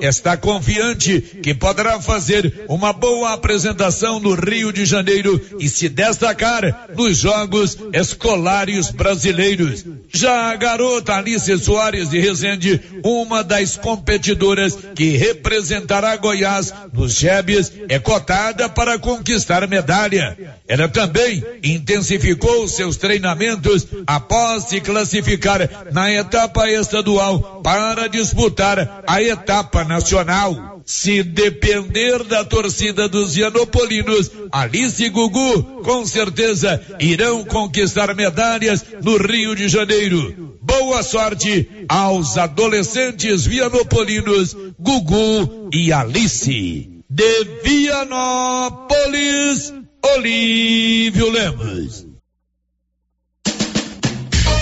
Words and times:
está 0.00 0.36
confiante 0.36 1.20
que 1.42 1.54
poderá 1.54 2.00
fazer 2.00 2.64
uma 2.68 2.92
boa 2.92 3.32
apresentação 3.32 4.20
no 4.20 4.34
Rio 4.34 4.72
de 4.72 4.84
Janeiro 4.84 5.40
e 5.58 5.68
se 5.68 5.88
destacar 5.88 6.88
nos 6.96 7.18
Jogos 7.18 7.76
Escolares 7.92 8.90
Brasileiros. 8.90 9.84
Já 10.12 10.50
a 10.50 10.56
garota 10.56 11.14
Alice 11.14 11.58
Soares 11.58 12.10
de 12.10 12.18
Rezende, 12.20 12.80
uma 13.04 13.44
das 13.44 13.76
competidoras 13.76 14.76
que 14.94 15.16
representará 15.16 16.16
Goiás 16.16 16.72
nos 16.92 17.14
Jebes, 17.14 17.72
é 17.88 17.98
cotada 17.98 18.68
para 18.68 18.98
conquistar 18.98 19.66
medalha. 19.68 20.36
Ela 20.66 20.88
também 20.88 21.42
intensificou 21.62 22.66
seus 22.68 22.96
treinamentos 22.96 23.86
após 24.06 24.64
se 24.64 24.80
classificar 24.80 25.68
na 25.92 26.12
etapa 26.12 26.68
estadual 26.70 27.60
para 27.62 28.08
disputar 28.08 29.02
a 29.06 29.22
etapa 29.22 29.79
nacional. 29.84 30.82
Se 30.84 31.22
depender 31.22 32.24
da 32.24 32.44
torcida 32.44 33.08
dos 33.08 33.32
Gianopolinos, 33.32 34.30
Alice 34.50 35.04
e 35.04 35.08
Gugu 35.08 35.82
com 35.82 36.04
certeza 36.04 36.82
irão 36.98 37.44
conquistar 37.44 38.14
medalhas 38.14 38.84
no 39.02 39.16
Rio 39.16 39.54
de 39.54 39.68
Janeiro. 39.68 40.58
Boa 40.62 41.02
sorte 41.02 41.68
aos 41.88 42.36
adolescentes 42.36 43.46
vianopolinos 43.46 44.54
Gugu 44.78 45.70
e 45.72 45.92
Alice. 45.92 46.88
De 47.08 47.44
Vianópolis, 47.64 49.72
Olívio 50.14 51.30
Lemos. 51.30 52.09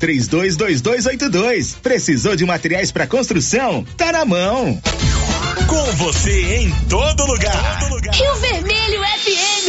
três 0.00 0.26
três 0.26 0.56
322282. 0.56 1.76
Precisou 1.82 2.34
de 2.34 2.46
materiais 2.46 2.90
para 2.90 3.06
construção? 3.06 3.84
Tá 3.98 4.10
na 4.10 4.24
mão. 4.24 4.80
Com 5.68 5.84
você 5.96 6.56
em 6.56 6.70
todo 6.88 7.26
lugar. 7.26 7.80
Todo 7.80 7.94
lugar. 7.94 8.14
Rio 8.14 8.34
Vermelho 8.36 9.02
FM. 9.02 9.68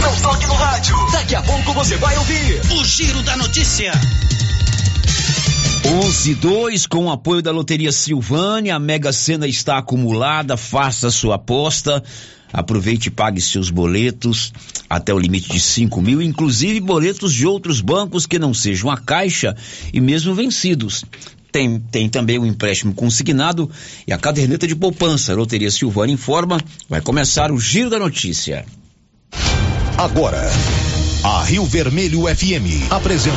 Não 0.00 0.16
toque 0.22 0.46
no 0.46 0.54
rádio. 0.54 0.96
Daqui 1.12 1.34
a 1.34 1.42
pouco 1.42 1.72
você 1.74 1.96
vai 1.96 2.16
ouvir 2.16 2.60
o 2.78 2.84
Giro 2.84 3.22
da 3.22 3.36
Notícia. 3.36 3.92
11-2, 5.82 6.86
com 6.86 7.06
o 7.06 7.10
apoio 7.10 7.42
da 7.42 7.50
Loteria 7.50 7.90
Silvânia, 7.90 8.76
a 8.76 8.78
Mega 8.78 9.12
Sena 9.12 9.48
está 9.48 9.78
acumulada, 9.78 10.56
faça 10.56 11.10
sua 11.10 11.34
aposta. 11.34 12.02
Aproveite 12.52 13.08
e 13.08 13.10
pague 13.10 13.40
seus 13.40 13.70
boletos 13.70 14.52
até 14.88 15.14
o 15.14 15.18
limite 15.18 15.50
de 15.50 15.60
5 15.60 16.00
mil, 16.00 16.20
inclusive 16.20 16.80
boletos 16.80 17.32
de 17.32 17.46
outros 17.46 17.80
bancos 17.80 18.26
que 18.26 18.38
não 18.38 18.52
sejam 18.52 18.90
a 18.90 18.96
Caixa 18.96 19.56
e 19.92 20.00
mesmo 20.00 20.34
vencidos. 20.34 21.04
Tem, 21.52 21.80
tem 21.80 22.08
também 22.08 22.38
o 22.38 22.46
empréstimo 22.46 22.94
consignado 22.94 23.70
e 24.06 24.12
a 24.12 24.18
caderneta 24.18 24.66
de 24.66 24.76
poupança. 24.76 25.34
Loteria 25.34 25.70
Silvana 25.70 26.12
informa, 26.12 26.60
vai 26.88 27.00
começar 27.00 27.50
o 27.50 27.58
Giro 27.58 27.90
da 27.90 27.98
Notícia. 27.98 28.64
Agora, 29.98 30.50
a 31.24 31.44
Rio 31.44 31.64
Vermelho 31.66 32.22
FM 32.22 32.90
apresenta 32.90 33.36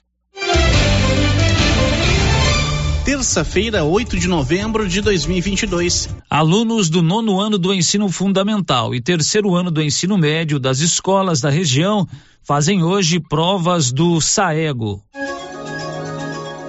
terça-feira, 3.21 3.83
8 3.83 4.17
de 4.17 4.27
novembro 4.27 4.89
de 4.89 4.99
2022. 4.99 6.09
Alunos 6.27 6.89
do 6.89 7.03
nono 7.03 7.39
ano 7.39 7.55
do 7.55 7.71
ensino 7.71 8.09
fundamental 8.09 8.95
e 8.95 8.99
terceiro 8.99 9.53
ano 9.53 9.69
do 9.69 9.79
ensino 9.79 10.17
médio 10.17 10.59
das 10.59 10.79
escolas 10.79 11.39
da 11.39 11.47
região 11.47 12.07
fazem 12.41 12.83
hoje 12.83 13.19
provas 13.19 13.91
do 13.91 14.19
SAEGO. 14.19 15.03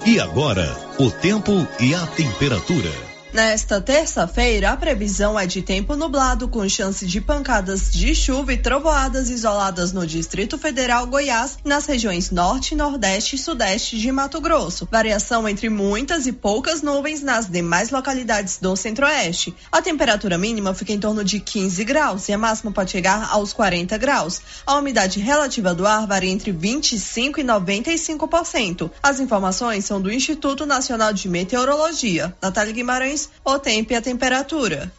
E 0.04 0.20
agora, 0.20 0.76
o 0.98 1.10
tempo 1.10 1.66
e 1.80 1.94
a 1.94 2.06
temperatura. 2.08 3.12
Nesta 3.32 3.81
terça-feira, 3.81 4.72
a 4.72 4.76
previsão 4.76 5.41
é 5.41 5.47
de 5.47 5.62
tempo 5.62 5.97
nublado 5.97 6.47
com 6.48 6.69
chance 6.69 7.06
de 7.06 7.19
pancadas 7.19 7.91
de 7.91 8.15
chuva 8.15 8.53
e 8.53 8.59
trovoadas 8.59 9.31
isoladas 9.31 9.91
no 9.91 10.06
Distrito 10.06 10.59
Federal, 10.59 11.06
Goiás, 11.06 11.56
nas 11.65 11.87
regiões 11.87 12.31
Norte, 12.31 12.75
Nordeste 12.75 13.37
e 13.37 13.38
Sudeste 13.38 13.98
de 13.98 14.12
Mato 14.12 14.38
Grosso. 14.38 14.87
Variação 14.91 15.48
entre 15.48 15.70
muitas 15.70 16.26
e 16.26 16.32
poucas 16.32 16.82
nuvens 16.82 17.22
nas 17.22 17.47
demais 17.47 17.88
localidades 17.88 18.59
do 18.59 18.76
Centro-Oeste. 18.76 19.54
A 19.72 19.81
temperatura 19.81 20.37
mínima 20.37 20.75
fica 20.75 20.93
em 20.93 21.00
torno 21.00 21.25
de 21.25 21.41
15 21.41 21.82
graus 21.84 22.28
e 22.28 22.34
a 22.34 22.38
máxima 22.38 22.70
pode 22.70 22.91
chegar 22.91 23.31
aos 23.31 23.54
40 23.54 23.97
graus. 23.97 24.43
A 24.66 24.76
umidade 24.76 25.19
relativa 25.20 25.75
do 25.75 25.87
ar 25.87 26.06
varia 26.06 26.31
entre 26.31 26.53
25 26.53 27.41
e 27.41 27.44
95%. 27.44 28.91
As 29.03 29.20
informações 29.20 29.87
são 29.87 30.03
do 30.03 30.12
Instituto 30.12 30.66
Nacional 30.66 31.14
de 31.14 31.31
Meteorologia. 31.31 32.37
Natália 32.43 32.75
Guimarães 32.75 33.22
o 33.44 33.59
tempo 33.59 33.93
e 33.93 33.97
a 33.97 34.03
temperatura. 34.03 34.93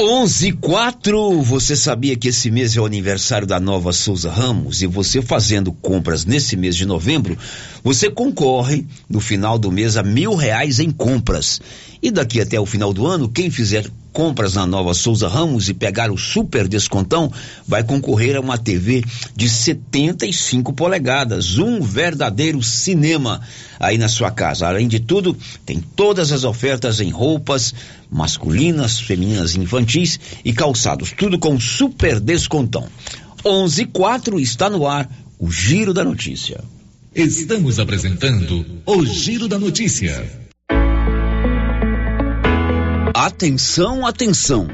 11 0.00 0.52
4. 0.52 1.42
Você 1.42 1.74
sabia 1.74 2.16
que 2.16 2.28
esse 2.28 2.52
mês 2.52 2.76
é 2.76 2.80
o 2.80 2.86
aniversário 2.86 3.48
da 3.48 3.58
nova 3.58 3.92
Souza 3.92 4.30
Ramos? 4.30 4.80
E 4.80 4.86
você 4.86 5.20
fazendo 5.20 5.72
compras 5.72 6.24
nesse 6.24 6.56
mês 6.56 6.76
de 6.76 6.86
novembro, 6.86 7.36
você 7.82 8.10
concorre 8.10 8.86
no 9.08 9.20
final 9.20 9.58
do 9.58 9.70
mês 9.70 9.96
a 9.96 10.02
mil 10.02 10.34
reais 10.34 10.78
em 10.78 10.90
compras. 10.90 11.60
E 12.02 12.10
daqui 12.10 12.40
até 12.40 12.58
o 12.60 12.66
final 12.66 12.92
do 12.92 13.06
ano, 13.06 13.28
quem 13.28 13.50
fizer 13.50 13.90
compras 14.12 14.54
na 14.54 14.66
nova 14.66 14.94
Souza 14.94 15.28
Ramos 15.28 15.68
e 15.68 15.74
pegar 15.74 16.10
o 16.10 16.18
super 16.18 16.66
descontão, 16.66 17.30
vai 17.66 17.84
concorrer 17.84 18.36
a 18.36 18.40
uma 18.40 18.58
TV 18.58 19.04
de 19.36 19.48
75 19.48 20.72
polegadas, 20.72 21.58
um 21.58 21.80
verdadeiro 21.80 22.62
cinema 22.62 23.40
aí 23.78 23.96
na 23.96 24.08
sua 24.08 24.30
casa. 24.30 24.66
Além 24.66 24.88
de 24.88 24.98
tudo, 24.98 25.36
tem 25.64 25.80
todas 25.80 26.32
as 26.32 26.44
ofertas 26.44 27.00
em 27.00 27.10
roupas 27.10 27.74
masculinas, 28.10 28.98
femininas, 28.98 29.54
infantis 29.54 30.18
e 30.44 30.52
calçados, 30.52 31.12
tudo 31.12 31.38
com 31.38 31.60
super 31.60 32.18
descontão. 32.18 32.88
11:4 33.44 34.40
está 34.40 34.68
no 34.68 34.86
ar 34.86 35.08
o 35.38 35.50
Giro 35.50 35.94
da 35.94 36.04
Notícia. 36.04 36.60
Estamos 37.18 37.80
apresentando 37.80 38.64
o 38.86 39.04
Giro 39.04 39.48
da 39.48 39.58
Notícia. 39.58 40.24
Atenção, 43.12 44.06
atenção! 44.06 44.68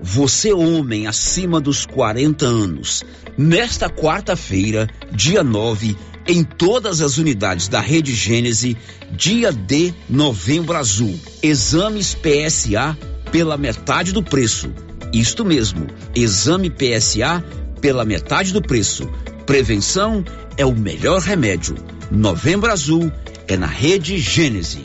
Você, 0.00 0.50
homem 0.50 1.06
acima 1.06 1.60
dos 1.60 1.84
40 1.84 2.46
anos, 2.46 3.04
nesta 3.36 3.90
quarta-feira, 3.90 4.88
dia 5.12 5.44
9, 5.44 5.94
em 6.26 6.42
todas 6.42 7.02
as 7.02 7.18
unidades 7.18 7.68
da 7.68 7.82
Rede 7.82 8.14
Gênese, 8.14 8.78
dia 9.12 9.52
de 9.52 9.92
Novembro 10.08 10.78
Azul. 10.78 11.20
Exames 11.42 12.14
PSA 12.14 12.96
pela 13.30 13.58
metade 13.58 14.10
do 14.12 14.22
preço. 14.22 14.72
Isto 15.12 15.44
mesmo, 15.44 15.86
exame 16.14 16.70
PSA 16.70 17.44
pela 17.78 18.06
metade 18.06 18.54
do 18.54 18.62
preço. 18.62 19.06
Prevenção 19.44 20.24
é 20.60 20.66
o 20.66 20.72
melhor 20.72 21.22
remédio. 21.22 21.74
Novembro 22.10 22.70
Azul 22.70 23.10
é 23.48 23.56
na 23.56 23.66
Rede 23.66 24.18
Gênese. 24.18 24.84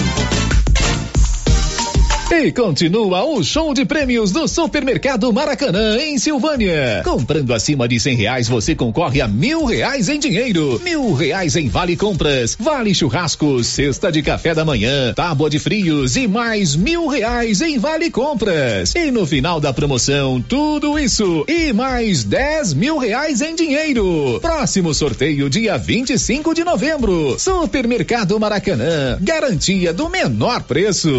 E 2.33 2.49
continua 2.49 3.25
o 3.25 3.43
show 3.43 3.73
de 3.73 3.83
prêmios 3.83 4.31
do 4.31 4.47
Supermercado 4.47 5.31
Maracanã, 5.33 5.97
em 5.97 6.17
Silvânia. 6.17 7.01
Comprando 7.03 7.53
acima 7.53 7.89
de 7.89 7.99
cem 7.99 8.15
reais, 8.15 8.47
você 8.47 8.73
concorre 8.73 9.19
a 9.19 9.27
mil 9.27 9.65
reais 9.65 10.07
em 10.07 10.17
dinheiro, 10.17 10.79
mil 10.81 11.13
reais 11.13 11.57
em 11.57 11.67
vale 11.67 11.97
compras, 11.97 12.55
vale 12.57 12.95
churrasco, 12.95 13.61
cesta 13.65 14.09
de 14.09 14.21
café 14.21 14.55
da 14.55 14.63
manhã, 14.63 15.13
tábua 15.13 15.49
de 15.49 15.59
frios 15.59 16.15
e 16.15 16.25
mais 16.25 16.73
mil 16.73 17.05
reais 17.07 17.59
em 17.59 17.77
vale 17.77 18.09
compras. 18.09 18.95
E 18.95 19.11
no 19.11 19.25
final 19.25 19.59
da 19.59 19.73
promoção, 19.73 20.41
tudo 20.41 20.97
isso 20.97 21.43
e 21.49 21.73
mais 21.73 22.23
dez 22.23 22.73
mil 22.73 22.97
reais 22.97 23.41
em 23.41 23.53
dinheiro. 23.53 24.39
Próximo 24.41 24.93
sorteio, 24.93 25.49
dia 25.49 25.77
25 25.77 26.55
de 26.55 26.63
novembro. 26.63 27.37
Supermercado 27.37 28.39
Maracanã, 28.39 29.17
garantia 29.19 29.93
do 29.93 30.09
menor 30.09 30.63
preço. 30.63 31.09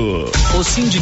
O 0.58 0.64
sindicato 0.64 1.01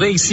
três 0.00 0.32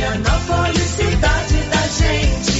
Vianópolis, 0.00 0.96
cidade 0.96 1.56
da 1.70 1.86
gente. 1.88 2.59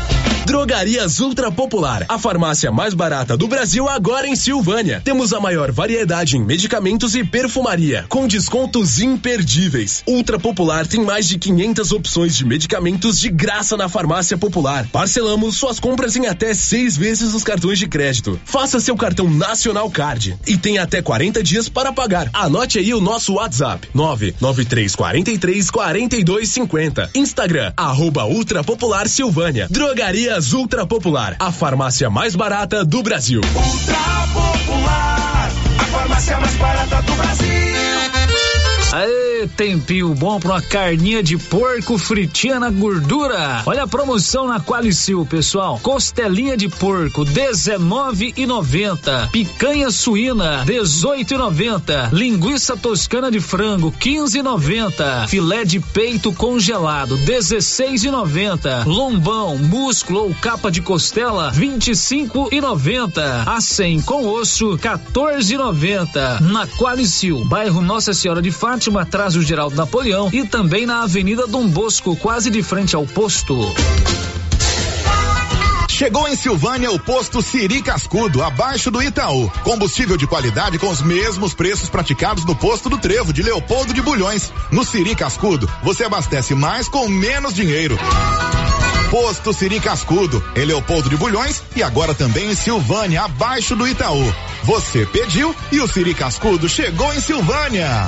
Drogarias 0.51 1.21
Ultra 1.21 1.49
Popular, 1.49 2.05
a 2.09 2.19
farmácia 2.19 2.69
mais 2.73 2.93
barata 2.93 3.37
do 3.37 3.47
Brasil 3.47 3.87
agora 3.87 4.27
em 4.27 4.35
Silvânia. 4.35 5.01
Temos 5.01 5.31
a 5.31 5.39
maior 5.39 5.71
variedade 5.71 6.35
em 6.35 6.43
medicamentos 6.43 7.15
e 7.15 7.23
perfumaria, 7.23 8.03
com 8.09 8.27
descontos 8.27 8.99
imperdíveis. 8.99 10.03
Ultra 10.05 10.37
Popular 10.37 10.85
tem 10.85 11.05
mais 11.05 11.25
de 11.29 11.39
500 11.39 11.93
opções 11.93 12.35
de 12.35 12.43
medicamentos 12.43 13.17
de 13.17 13.29
graça 13.29 13.77
na 13.77 13.87
farmácia 13.87 14.37
popular. 14.37 14.85
Parcelamos 14.91 15.55
suas 15.55 15.79
compras 15.79 16.17
em 16.17 16.27
até 16.27 16.53
seis 16.53 16.97
vezes 16.97 17.33
os 17.33 17.45
cartões 17.45 17.79
de 17.79 17.87
crédito. 17.87 18.37
Faça 18.43 18.81
seu 18.81 18.97
cartão 18.97 19.29
Nacional 19.29 19.89
Card 19.89 20.37
e 20.45 20.57
tem 20.57 20.77
até 20.79 21.01
40 21.01 21.41
dias 21.41 21.69
para 21.69 21.93
pagar. 21.93 22.29
Anote 22.33 22.77
aí 22.77 22.93
o 22.93 22.99
nosso 22.99 23.35
WhatsApp: 23.35 23.87
99343 23.93 25.71
4250. 25.71 27.09
Instagram, 27.15 27.71
arroba 27.77 28.25
Ultra 28.25 28.65
Popular 28.65 29.07
Silvânia. 29.07 29.67
Drogarias 29.69 30.40
Ultra 30.53 30.87
Popular, 30.87 31.35
a 31.39 31.51
farmácia 31.51 32.09
mais 32.09 32.35
barata 32.35 32.83
do 32.83 33.03
Brasil. 33.03 33.41
Ultra 33.41 34.27
Popular, 34.33 35.51
a 35.77 35.83
farmácia 35.85 36.39
mais 36.39 36.55
barata 36.55 37.01
do 37.03 37.13
Brasil. 37.13 37.47
Aê, 38.91 39.20
tempinho 39.47 40.13
bom 40.13 40.39
pra 40.39 40.51
uma 40.51 40.61
carninha 40.61 41.23
de 41.23 41.37
porco 41.37 41.97
fritinha 41.97 42.59
na 42.59 42.69
gordura. 42.69 43.61
Olha 43.65 43.83
a 43.83 43.87
promoção 43.87 44.47
na 44.47 44.59
Qualicil, 44.59 45.25
pessoal. 45.25 45.79
Costelinha 45.81 46.57
de 46.57 46.67
porco, 46.67 47.23
19,90. 47.23 49.29
Picanha 49.31 49.89
suína, 49.91 50.65
18,90. 50.65 52.11
Linguiça 52.11 52.75
toscana 52.75 53.31
de 53.31 53.39
frango, 53.39 53.91
15,90. 53.91 55.27
Filé 55.27 55.63
de 55.63 55.79
peito 55.79 56.33
congelado, 56.33 57.17
16,90. 57.17 58.85
Lombão, 58.85 59.57
músculo 59.57 60.25
ou 60.25 60.35
capa 60.35 60.71
de 60.71 60.81
costela, 60.81 61.51
25,90. 61.53 63.47
A 63.47 63.61
100 63.61 64.01
com 64.01 64.27
osso, 64.27 64.77
14,90. 64.77 66.41
Na 66.41 66.67
Qualicil, 66.67 67.45
bairro 67.45 67.81
Nossa 67.81 68.13
Senhora 68.13 68.41
de 68.41 68.51
Fátima 68.51 68.71
Fátima, 68.71 69.01
atrás 69.01 69.30
do 69.33 69.41
Geraldo 69.41 69.75
Napoleão 69.75 70.29
e 70.31 70.45
também 70.45 70.85
na 70.85 71.03
Avenida 71.03 71.47
Dom 71.47 71.67
Bosco, 71.67 72.15
quase 72.15 72.49
de 72.49 72.61
frente 72.61 72.95
ao 72.95 73.05
posto. 73.05 73.57
Chegou 75.89 76.27
em 76.27 76.35
Silvânia 76.35 76.89
o 76.91 76.99
posto 76.99 77.41
Siri 77.43 77.81
Cascudo, 77.81 78.41
abaixo 78.41 78.89
do 78.89 79.03
Itaú. 79.03 79.51
Combustível 79.63 80.17
de 80.17 80.25
qualidade 80.25 80.79
com 80.79 80.89
os 80.89 80.99
mesmos 81.01 81.53
preços 81.53 81.89
praticados 81.89 82.43
no 82.43 82.55
posto 82.55 82.89
do 82.89 82.97
Trevo 82.97 83.31
de 83.31 83.43
Leopoldo 83.43 83.93
de 83.93 84.01
Bulhões. 84.01 84.51
No 84.71 84.83
Siri 84.83 85.13
Cascudo, 85.13 85.69
você 85.83 86.03
abastece 86.03 86.55
mais 86.55 86.89
com 86.89 87.07
menos 87.07 87.53
dinheiro. 87.53 87.99
Posto 89.11 89.53
Siri 89.53 89.79
Cascudo, 89.79 90.43
em 90.55 90.65
Leopoldo 90.65 91.09
de 91.09 91.17
Bulhões 91.17 91.61
e 91.75 91.83
agora 91.83 92.15
também 92.15 92.49
em 92.49 92.55
Silvânia, 92.55 93.23
abaixo 93.23 93.75
do 93.75 93.87
Itaú. 93.87 94.33
Você 94.63 95.05
pediu 95.05 95.55
e 95.71 95.79
o 95.81 95.87
Siri 95.87 96.15
Cascudo 96.15 96.67
chegou 96.67 97.13
em 97.13 97.19
Silvânia. 97.19 98.07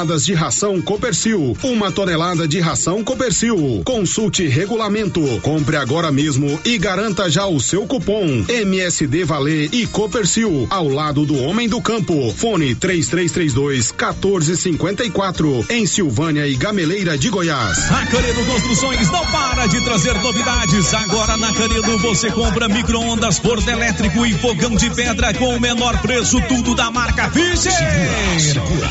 de 0.00 0.32
ração 0.32 0.80
Copercil, 0.80 1.54
uma 1.62 1.92
tonelada 1.92 2.48
de 2.48 2.58
ração 2.58 3.04
Copercil. 3.04 3.82
Consulte 3.84 4.46
regulamento, 4.48 5.20
compre 5.42 5.76
agora 5.76 6.10
mesmo 6.10 6.58
e 6.64 6.78
garanta 6.78 7.28
já 7.28 7.44
o 7.46 7.60
seu 7.60 7.86
cupom 7.86 8.42
MSD 8.48 9.24
Valer 9.24 9.68
e 9.72 9.86
Copercil 9.86 10.66
ao 10.70 10.88
lado 10.88 11.26
do 11.26 11.36
homem 11.36 11.68
do 11.68 11.82
campo. 11.82 12.32
Fone 12.34 12.74
3332 12.74 13.92
1454 13.92 15.66
em 15.68 15.84
Silvânia 15.84 16.46
e 16.46 16.56
Gameleira 16.56 17.18
de 17.18 17.28
Goiás. 17.28 17.90
A 17.90 18.06
Canedo 18.06 18.42
Construções 18.46 19.10
não 19.10 19.26
para 19.26 19.66
de 19.66 19.82
trazer 19.82 20.14
novidades. 20.14 20.94
Agora 20.94 21.36
na 21.36 21.52
Canedo 21.52 21.98
você 21.98 22.30
compra 22.30 22.68
micro-ondas, 22.68 23.38
forno 23.38 23.70
elétrico 23.70 24.24
e 24.24 24.32
fogão 24.32 24.74
de 24.76 24.88
pedra 24.88 25.34
com 25.34 25.56
o 25.56 25.60
menor 25.60 26.00
preço, 26.00 26.40
tudo 26.48 26.74
da 26.74 26.90
marca 26.90 27.30
Fischer. 27.30 27.72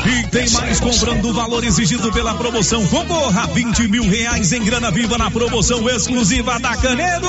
E 0.06 0.28
tem 0.28 0.48
mais 0.50 0.78
comprando 1.00 1.30
o 1.30 1.32
valor 1.32 1.64
exigido 1.64 2.12
pela 2.12 2.34
promoção. 2.34 2.86
Concorra 2.88 3.44
a 3.44 3.46
20 3.46 3.88
mil 3.88 4.06
reais 4.06 4.52
em 4.52 4.62
grana 4.62 4.90
viva 4.90 5.16
na 5.16 5.30
promoção 5.30 5.88
exclusiva 5.88 6.60
da 6.60 6.76
Canedo. 6.76 7.26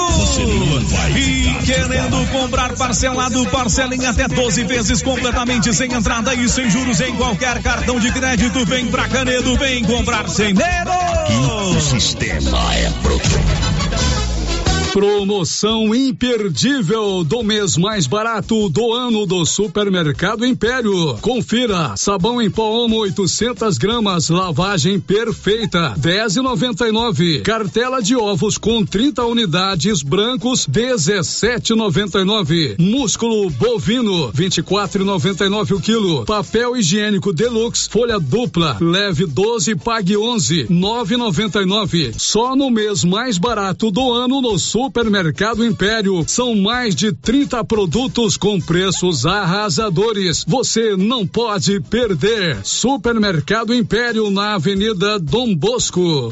E 1.15 1.65
querendo 1.65 2.29
comprar 2.33 2.73
parcelado, 2.73 3.45
parcela 3.47 3.95
em 3.95 4.05
até 4.05 4.27
12 4.27 4.65
vezes 4.65 5.01
completamente 5.01 5.73
sem 5.73 5.93
entrada 5.93 6.33
e 6.33 6.49
sem 6.49 6.69
juros 6.69 6.99
em 6.99 7.15
qualquer 7.15 7.61
cartão 7.61 7.97
de 7.97 8.11
crédito. 8.11 8.65
Vem 8.65 8.87
pra 8.87 9.07
Canedo, 9.07 9.57
vem 9.57 9.85
comprar 9.85 10.27
sem 10.27 10.53
medo. 10.53 10.91
O 11.77 11.79
sistema 11.79 12.75
é 12.75 12.91
pronto. 13.01 13.80
Promoção 14.93 15.93
imperdível 15.95 17.23
do 17.23 17.41
mês 17.43 17.77
mais 17.77 18.07
barato 18.07 18.67
do 18.67 18.91
ano 18.91 19.25
do 19.25 19.45
Supermercado 19.45 20.45
Império. 20.45 21.17
Confira: 21.21 21.93
sabão 21.95 22.41
em 22.41 22.51
pó 22.51 22.83
Omo 22.83 22.97
800 22.97 23.77
gramas, 23.77 24.27
lavagem 24.27 24.99
perfeita, 24.99 25.93
10,99. 25.97 27.41
Cartela 27.41 28.01
de 28.01 28.17
ovos 28.17 28.57
com 28.57 28.85
30 28.85 29.25
unidades 29.25 30.03
brancos, 30.03 30.67
17,99. 30.67 32.75
Músculo 32.77 33.49
bovino, 33.51 34.29
24,99 34.33 35.71
o 35.71 35.79
quilo. 35.79 36.25
Papel 36.25 36.75
higiênico 36.75 37.31
deluxe, 37.31 37.87
folha 37.89 38.19
dupla, 38.19 38.75
leve 38.81 39.25
12, 39.25 39.73
pague 39.77 40.17
11, 40.17 40.65
9,99. 40.65 42.13
Só 42.17 42.57
no 42.57 42.69
mês 42.69 43.05
mais 43.05 43.37
barato 43.37 43.89
do 43.89 44.11
ano 44.11 44.41
no 44.41 44.59
Supermercado 44.59 44.80
Supermercado 44.81 45.63
Império. 45.63 46.23
São 46.25 46.55
mais 46.55 46.95
de 46.95 47.11
30 47.13 47.63
produtos 47.65 48.35
com 48.35 48.59
preços 48.59 49.27
arrasadores. 49.27 50.43
Você 50.47 50.95
não 50.95 51.25
pode 51.25 51.79
perder. 51.81 52.57
Supermercado 52.63 53.75
Império 53.75 54.31
na 54.31 54.55
Avenida 54.55 55.19
Dom 55.19 55.53
Bosco. 55.55 56.31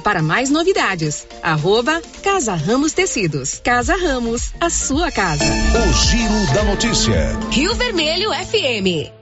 para 0.00 0.22
mais 0.22 0.50
novidades. 0.50 1.26
Arroba 1.42 2.00
Casa 2.22 2.54
Ramos 2.54 2.92
Tecidos. 2.92 3.60
Casa 3.62 3.96
Ramos, 3.96 4.52
a 4.60 4.70
sua 4.70 5.10
casa. 5.10 5.44
O 5.44 5.92
Giro 5.92 6.54
da 6.54 6.64
Notícia. 6.64 7.38
Rio 7.50 7.74
Vermelho 7.74 8.30
FM. 8.32 9.21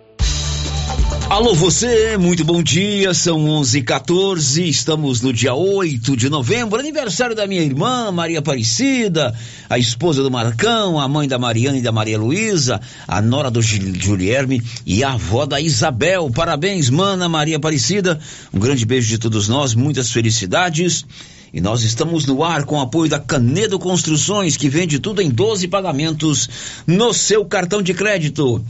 Alô 1.31 1.55
você, 1.55 2.17
muito 2.19 2.45
bom 2.45 2.61
dia, 2.61 3.15
são 3.15 3.39
11:14, 3.47 4.69
estamos 4.69 5.21
no 5.21 5.33
dia 5.33 5.55
8 5.55 6.17
de 6.17 6.29
novembro, 6.29 6.77
aniversário 6.77 7.37
da 7.37 7.47
minha 7.47 7.63
irmã 7.63 8.11
Maria 8.11 8.41
Aparecida, 8.41 9.33
a 9.69 9.79
esposa 9.79 10.25
do 10.25 10.31
Marcão, 10.31 10.99
a 10.99 11.07
mãe 11.07 11.29
da 11.29 11.39
Mariana 11.39 11.79
e 11.79 11.83
da 11.83 11.93
Maria 11.93 12.19
Luísa, 12.19 12.81
a 13.07 13.23
nora 13.23 13.49
do 13.49 13.63
Julierme 13.63 14.61
e 14.85 15.05
a 15.05 15.13
avó 15.13 15.47
da 15.47 15.61
Isabel. 15.61 16.29
Parabéns, 16.35 16.91
mana 16.91 17.29
Maria 17.29 17.59
Aparecida. 17.59 18.19
Um 18.53 18.59
grande 18.59 18.85
beijo 18.85 19.07
de 19.07 19.17
todos 19.17 19.47
nós, 19.47 19.73
muitas 19.73 20.11
felicidades. 20.11 21.07
E 21.55 21.61
nós 21.61 21.85
estamos 21.85 22.27
no 22.27 22.43
ar 22.43 22.65
com 22.65 22.75
o 22.75 22.81
apoio 22.81 23.09
da 23.09 23.21
Canedo 23.21 23.79
Construções, 23.79 24.57
que 24.57 24.69
vende 24.69 24.99
tudo 24.99 25.23
em 25.23 25.31
12 25.31 25.69
pagamentos 25.69 26.51
no 26.89 27.15
seu 27.15 27.45
cartão 27.45 27.81
de 27.81 27.95
crédito. 27.95 28.65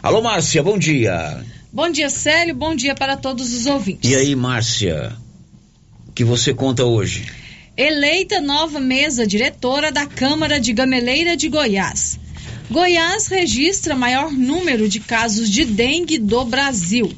Alô, 0.00 0.22
Márcia, 0.22 0.62
bom 0.62 0.78
dia. 0.78 1.44
Bom 1.76 1.90
dia, 1.90 2.08
Célio. 2.08 2.54
Bom 2.54 2.74
dia 2.74 2.94
para 2.94 3.18
todos 3.18 3.52
os 3.52 3.66
ouvintes. 3.66 4.10
E 4.10 4.16
aí, 4.16 4.34
Márcia, 4.34 5.14
o 6.08 6.12
que 6.12 6.24
você 6.24 6.54
conta 6.54 6.86
hoje? 6.86 7.26
Eleita 7.76 8.40
nova 8.40 8.80
mesa 8.80 9.26
diretora 9.26 9.92
da 9.92 10.06
Câmara 10.06 10.58
de 10.58 10.72
Gameleira 10.72 11.36
de 11.36 11.50
Goiás. 11.50 12.18
Goiás 12.70 13.26
registra 13.26 13.94
maior 13.94 14.32
número 14.32 14.88
de 14.88 15.00
casos 15.00 15.50
de 15.50 15.66
dengue 15.66 16.16
do 16.16 16.46
Brasil. 16.46 17.12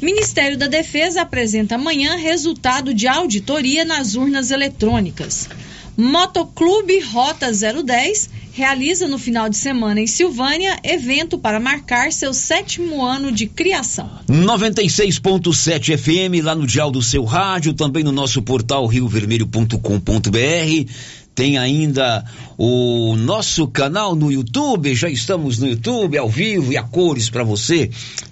Ministério 0.00 0.56
da 0.56 0.68
Defesa 0.68 1.22
apresenta 1.22 1.74
amanhã 1.74 2.14
resultado 2.14 2.94
de 2.94 3.08
auditoria 3.08 3.84
nas 3.84 4.14
urnas 4.14 4.52
eletrônicas. 4.52 5.48
Motoclube 5.96 7.00
Rota 7.00 7.50
010 7.50 8.28
realiza 8.52 9.06
no 9.06 9.18
final 9.18 9.48
de 9.48 9.56
semana 9.56 10.00
em 10.00 10.06
Silvânia 10.06 10.78
evento 10.82 11.38
para 11.38 11.60
marcar 11.60 12.12
seu 12.12 12.32
sétimo 12.32 13.04
ano 13.04 13.30
de 13.30 13.46
criação. 13.46 14.10
96.7 14.28 15.96
FM 15.96 16.44
lá 16.44 16.54
no 16.54 16.66
dial 16.66 16.90
do 16.90 17.02
seu 17.02 17.24
rádio, 17.24 17.74
também 17.74 18.02
no 18.02 18.12
nosso 18.12 18.42
portal 18.42 18.86
riovermelho.com.br. 18.86 20.90
Tem 21.34 21.58
ainda 21.58 22.24
o 22.56 23.14
nosso 23.14 23.68
canal 23.68 24.16
no 24.16 24.32
YouTube, 24.32 24.94
já 24.94 25.10
estamos 25.10 25.58
no 25.58 25.68
YouTube 25.68 26.16
ao 26.16 26.30
vivo 26.30 26.72
e 26.72 26.78
a 26.78 26.82
cores 26.82 27.28
para 27.28 27.44
você. 27.44 27.90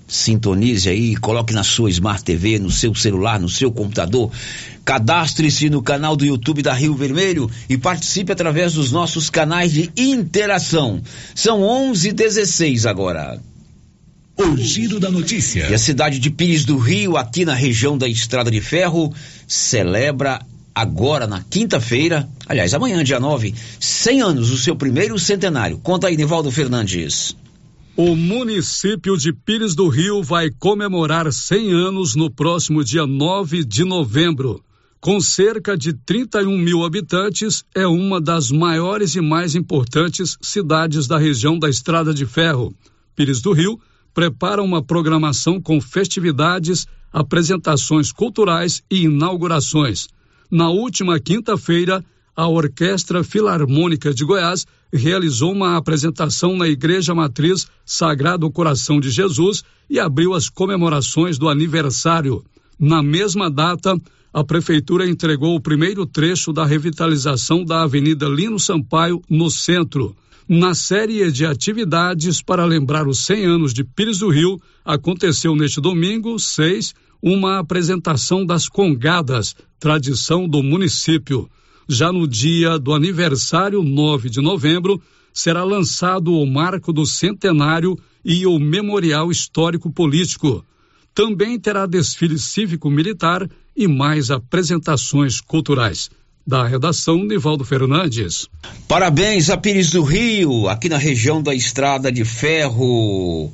Sintonize 0.08 0.88
aí, 0.88 1.14
coloque 1.16 1.52
na 1.52 1.62
sua 1.62 1.90
Smart 1.90 2.24
TV, 2.24 2.58
no 2.58 2.70
seu 2.70 2.94
celular, 2.94 3.38
no 3.38 3.48
seu 3.48 3.70
computador. 3.70 4.30
Cadastre-se 4.84 5.70
no 5.70 5.82
canal 5.82 6.14
do 6.14 6.24
YouTube 6.24 6.62
da 6.62 6.74
Rio 6.74 6.94
Vermelho 6.94 7.50
e 7.68 7.78
participe 7.78 8.32
através 8.32 8.74
dos 8.74 8.92
nossos 8.92 9.30
canais 9.30 9.72
de 9.72 9.90
interação. 9.96 11.00
São 11.34 11.60
11:16 11.60 12.86
agora. 12.86 13.40
O 14.36 14.56
Giro 14.56 14.98
da 14.98 15.10
Notícia. 15.10 15.68
E 15.70 15.74
a 15.74 15.78
cidade 15.78 16.18
de 16.18 16.28
Pires 16.28 16.64
do 16.64 16.76
Rio, 16.76 17.16
aqui 17.16 17.44
na 17.44 17.54
região 17.54 17.96
da 17.96 18.08
Estrada 18.08 18.50
de 18.50 18.60
Ferro, 18.60 19.14
celebra 19.46 20.40
agora 20.74 21.26
na 21.26 21.40
quinta-feira, 21.40 22.28
aliás, 22.46 22.74
amanhã, 22.74 23.04
dia 23.04 23.20
9, 23.20 23.54
100 23.78 24.20
anos 24.20 24.50
do 24.50 24.56
seu 24.56 24.74
primeiro 24.74 25.18
centenário. 25.18 25.78
Conta 25.78 26.08
aí, 26.08 26.16
Nivaldo 26.16 26.50
Fernandes. 26.50 27.36
O 27.96 28.16
município 28.16 29.16
de 29.16 29.32
Pires 29.32 29.76
do 29.76 29.86
Rio 29.86 30.20
vai 30.20 30.50
comemorar 30.50 31.32
100 31.32 31.70
anos 31.70 32.16
no 32.16 32.28
próximo 32.28 32.82
dia 32.82 33.06
9 33.06 33.64
de 33.64 33.84
novembro. 33.84 34.60
Com 35.04 35.20
cerca 35.20 35.76
de 35.76 35.92
31 35.92 36.56
mil 36.56 36.82
habitantes, 36.82 37.62
é 37.74 37.86
uma 37.86 38.18
das 38.18 38.50
maiores 38.50 39.14
e 39.14 39.20
mais 39.20 39.54
importantes 39.54 40.38
cidades 40.40 41.06
da 41.06 41.18
região 41.18 41.58
da 41.58 41.68
Estrada 41.68 42.14
de 42.14 42.24
Ferro. 42.24 42.74
Pires 43.14 43.42
do 43.42 43.52
Rio 43.52 43.78
prepara 44.14 44.62
uma 44.62 44.82
programação 44.82 45.60
com 45.60 45.78
festividades, 45.78 46.86
apresentações 47.12 48.10
culturais 48.12 48.82
e 48.90 49.02
inaugurações. 49.02 50.08
Na 50.50 50.70
última 50.70 51.20
quinta-feira, 51.20 52.02
a 52.34 52.48
Orquestra 52.48 53.22
Filarmônica 53.22 54.14
de 54.14 54.24
Goiás 54.24 54.66
realizou 54.90 55.52
uma 55.52 55.76
apresentação 55.76 56.56
na 56.56 56.66
Igreja 56.66 57.14
Matriz 57.14 57.66
Sagrado 57.84 58.50
Coração 58.50 58.98
de 58.98 59.10
Jesus 59.10 59.64
e 59.90 60.00
abriu 60.00 60.32
as 60.32 60.48
comemorações 60.48 61.36
do 61.36 61.50
aniversário. 61.50 62.42
Na 62.80 63.02
mesma 63.02 63.50
data, 63.50 64.00
a 64.34 64.42
Prefeitura 64.42 65.08
entregou 65.08 65.54
o 65.54 65.60
primeiro 65.60 66.04
trecho 66.04 66.52
da 66.52 66.66
revitalização 66.66 67.64
da 67.64 67.82
Avenida 67.82 68.26
Lino 68.26 68.58
Sampaio, 68.58 69.22
no 69.30 69.48
centro. 69.48 70.16
Na 70.48 70.74
série 70.74 71.30
de 71.30 71.46
atividades 71.46 72.42
para 72.42 72.64
lembrar 72.64 73.06
os 73.06 73.20
100 73.20 73.44
anos 73.44 73.72
de 73.72 73.84
Pires 73.84 74.18
do 74.18 74.28
Rio, 74.28 74.60
aconteceu 74.84 75.54
neste 75.54 75.80
domingo, 75.80 76.36
6, 76.36 76.94
uma 77.22 77.60
apresentação 77.60 78.44
das 78.44 78.68
congadas, 78.68 79.54
tradição 79.78 80.48
do 80.48 80.64
município. 80.64 81.48
Já 81.88 82.12
no 82.12 82.26
dia 82.26 82.76
do 82.76 82.92
aniversário, 82.92 83.84
9 83.84 84.28
de 84.30 84.40
novembro, 84.40 85.00
será 85.32 85.62
lançado 85.62 86.34
o 86.34 86.44
marco 86.44 86.92
do 86.92 87.06
centenário 87.06 87.96
e 88.24 88.44
o 88.48 88.58
memorial 88.58 89.30
histórico 89.30 89.92
político. 89.92 90.66
Também 91.14 91.56
terá 91.60 91.86
desfile 91.86 92.36
cívico-militar 92.36 93.48
e 93.76 93.88
mais 93.88 94.30
apresentações 94.30 95.40
culturais. 95.40 96.10
Da 96.46 96.66
redação, 96.66 97.24
Nivaldo 97.24 97.64
Fernandes. 97.64 98.48
Parabéns 98.86 99.48
a 99.48 99.56
Pires 99.56 99.90
do 99.90 100.02
Rio, 100.02 100.68
aqui 100.68 100.90
na 100.90 100.98
região 100.98 101.42
da 101.42 101.54
Estrada 101.54 102.12
de 102.12 102.22
Ferro, 102.22 103.50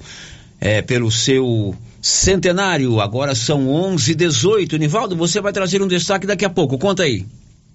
é, 0.61 0.83
pelo 0.83 1.11
seu 1.11 1.75
centenário. 2.03 3.01
Agora 3.01 3.35
são 3.35 3.69
11 3.69 4.15
18 4.15 4.77
Nivaldo, 4.77 5.15
você 5.15 5.41
vai 5.41 5.53
trazer 5.53 5.81
um 5.81 5.87
destaque 5.87 6.27
daqui 6.27 6.45
a 6.45 6.51
pouco. 6.51 6.79
Conta 6.79 7.05
aí. 7.05 7.25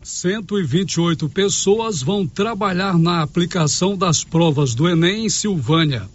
128 0.03 1.27
pessoas 1.29 2.03
vão 2.03 2.27
trabalhar 2.27 2.97
na 2.97 3.23
aplicação 3.23 3.97
das 3.97 4.23
provas 4.23 4.75
do 4.75 4.87
Enem 4.87 5.25
em 5.25 5.29
Silvânia. 5.29 6.07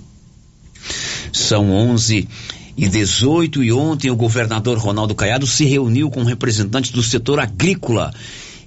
São 1.33 1.71
11 1.71 2.29
e 2.77 2.89
18 2.89 3.63
e 3.63 3.73
ontem 3.73 4.11
o 4.11 4.17
governador 4.17 4.79
Ronaldo 4.79 5.15
Caiado 5.15 5.47
se 5.47 5.65
reuniu 5.65 6.11
com 6.11 6.23
representantes 6.23 6.91
do 6.91 7.03
setor 7.03 7.41
agrícola 7.41 8.13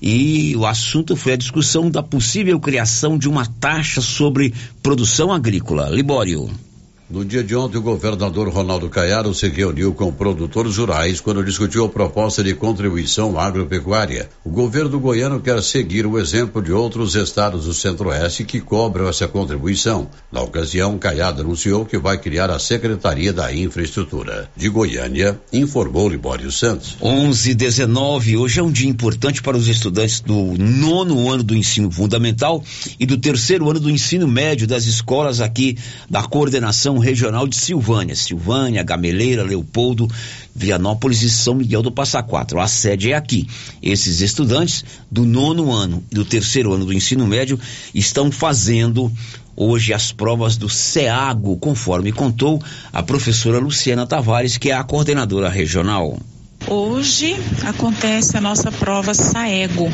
e 0.01 0.53
o 0.57 0.65
assunto 0.65 1.15
foi 1.15 1.33
a 1.33 1.37
discussão 1.37 1.89
da 1.89 2.03
possível 2.03 2.59
criação 2.59 3.17
de 3.17 3.29
uma 3.29 3.45
taxa 3.45 4.01
sobre 4.01 4.53
produção 4.81 5.31
agrícola. 5.31 5.89
Libório. 5.89 6.49
No 7.13 7.23
dia 7.23 7.43
de 7.43 7.55
ontem, 7.55 7.77
o 7.77 7.81
governador 7.83 8.49
Ronaldo 8.49 8.89
Caiado 8.89 9.31
se 9.35 9.47
reuniu 9.47 9.93
com 9.93 10.11
produtores 10.11 10.77
rurais 10.77 11.21
quando 11.21 11.45
discutiu 11.45 11.85
a 11.85 11.89
proposta 11.89 12.43
de 12.43 12.55
contribuição 12.55 13.39
agropecuária. 13.39 14.31
O 14.43 14.49
governo 14.49 14.99
goiano 14.99 15.39
quer 15.39 15.61
seguir 15.61 16.07
o 16.07 16.17
exemplo 16.17 16.59
de 16.59 16.71
outros 16.71 17.13
estados 17.13 17.65
do 17.65 17.73
Centro-Oeste 17.75 18.45
que 18.45 18.59
cobram 18.59 19.07
essa 19.07 19.27
contribuição. 19.27 20.09
Na 20.31 20.41
ocasião, 20.41 20.97
Caiado 20.97 21.43
anunciou 21.43 21.85
que 21.85 21.99
vai 21.99 22.17
criar 22.17 22.49
a 22.49 22.57
Secretaria 22.57 23.31
da 23.31 23.53
Infraestrutura. 23.53 24.49
De 24.57 24.67
Goiânia, 24.67 25.39
informou 25.53 26.09
Libório 26.09 26.51
Santos. 26.51 26.97
11:19 26.99 28.37
hoje 28.37 28.59
é 28.59 28.63
um 28.63 28.71
dia 28.71 28.89
importante 28.89 29.39
para 29.43 29.55
os 29.55 29.67
estudantes 29.67 30.19
do 30.19 30.55
nono 30.57 31.29
ano 31.29 31.43
do 31.43 31.55
ensino 31.55 31.91
fundamental 31.91 32.63
e 32.99 33.05
do 33.05 33.19
terceiro 33.19 33.69
ano 33.69 33.79
do 33.79 33.91
ensino 33.91 34.27
médio 34.27 34.65
das 34.65 34.85
escolas 34.87 35.41
aqui 35.41 35.77
da 36.09 36.23
coordenação 36.23 37.02
regional 37.03 37.47
de 37.47 37.55
Silvânia, 37.55 38.15
Silvânia, 38.15 38.81
Gameleira, 38.81 39.43
Leopoldo, 39.43 40.07
Vianópolis 40.55 41.21
e 41.21 41.29
São 41.29 41.55
Miguel 41.55 41.83
do 41.83 41.91
Passa 41.91 42.23
Quatro. 42.23 42.59
A 42.59 42.67
sede 42.67 43.11
é 43.11 43.15
aqui. 43.15 43.47
Esses 43.81 44.21
estudantes 44.21 44.83
do 45.11 45.25
nono 45.25 45.71
ano 45.71 46.03
e 46.11 46.15
do 46.15 46.25
terceiro 46.25 46.73
ano 46.73 46.85
do 46.85 46.93
ensino 46.93 47.27
médio 47.27 47.59
estão 47.93 48.31
fazendo 48.31 49.11
hoje 49.55 49.93
as 49.93 50.11
provas 50.11 50.57
do 50.57 50.69
SEAGO, 50.69 51.57
conforme 51.57 52.11
contou 52.11 52.61
a 52.91 53.03
professora 53.03 53.59
Luciana 53.59 54.07
Tavares, 54.07 54.57
que 54.57 54.71
é 54.71 54.73
a 54.73 54.83
coordenadora 54.83 55.49
regional. 55.49 56.17
Hoje 56.67 57.35
acontece 57.67 58.37
a 58.37 58.41
nossa 58.41 58.71
prova 58.71 59.13
SAEGO. 59.13 59.91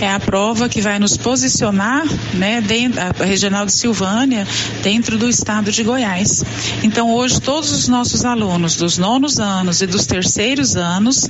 É 0.00 0.10
a 0.10 0.20
prova 0.20 0.68
que 0.68 0.80
vai 0.80 0.98
nos 0.98 1.16
posicionar, 1.16 2.04
né, 2.34 2.60
dentro, 2.60 3.00
a 3.00 3.24
regional 3.24 3.64
de 3.64 3.72
Silvânia, 3.72 4.46
dentro 4.82 5.16
do 5.16 5.28
estado 5.28 5.72
de 5.72 5.82
Goiás. 5.82 6.44
Então, 6.82 7.12
hoje, 7.14 7.40
todos 7.40 7.72
os 7.72 7.88
nossos 7.88 8.24
alunos 8.24 8.76
dos 8.76 8.98
nonos 8.98 9.40
anos 9.40 9.80
e 9.80 9.86
dos 9.86 10.04
terceiros 10.04 10.76
anos 10.76 11.28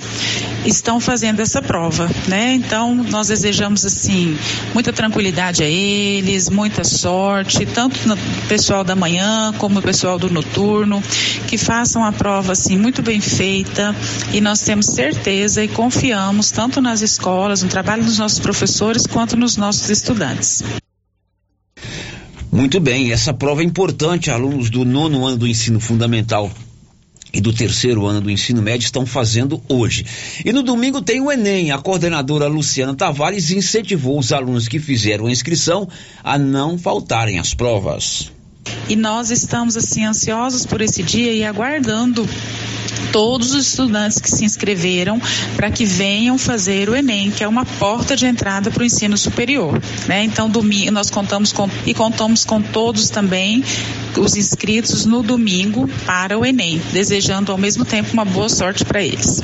estão 0.67 0.99
fazendo 0.99 1.41
essa 1.41 1.63
prova, 1.63 2.11
né? 2.27 2.55
Então, 2.55 2.95
nós 2.95 3.29
desejamos, 3.29 3.85
assim, 3.87 4.37
muita 4.75 4.93
tranquilidade 4.93 5.63
a 5.63 5.67
eles, 5.67 6.51
muita 6.51 6.83
sorte, 6.83 7.65
tanto 7.67 8.09
no 8.09 8.17
pessoal 8.49 8.83
da 8.83 8.97
manhã 8.97 9.55
como 9.59 9.79
o 9.79 9.83
pessoal 9.83 10.19
do 10.19 10.29
noturno, 10.29 11.03
que 11.47 11.57
façam 11.57 12.05
a 12.05 12.11
prova, 12.11 12.53
assim, 12.53 12.77
muito 12.77 13.01
bem 13.01 13.21
feita 13.21 13.95
e 14.33 14.41
nós 14.41 14.61
temos 14.61 14.72
temos 14.73 14.87
certeza 14.87 15.63
e 15.63 15.69
confiamos 15.69 16.51
tanto 16.51 16.81
nas 16.81 17.03
escolas, 17.03 17.63
no 17.63 17.69
trabalho 17.69 18.03
dos 18.03 18.17
nossos 18.17 18.39
professores, 18.39 19.07
quanto 19.07 19.37
nos 19.37 19.55
nossos 19.55 19.91
estudantes. 19.91 20.63
Muito 22.51 22.81
bem, 22.81 23.13
essa 23.13 23.35
prova 23.35 23.61
é 23.61 23.67
importante. 23.67 24.31
Alunos 24.31 24.71
do 24.71 24.83
nono 24.83 25.27
ano 25.27 25.37
do 25.37 25.47
ensino 25.47 25.79
fundamental 25.79 26.51
e 27.35 27.39
do 27.39 27.53
terceiro 27.53 28.07
ano 28.07 28.23
do 28.23 28.31
ensino 28.31 28.63
médio 28.63 28.87
estão 28.87 29.05
fazendo 29.05 29.63
hoje. 29.69 30.07
E 30.43 30.55
no 30.55 30.63
domingo 30.63 31.03
tem 31.03 31.21
o 31.21 31.31
Enem. 31.31 31.71
A 31.71 31.77
coordenadora 31.77 32.47
Luciana 32.47 32.95
Tavares 32.95 33.51
incentivou 33.51 34.19
os 34.19 34.33
alunos 34.33 34.69
que 34.69 34.79
fizeram 34.79 35.27
a 35.27 35.31
inscrição 35.31 35.87
a 36.25 36.39
não 36.39 36.79
faltarem 36.79 37.39
às 37.39 37.53
provas. 37.53 38.33
E 38.89 38.97
nós 38.97 39.31
estamos 39.31 39.77
assim 39.77 40.07
ansiosos 40.07 40.65
por 40.65 40.81
esse 40.81 41.03
dia 41.03 41.35
e 41.35 41.45
aguardando 41.45 42.27
todos 43.13 43.55
os 43.55 43.69
estudantes 43.69 44.19
que 44.19 44.31
se 44.31 44.45
inscreveram 44.45 45.21
para 45.57 45.71
que 45.71 45.85
venham 45.85 46.39
fazer 46.39 46.89
o 46.89 46.97
Enem, 46.97 47.31
que 47.31 47.45
é 47.45 47.49
uma 47.49 47.65
porta 47.65 48.17
de 48.17 48.27
entrada 48.27 48.71
para 48.71 48.83
o 48.83 48.87
ensino 48.87 49.17
superior. 49.17 49.81
Né? 50.07 50.25
Então, 50.25 50.49
domingo, 50.49 50.91
nós 50.91 51.11
contamos 51.11 51.53
com 51.53 51.69
e 51.87 51.95
contamos 51.95 52.45
com 52.45 52.61
todos 52.61 53.11
também 53.11 53.65
os 54.19 54.37
inscritos 54.37 55.07
no 55.07 55.23
domingo 55.23 55.89
para 56.07 56.39
o 56.39 56.45
Enem, 56.45 56.81
desejando 56.93 57.53
ao 57.53 57.59
mesmo 57.59 57.85
tempo 57.85 58.13
uma 58.13 58.25
boa 58.25 58.49
sorte 58.49 58.85
para 58.85 59.03
eles. 59.03 59.41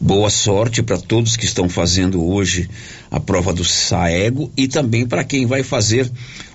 Boa 0.00 0.28
sorte 0.28 0.82
para 0.82 0.98
todos 0.98 1.36
que 1.36 1.46
estão 1.46 1.68
fazendo 1.68 2.22
hoje 2.22 2.68
a 3.10 3.18
prova 3.18 3.52
do 3.52 3.64
SAEGO 3.64 4.52
e 4.56 4.68
também 4.68 5.06
para 5.06 5.24
quem 5.24 5.46
vai 5.46 5.62
fazer 5.62 6.10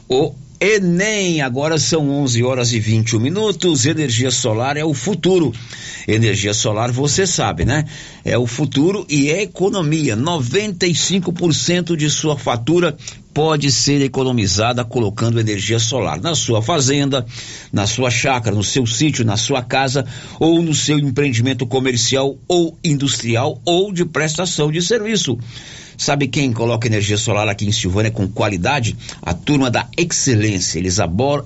o 0.08 0.34
Enem, 0.62 1.40
agora 1.42 1.78
são 1.78 2.10
11 2.10 2.44
horas 2.44 2.74
e 2.74 2.80
21 2.80 3.18
minutos. 3.18 3.86
Energia 3.86 4.30
solar 4.30 4.76
é 4.76 4.84
o 4.84 4.94
futuro. 4.94 5.54
Energia 6.06 6.54
solar, 6.54 6.92
você 6.92 7.26
sabe, 7.26 7.64
né? 7.64 7.86
É 8.26 8.38
o 8.38 8.46
futuro 8.46 9.06
e 9.10 9.30
é 9.30 9.44
economia. 9.44 10.18
95% 10.18 11.96
de 11.96 12.10
sua 12.10 12.38
fatura 12.38 12.98
pode 13.40 13.72
ser 13.72 14.02
economizada 14.02 14.84
colocando 14.84 15.40
energia 15.40 15.80
solar 15.80 16.20
na 16.20 16.36
sua 16.36 16.62
fazenda, 16.62 17.26
na 17.72 17.88
sua 17.88 18.12
chácara, 18.12 18.54
no 18.54 18.66
seu 18.66 18.86
sítio, 18.86 19.24
na 19.24 19.38
sua 19.38 19.64
casa 19.64 20.06
ou 20.38 20.62
no 20.62 20.76
seu 20.76 21.00
empreendimento 21.00 21.66
comercial 21.66 22.38
ou 22.50 22.78
industrial 22.84 23.62
ou 23.64 23.94
de 23.94 24.04
prestação 24.04 24.70
de 24.70 24.82
serviço. 24.82 25.40
Sabe 25.98 26.28
quem 26.28 26.52
coloca 26.52 26.86
energia 26.86 27.18
solar 27.18 27.48
aqui 27.48 27.66
em 27.66 27.72
Silvânia 27.72 28.12
com 28.12 28.28
qualidade? 28.28 28.94
A 29.22 29.34
turma 29.34 29.72
da 29.72 29.88
Excelência. 29.98 30.78
Eles 30.78 30.98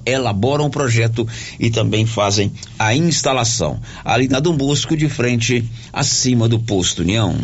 elaboram 0.04 0.66
o 0.66 0.72
projeto 0.72 1.28
e 1.60 1.70
também 1.70 2.08
fazem 2.08 2.52
a 2.80 2.96
instalação. 2.96 3.80
Ali 4.04 4.28
na 4.28 4.40
Dom 4.40 4.58
Bosco, 4.58 4.98
de 4.98 5.10
frente, 5.10 5.64
acima 5.92 6.50
do 6.50 6.58
posto 6.58 7.04
União. 7.04 7.38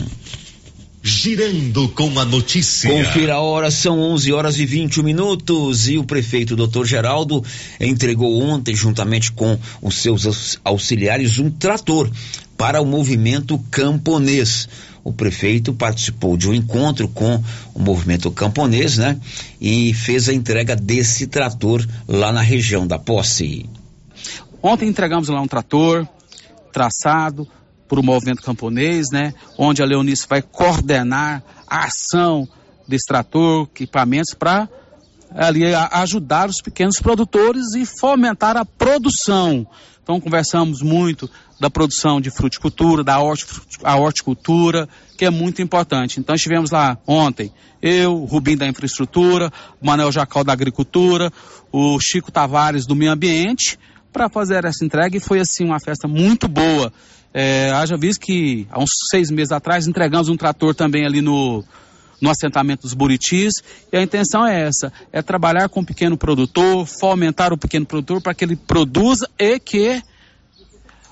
Girando 1.02 1.88
com 1.90 2.20
a 2.20 2.26
notícia. 2.26 2.90
Confira 2.90 3.36
a 3.36 3.40
hora, 3.40 3.72
são 3.72 4.00
11 4.00 4.34
horas 4.34 4.60
e 4.60 4.66
21 4.66 5.04
minutos 5.04 5.88
e 5.88 5.98
o 5.98 6.04
prefeito 6.04 6.56
Dr. 6.56 6.86
Geraldo 6.86 7.44
entregou 7.80 8.42
ontem, 8.42 8.76
juntamente 8.76 9.32
com 9.32 9.58
os 9.82 9.96
seus 9.96 10.60
auxiliares, 10.64 11.40
um 11.40 11.50
trator 11.50 12.12
para 12.58 12.82
o 12.82 12.86
movimento 12.86 13.58
camponês 13.72 14.68
o 15.04 15.14
prefeito 15.14 15.74
participou 15.74 16.38
de 16.38 16.50
um 16.50 16.54
encontro 16.54 17.08
com 17.08 17.42
o 17.74 17.80
movimento 17.80 18.30
camponês, 18.30 18.98
né? 18.98 19.20
E 19.60 19.94
fez 19.94 20.30
a 20.30 20.34
entrega 20.34 20.76
desse 20.76 21.28
trator 21.28 21.86
lá 22.08 22.32
na 22.32 22.42
região 22.42 22.86
da 22.86 23.00
posse. 23.00 23.68
Ontem 24.62 24.88
entregamos 24.88 25.30
lá 25.30 25.42
um 25.42 25.48
trator 25.48 26.08
traçado 26.72 27.48
por 27.90 28.00
o 28.00 28.04
movimento 28.04 28.42
camponês, 28.44 29.08
né? 29.12 29.34
Onde 29.58 29.82
a 29.82 29.86
Leonice 29.86 30.28
vai 30.30 30.42
coordenar 30.42 31.44
a 31.68 31.86
ação 31.86 32.48
desse 32.88 33.08
trator, 33.08 33.68
equipamentos 33.76 34.34
para 34.34 34.70
ali 35.32 35.64
ajudar 35.92 36.50
os 36.50 36.62
pequenos 36.62 37.00
produtores 37.00 37.74
e 37.76 37.86
fomentar 37.86 38.56
a 38.58 38.66
produção. 38.66 39.68
Então 40.02 40.20
conversamos 40.20 40.82
muito 40.82 41.30
da 41.60 41.70
produção 41.70 42.20
de 42.20 42.32
fruticultura, 42.32 43.04
da 43.04 43.20
horticultura, 43.20 44.90
que 45.18 45.26
é 45.26 45.30
muito 45.30 45.62
importante. 45.62 46.20
Então 46.20 46.34
estivemos 46.34 46.72
lá 46.72 46.98
ontem, 47.06 47.52
eu, 47.82 48.16
o 48.16 48.26
Rubim 48.26 48.58
da 48.58 48.68
infraestrutura, 48.68 49.52
o 49.80 49.86
Manuel 49.86 50.12
Jacal 50.12 50.44
da 50.44 50.54
agricultura, 50.54 51.32
o 51.72 52.00
Chico 52.00 52.32
Tavares 52.32 52.88
do 52.88 52.96
meio 52.96 53.12
ambiente, 53.12 53.78
para 54.12 54.30
fazer 54.30 54.66
essa 54.66 54.84
entrega 54.84 55.16
e 55.16 55.20
foi 55.20 55.40
assim 55.40 55.66
uma 55.66 55.80
festa 55.80 56.08
muito 56.08 56.48
boa. 56.48 56.92
É, 57.34 57.72
haja 57.72 57.96
visto 57.96 58.22
que 58.22 58.68
há 58.72 58.80
uns 58.80 58.90
seis 59.10 59.30
meses 59.30 59.52
atrás 59.52 59.88
entregamos 59.88 60.30
um 60.30 60.38
trator 60.38 60.74
também 60.74 61.06
ali 61.06 61.22
no, 61.22 61.64
no 62.22 62.30
assentamento 62.30 62.82
dos 62.82 62.94
Buritis. 62.94 63.54
E 63.92 63.98
a 63.98 64.02
intenção 64.02 64.46
é 64.46 64.62
essa: 64.62 64.92
é 65.12 65.22
trabalhar 65.22 65.70
com 65.70 65.82
o 65.82 65.86
pequeno 65.86 66.18
produtor, 66.18 66.86
fomentar 66.86 67.54
o 67.54 67.58
pequeno 67.58 67.86
produtor 67.86 68.22
para 68.22 68.34
que 68.34 68.44
ele 68.44 68.56
produza 68.56 69.30
e 69.38 69.60
que 69.60 70.02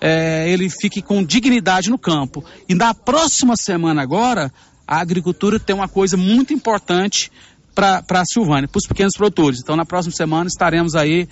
é, 0.02 0.50
ele 0.50 0.70
fique 0.70 1.02
com 1.02 1.24
dignidade 1.24 1.90
no 1.90 1.98
campo. 1.98 2.44
E 2.68 2.76
na 2.76 2.94
próxima 2.94 3.56
semana 3.56 4.02
agora, 4.02 4.52
a 4.88 5.00
agricultura 5.00 5.60
tem 5.60 5.76
uma 5.76 5.88
coisa 5.88 6.16
muito 6.18 6.54
importante 6.54 7.32
para 7.76 8.04
a 8.10 8.26
Silvânia, 8.26 8.68
para 8.68 8.80
os 8.80 8.88
pequenos 8.88 9.14
produtores. 9.16 9.60
Então, 9.60 9.76
na 9.76 9.86
próxima 9.86 10.16
semana 10.16 10.48
estaremos 10.48 10.96
aí 10.96 11.28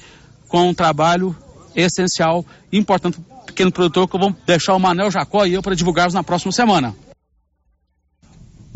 com 0.48 0.70
um 0.70 0.74
trabalho 0.76 1.36
essencial, 1.76 2.46
importante 2.72 3.20
para 3.20 3.36
o 3.36 3.46
pequeno 3.46 3.72
produtor, 3.72 4.08
que 4.08 4.16
eu 4.16 4.20
vou 4.20 4.36
deixar 4.46 4.74
o 4.76 4.80
Manel 4.80 5.12
Jacó 5.12 5.46
e 5.46 5.54
eu 5.54 5.62
para 5.62 5.76
divulgarmos 5.76 6.14
na 6.14 6.24
próxima 6.24 6.52
semana. 6.52 6.96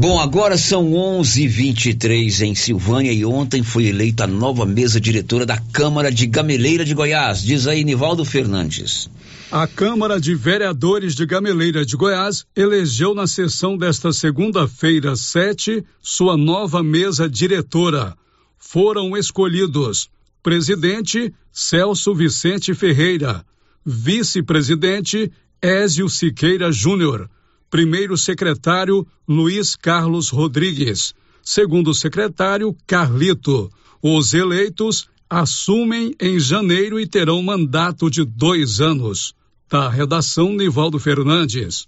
Bom, 0.01 0.17
agora 0.17 0.57
são 0.57 0.93
11:23 0.93 2.39
em 2.41 2.55
Silvânia 2.55 3.11
e 3.11 3.25
ontem 3.25 3.61
foi 3.61 3.87
eleita 3.87 4.23
a 4.23 4.27
nova 4.27 4.65
mesa 4.65 4.97
diretora 4.97 5.45
da 5.45 5.57
Câmara 5.57 6.09
de 6.09 6.25
Gameleira 6.25 6.85
de 6.85 6.93
Goiás. 6.93 7.41
Diz 7.41 7.67
aí 7.67 7.83
Nivaldo 7.83 8.23
Fernandes. 8.23 9.09
A 9.51 9.67
Câmara 9.67 10.17
de 10.17 10.35
Vereadores 10.35 11.15
de 11.15 11.25
Gameleira 11.25 11.85
de 11.85 11.97
Goiás 11.97 12.45
elegeu 12.55 13.13
na 13.13 13.27
sessão 13.27 13.77
desta 13.77 14.13
segunda-feira, 14.13 15.17
7, 15.17 15.83
sua 16.01 16.37
nova 16.37 16.81
mesa 16.81 17.27
diretora. 17.27 18.15
Foram 18.57 19.17
escolhidos 19.17 20.09
presidente 20.41 21.33
Celso 21.51 22.13
Vicente 22.13 22.73
Ferreira, 22.73 23.45
vice-presidente 23.85 25.31
Ézio 25.61 26.07
Siqueira 26.07 26.71
Júnior, 26.71 27.29
primeiro 27.69 28.17
secretário 28.17 29.05
Luiz 29.27 29.75
Carlos 29.75 30.29
Rodrigues, 30.29 31.13
segundo 31.43 31.93
secretário 31.93 32.75
Carlito. 32.87 33.71
Os 34.01 34.33
eleitos 34.33 35.09
assumem 35.29 36.15
em 36.19 36.39
janeiro 36.39 36.99
e 36.99 37.05
terão 37.05 37.41
mandato 37.43 38.09
de 38.09 38.23
dois 38.23 38.79
anos. 38.79 39.33
Da 39.69 39.87
redação, 39.87 40.53
Nivaldo 40.53 40.97
Fernandes. 40.97 41.87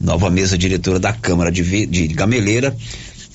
Nova 0.00 0.30
mesa 0.30 0.56
diretora 0.56 0.98
da 0.98 1.12
Câmara 1.12 1.50
de, 1.50 1.86
de 1.86 2.06
Gameleira, 2.08 2.74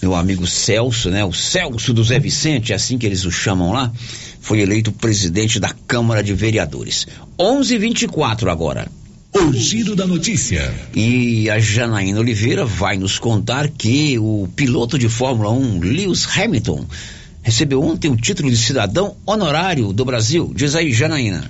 meu 0.03 0.15
amigo 0.15 0.45
Celso, 0.45 1.09
né? 1.09 1.23
O 1.23 1.31
Celso 1.31 1.93
do 1.93 2.03
Zé 2.03 2.19
Vicente, 2.19 2.73
é 2.73 2.75
assim 2.75 2.97
que 2.97 3.05
eles 3.05 3.23
o 3.23 3.31
chamam 3.31 3.71
lá, 3.71 3.89
foi 4.41 4.59
eleito 4.59 4.91
presidente 4.91 5.61
da 5.61 5.69
Câmara 5.87 6.21
de 6.21 6.33
Vereadores. 6.33 7.07
11:24 7.39 8.49
agora. 8.49 8.91
O 9.33 9.53
giro 9.53 9.95
da 9.95 10.05
notícia. 10.05 10.73
E 10.93 11.49
a 11.49 11.57
Janaína 11.57 12.19
Oliveira 12.19 12.65
vai 12.65 12.97
nos 12.97 13.17
contar 13.17 13.69
que 13.69 14.19
o 14.19 14.49
piloto 14.55 14.99
de 14.99 15.07
Fórmula 15.07 15.49
1, 15.51 15.79
Lewis 15.79 16.27
Hamilton, 16.37 16.85
recebeu 17.41 17.81
ontem 17.81 18.11
o 18.11 18.17
título 18.17 18.51
de 18.51 18.57
cidadão 18.57 19.15
honorário 19.25 19.93
do 19.93 20.03
Brasil. 20.03 20.51
Diz 20.53 20.75
aí, 20.75 20.91
Janaína. 20.91 21.49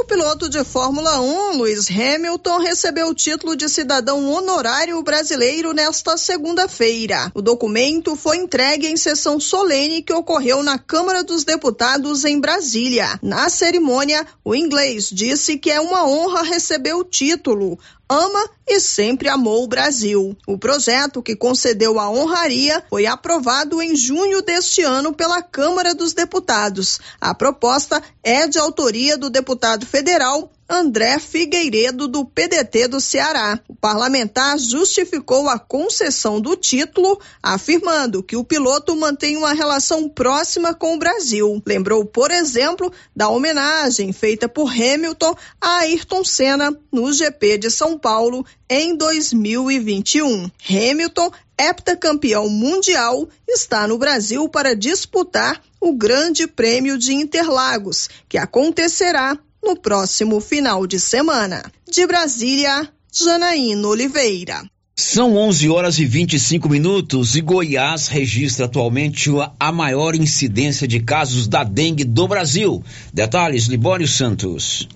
O 0.00 0.04
piloto 0.04 0.48
de 0.48 0.64
Fórmula 0.64 1.20
1, 1.20 1.60
Lewis 1.60 1.90
Hamilton, 1.90 2.58
recebeu 2.58 3.08
o 3.08 3.14
título 3.14 3.54
de 3.54 3.68
cidadão 3.68 4.30
honorário 4.30 5.00
brasileiro 5.02 5.74
nesta 5.74 6.16
segunda-feira. 6.16 7.30
O 7.34 7.42
documento 7.42 8.16
foi 8.16 8.38
entregue 8.38 8.86
em 8.86 8.96
sessão 8.96 9.38
solene 9.38 10.02
que 10.02 10.14
ocorreu 10.14 10.62
na 10.62 10.78
Câmara 10.78 11.22
dos 11.22 11.44
Deputados 11.44 12.24
em 12.24 12.40
Brasília. 12.40 13.20
Na 13.22 13.50
cerimônia, 13.50 14.26
o 14.42 14.54
inglês 14.54 15.10
disse 15.12 15.58
que 15.58 15.70
é 15.70 15.78
uma 15.78 16.08
honra 16.08 16.44
receber 16.44 16.94
o 16.94 17.04
título, 17.04 17.78
ama 18.10 18.50
e 18.66 18.80
sempre 18.80 19.28
amou 19.28 19.62
o 19.62 19.68
Brasil. 19.68 20.36
O 20.44 20.58
projeto 20.58 21.22
que 21.22 21.36
concedeu 21.36 22.00
a 22.00 22.10
honraria 22.10 22.82
foi 22.90 23.06
aprovado 23.06 23.80
em 23.80 23.94
junho 23.94 24.42
deste 24.42 24.82
ano 24.82 25.12
pela 25.12 25.40
Câmara 25.40 25.94
dos 25.94 26.12
Deputados. 26.12 26.98
A 27.20 27.32
proposta 27.32 28.02
é 28.22 28.48
de 28.48 28.58
autoria 28.58 29.16
do 29.16 29.30
deputado 29.30 29.86
federal 29.90 30.50
André 30.68 31.18
Figueiredo, 31.18 32.06
do 32.06 32.24
PDT 32.24 32.86
do 32.86 33.00
Ceará. 33.00 33.58
O 33.68 33.74
parlamentar 33.74 34.56
justificou 34.56 35.48
a 35.48 35.58
concessão 35.58 36.40
do 36.40 36.54
título, 36.54 37.20
afirmando 37.42 38.22
que 38.22 38.36
o 38.36 38.44
piloto 38.44 38.94
mantém 38.94 39.36
uma 39.36 39.52
relação 39.52 40.08
próxima 40.08 40.72
com 40.72 40.94
o 40.94 40.98
Brasil. 40.98 41.60
Lembrou, 41.66 42.04
por 42.04 42.30
exemplo, 42.30 42.92
da 43.14 43.28
homenagem 43.28 44.12
feita 44.12 44.48
por 44.48 44.70
Hamilton 44.70 45.34
a 45.60 45.78
Ayrton 45.78 46.22
Senna 46.22 46.72
no 46.92 47.12
GP 47.12 47.58
de 47.58 47.70
São 47.70 47.98
Paulo 47.98 48.46
em 48.68 48.96
2021. 48.96 50.48
Hamilton, 50.70 51.32
heptacampeão 51.58 52.48
mundial, 52.48 53.28
está 53.48 53.88
no 53.88 53.98
Brasil 53.98 54.48
para 54.48 54.76
disputar 54.76 55.60
o 55.80 55.92
Grande 55.92 56.46
Prêmio 56.46 56.96
de 56.96 57.12
Interlagos, 57.12 58.08
que 58.28 58.38
acontecerá 58.38 59.36
no 59.62 59.76
próximo 59.76 60.40
final 60.40 60.86
de 60.86 60.98
semana. 60.98 61.62
De 61.90 62.06
Brasília, 62.06 62.88
Janaína 63.12 63.88
Oliveira. 63.88 64.62
São 64.96 65.34
11 65.36 65.70
horas 65.70 65.98
e 65.98 66.04
25 66.04 66.68
minutos 66.68 67.34
e 67.34 67.40
Goiás 67.40 68.06
registra 68.06 68.66
atualmente 68.66 69.30
a 69.58 69.72
maior 69.72 70.14
incidência 70.14 70.86
de 70.86 71.00
casos 71.00 71.48
da 71.48 71.64
dengue 71.64 72.04
do 72.04 72.28
Brasil. 72.28 72.84
Detalhes, 73.12 73.64
Libório 73.64 74.06
Santos. 74.06 74.86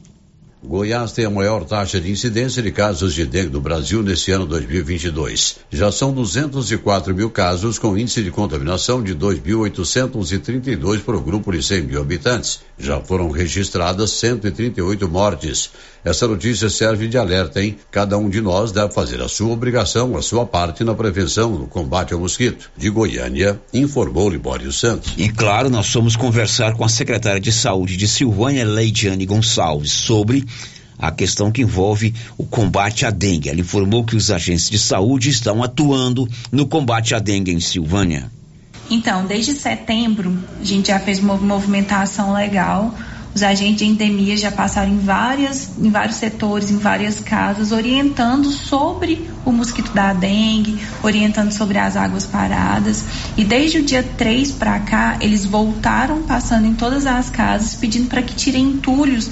Goiás 0.66 1.12
tem 1.12 1.26
a 1.26 1.30
maior 1.30 1.62
taxa 1.64 2.00
de 2.00 2.10
incidência 2.10 2.62
de 2.62 2.72
casos 2.72 3.12
de 3.12 3.26
dengue 3.26 3.50
do 3.50 3.60
Brasil 3.60 4.02
nesse 4.02 4.32
ano 4.32 4.46
2022. 4.46 5.56
Já 5.70 5.92
são 5.92 6.10
204 6.14 7.14
mil 7.14 7.28
casos, 7.28 7.78
com 7.78 7.98
índice 7.98 8.22
de 8.22 8.30
contaminação 8.30 9.02
de 9.02 9.14
2.832 9.14 11.00
por 11.00 11.20
grupo 11.22 11.52
de 11.52 11.62
100 11.62 11.82
mil 11.82 12.00
habitantes. 12.00 12.60
Já 12.78 12.98
foram 12.98 13.30
registradas 13.30 14.12
138 14.12 15.06
mortes. 15.06 15.70
Essa 16.02 16.26
notícia 16.26 16.68
serve 16.68 17.08
de 17.08 17.16
alerta, 17.16 17.62
hein? 17.62 17.76
Cada 17.90 18.16
um 18.16 18.28
de 18.28 18.40
nós 18.40 18.72
deve 18.72 18.92
fazer 18.92 19.22
a 19.22 19.28
sua 19.28 19.52
obrigação, 19.52 20.16
a 20.16 20.22
sua 20.22 20.44
parte 20.46 20.82
na 20.82 20.94
prevenção, 20.94 21.50
no 21.50 21.66
combate 21.66 22.12
ao 22.12 22.20
mosquito. 22.20 22.70
De 22.76 22.88
Goiânia, 22.90 23.60
informou 23.72 24.28
Libório 24.28 24.72
Santos. 24.72 25.14
E 25.16 25.28
claro, 25.28 25.68
nós 25.70 25.90
fomos 25.90 26.16
conversar 26.16 26.74
com 26.74 26.84
a 26.84 26.88
secretária 26.88 27.40
de 27.40 27.52
Saúde 27.52 27.96
de 27.96 28.08
Silvânia, 28.08 28.66
Leidiane 28.66 29.24
Gonçalves, 29.24 29.92
sobre 29.92 30.44
a 30.98 31.10
questão 31.10 31.50
que 31.50 31.62
envolve 31.62 32.14
o 32.38 32.44
combate 32.44 33.04
à 33.04 33.10
dengue. 33.10 33.48
Ela 33.48 33.60
informou 33.60 34.04
que 34.04 34.16
os 34.16 34.30
agentes 34.30 34.70
de 34.70 34.78
saúde 34.78 35.30
estão 35.30 35.62
atuando 35.62 36.28
no 36.50 36.66
combate 36.66 37.14
à 37.14 37.18
dengue 37.18 37.52
em 37.52 37.60
Silvânia. 37.60 38.30
Então, 38.90 39.24
desde 39.24 39.52
setembro, 39.52 40.36
a 40.60 40.64
gente 40.64 40.88
já 40.88 40.98
fez 40.98 41.18
uma 41.18 41.36
movimentação 41.36 42.34
legal. 42.34 42.94
Os 43.34 43.42
agentes 43.42 43.78
de 43.78 43.84
endemia 43.86 44.36
já 44.36 44.52
passaram 44.52 44.92
em, 44.92 44.98
várias, 44.98 45.72
em 45.76 45.90
vários 45.90 46.18
setores, 46.18 46.70
em 46.70 46.78
várias 46.78 47.18
casas, 47.18 47.72
orientando 47.72 48.48
sobre 48.52 49.28
o 49.44 49.50
mosquito 49.50 49.92
da 49.92 50.12
dengue, 50.12 50.78
orientando 51.02 51.50
sobre 51.50 51.78
as 51.78 51.96
águas 51.96 52.26
paradas. 52.26 53.04
E 53.36 53.42
desde 53.42 53.78
o 53.78 53.82
dia 53.82 54.04
3 54.04 54.52
para 54.52 54.78
cá, 54.78 55.16
eles 55.20 55.44
voltaram 55.44 56.22
passando 56.22 56.66
em 56.66 56.74
todas 56.74 57.06
as 57.06 57.28
casas, 57.28 57.74
pedindo 57.74 58.08
para 58.08 58.22
que 58.22 58.34
tirem 58.36 58.62
entulhos 58.66 59.28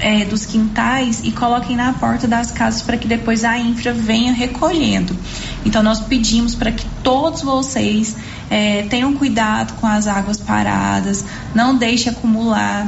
é, 0.00 0.24
dos 0.24 0.46
quintais 0.46 1.20
e 1.24 1.32
coloquem 1.32 1.76
na 1.76 1.92
porta 1.92 2.26
das 2.26 2.50
casas 2.50 2.82
para 2.82 2.96
que 2.96 3.06
depois 3.06 3.44
a 3.44 3.58
infra 3.58 3.92
venha 3.92 4.32
recolhendo. 4.32 5.16
Então 5.64 5.82
nós 5.82 6.00
pedimos 6.00 6.54
para 6.54 6.72
que 6.72 6.86
todos 7.02 7.42
vocês 7.42 8.16
é, 8.50 8.82
tenham 8.84 9.14
cuidado 9.14 9.74
com 9.80 9.86
as 9.86 10.06
águas 10.06 10.38
paradas, 10.38 11.24
não 11.54 11.76
deixe 11.76 12.08
acumular 12.08 12.86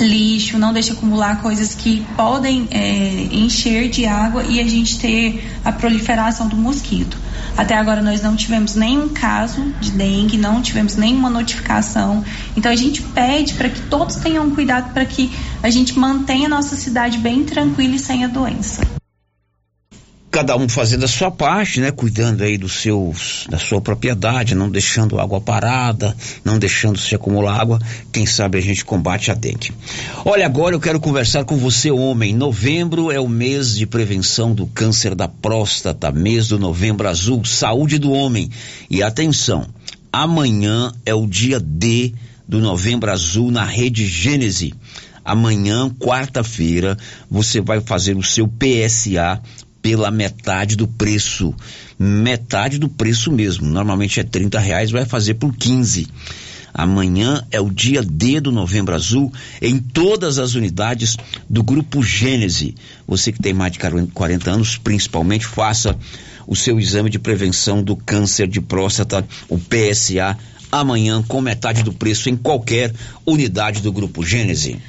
lixo, 0.00 0.58
não 0.58 0.72
deixe 0.72 0.92
acumular 0.92 1.40
coisas 1.40 1.74
que 1.74 2.04
podem 2.16 2.66
é, 2.70 3.28
encher 3.32 3.88
de 3.88 4.06
água 4.06 4.42
e 4.44 4.60
a 4.60 4.64
gente 4.68 4.98
ter 4.98 5.44
a 5.64 5.72
proliferação 5.72 6.48
do 6.48 6.56
mosquito. 6.56 7.16
Até 7.56 7.74
agora 7.76 8.02
nós 8.02 8.20
não 8.20 8.34
tivemos 8.34 8.74
nenhum 8.74 9.08
caso 9.08 9.72
de 9.80 9.92
dengue, 9.92 10.36
não 10.36 10.60
tivemos 10.60 10.96
nenhuma 10.96 11.30
notificação. 11.30 12.24
Então 12.56 12.70
a 12.70 12.76
gente 12.76 13.00
pede 13.02 13.54
para 13.54 13.68
que 13.68 13.80
todos 13.82 14.16
tenham 14.16 14.50
cuidado 14.50 14.92
para 14.92 15.04
que 15.04 15.30
a 15.62 15.70
gente 15.70 15.96
mantenha 15.98 16.46
a 16.46 16.50
nossa 16.50 16.74
cidade 16.74 17.18
bem 17.18 17.44
tranquila 17.44 17.94
e 17.94 17.98
sem 17.98 18.24
a 18.24 18.28
doença 18.28 18.82
cada 20.34 20.56
um 20.56 20.68
fazendo 20.68 21.04
a 21.04 21.08
sua 21.08 21.30
parte, 21.30 21.78
né, 21.78 21.92
cuidando 21.92 22.42
aí 22.42 22.58
dos 22.58 22.80
seus, 22.80 23.46
da 23.48 23.56
sua 23.56 23.80
propriedade, 23.80 24.56
não 24.56 24.68
deixando 24.68 25.20
água 25.20 25.40
parada, 25.40 26.12
não 26.44 26.58
deixando 26.58 26.98
se 26.98 27.14
acumular 27.14 27.60
água, 27.60 27.80
quem 28.12 28.26
sabe 28.26 28.58
a 28.58 28.60
gente 28.60 28.84
combate 28.84 29.30
a 29.30 29.34
dengue. 29.34 29.70
Olha, 30.24 30.44
agora 30.44 30.74
eu 30.74 30.80
quero 30.80 30.98
conversar 30.98 31.44
com 31.44 31.56
você, 31.56 31.88
homem. 31.88 32.34
Novembro 32.34 33.12
é 33.12 33.20
o 33.20 33.28
mês 33.28 33.76
de 33.76 33.86
prevenção 33.86 34.52
do 34.52 34.66
câncer 34.66 35.14
da 35.14 35.28
próstata, 35.28 36.10
mês 36.10 36.48
do 36.48 36.58
Novembro 36.58 37.08
Azul, 37.08 37.44
saúde 37.44 37.96
do 37.96 38.10
homem. 38.10 38.50
E 38.90 39.04
atenção, 39.04 39.68
amanhã 40.12 40.92
é 41.06 41.14
o 41.14 41.28
dia 41.28 41.60
D 41.60 42.12
do 42.48 42.58
Novembro 42.58 43.08
Azul 43.12 43.52
na 43.52 43.64
Rede 43.64 44.04
Gênese. 44.04 44.74
Amanhã, 45.24 45.88
quarta-feira, 45.88 46.98
você 47.30 47.60
vai 47.60 47.80
fazer 47.80 48.16
o 48.16 48.22
seu 48.22 48.46
PSA 48.46 49.40
pela 49.84 50.10
metade 50.10 50.76
do 50.76 50.88
preço. 50.88 51.54
Metade 51.98 52.78
do 52.78 52.88
preço 52.88 53.30
mesmo. 53.30 53.68
Normalmente 53.68 54.18
é 54.18 54.22
30 54.22 54.58
reais, 54.58 54.90
vai 54.90 55.04
fazer 55.04 55.34
por 55.34 55.54
15. 55.54 56.08
Amanhã 56.72 57.44
é 57.50 57.60
o 57.60 57.70
dia 57.70 58.02
D 58.02 58.40
do 58.40 58.50
Novembro 58.50 58.94
Azul 58.94 59.30
em 59.60 59.78
todas 59.78 60.38
as 60.38 60.54
unidades 60.54 61.18
do 61.50 61.62
Grupo 61.62 62.02
Gênese. 62.02 62.74
Você 63.06 63.30
que 63.30 63.42
tem 63.42 63.52
mais 63.52 63.72
de 63.72 63.78
40 63.78 64.50
anos, 64.50 64.78
principalmente, 64.78 65.44
faça 65.44 65.94
o 66.46 66.56
seu 66.56 66.80
exame 66.80 67.10
de 67.10 67.18
prevenção 67.18 67.82
do 67.82 67.94
câncer 67.94 68.48
de 68.48 68.62
próstata, 68.62 69.22
o 69.50 69.58
PSA, 69.58 70.38
amanhã 70.72 71.22
com 71.22 71.42
metade 71.42 71.82
do 71.82 71.92
preço 71.92 72.30
em 72.30 72.36
qualquer 72.36 72.90
unidade 73.26 73.82
do 73.82 73.92
Grupo 73.92 74.24
Gênese. 74.24 74.80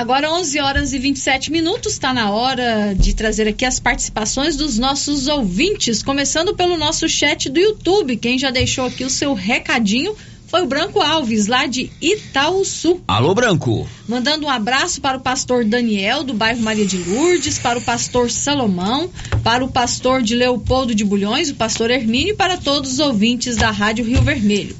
Agora 0.00 0.32
11 0.32 0.58
horas 0.60 0.92
e 0.94 0.98
27 0.98 1.52
minutos, 1.52 1.92
está 1.92 2.14
na 2.14 2.30
hora 2.30 2.94
de 2.94 3.12
trazer 3.12 3.46
aqui 3.46 3.66
as 3.66 3.78
participações 3.78 4.56
dos 4.56 4.78
nossos 4.78 5.28
ouvintes, 5.28 6.02
começando 6.02 6.54
pelo 6.54 6.78
nosso 6.78 7.06
chat 7.06 7.50
do 7.50 7.60
YouTube. 7.60 8.16
Quem 8.16 8.38
já 8.38 8.50
deixou 8.50 8.86
aqui 8.86 9.04
o 9.04 9.10
seu 9.10 9.34
recadinho 9.34 10.16
foi 10.46 10.62
o 10.62 10.66
Branco 10.66 11.02
Alves, 11.02 11.48
lá 11.48 11.66
de 11.66 11.92
Itaúsu. 12.00 13.02
Alô, 13.06 13.34
Branco. 13.34 13.86
Mandando 14.08 14.46
um 14.46 14.50
abraço 14.50 15.02
para 15.02 15.18
o 15.18 15.20
pastor 15.20 15.66
Daniel, 15.66 16.24
do 16.24 16.32
bairro 16.32 16.62
Maria 16.62 16.86
de 16.86 16.96
Lourdes, 16.96 17.58
para 17.58 17.78
o 17.78 17.82
pastor 17.82 18.30
Salomão, 18.30 19.10
para 19.44 19.62
o 19.62 19.70
pastor 19.70 20.22
de 20.22 20.34
Leopoldo 20.34 20.94
de 20.94 21.04
Bulhões, 21.04 21.50
o 21.50 21.56
pastor 21.56 21.90
Hermínio 21.90 22.32
e 22.32 22.36
para 22.36 22.56
todos 22.56 22.94
os 22.94 22.98
ouvintes 23.00 23.54
da 23.54 23.70
Rádio 23.70 24.06
Rio 24.06 24.22
Vermelho. 24.22 24.74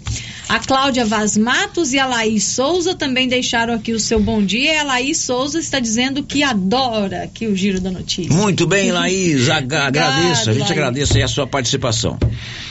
A 0.50 0.58
Cláudia 0.58 1.04
Vaz 1.04 1.36
Matos 1.36 1.92
e 1.92 1.98
a 2.00 2.06
Laís 2.06 2.42
Souza 2.42 2.92
também 2.92 3.28
deixaram 3.28 3.72
aqui 3.72 3.92
o 3.92 4.00
seu 4.00 4.18
bom 4.18 4.44
dia. 4.44 4.74
E 4.74 4.76
a 4.78 4.82
Laís 4.82 5.18
Souza 5.18 5.60
está 5.60 5.78
dizendo 5.78 6.24
que 6.24 6.42
adora 6.42 7.22
aqui 7.22 7.46
o 7.46 7.54
Giro 7.54 7.80
da 7.80 7.88
Notícia. 7.88 8.34
Muito 8.34 8.66
bem, 8.66 8.90
Laís. 8.90 9.46
agradeço. 9.48 10.50
A 10.50 10.52
gente 10.52 10.62
Laís. 10.62 10.70
agradece 10.72 11.18
aí 11.18 11.22
a 11.22 11.28
sua 11.28 11.46
participação. 11.46 12.18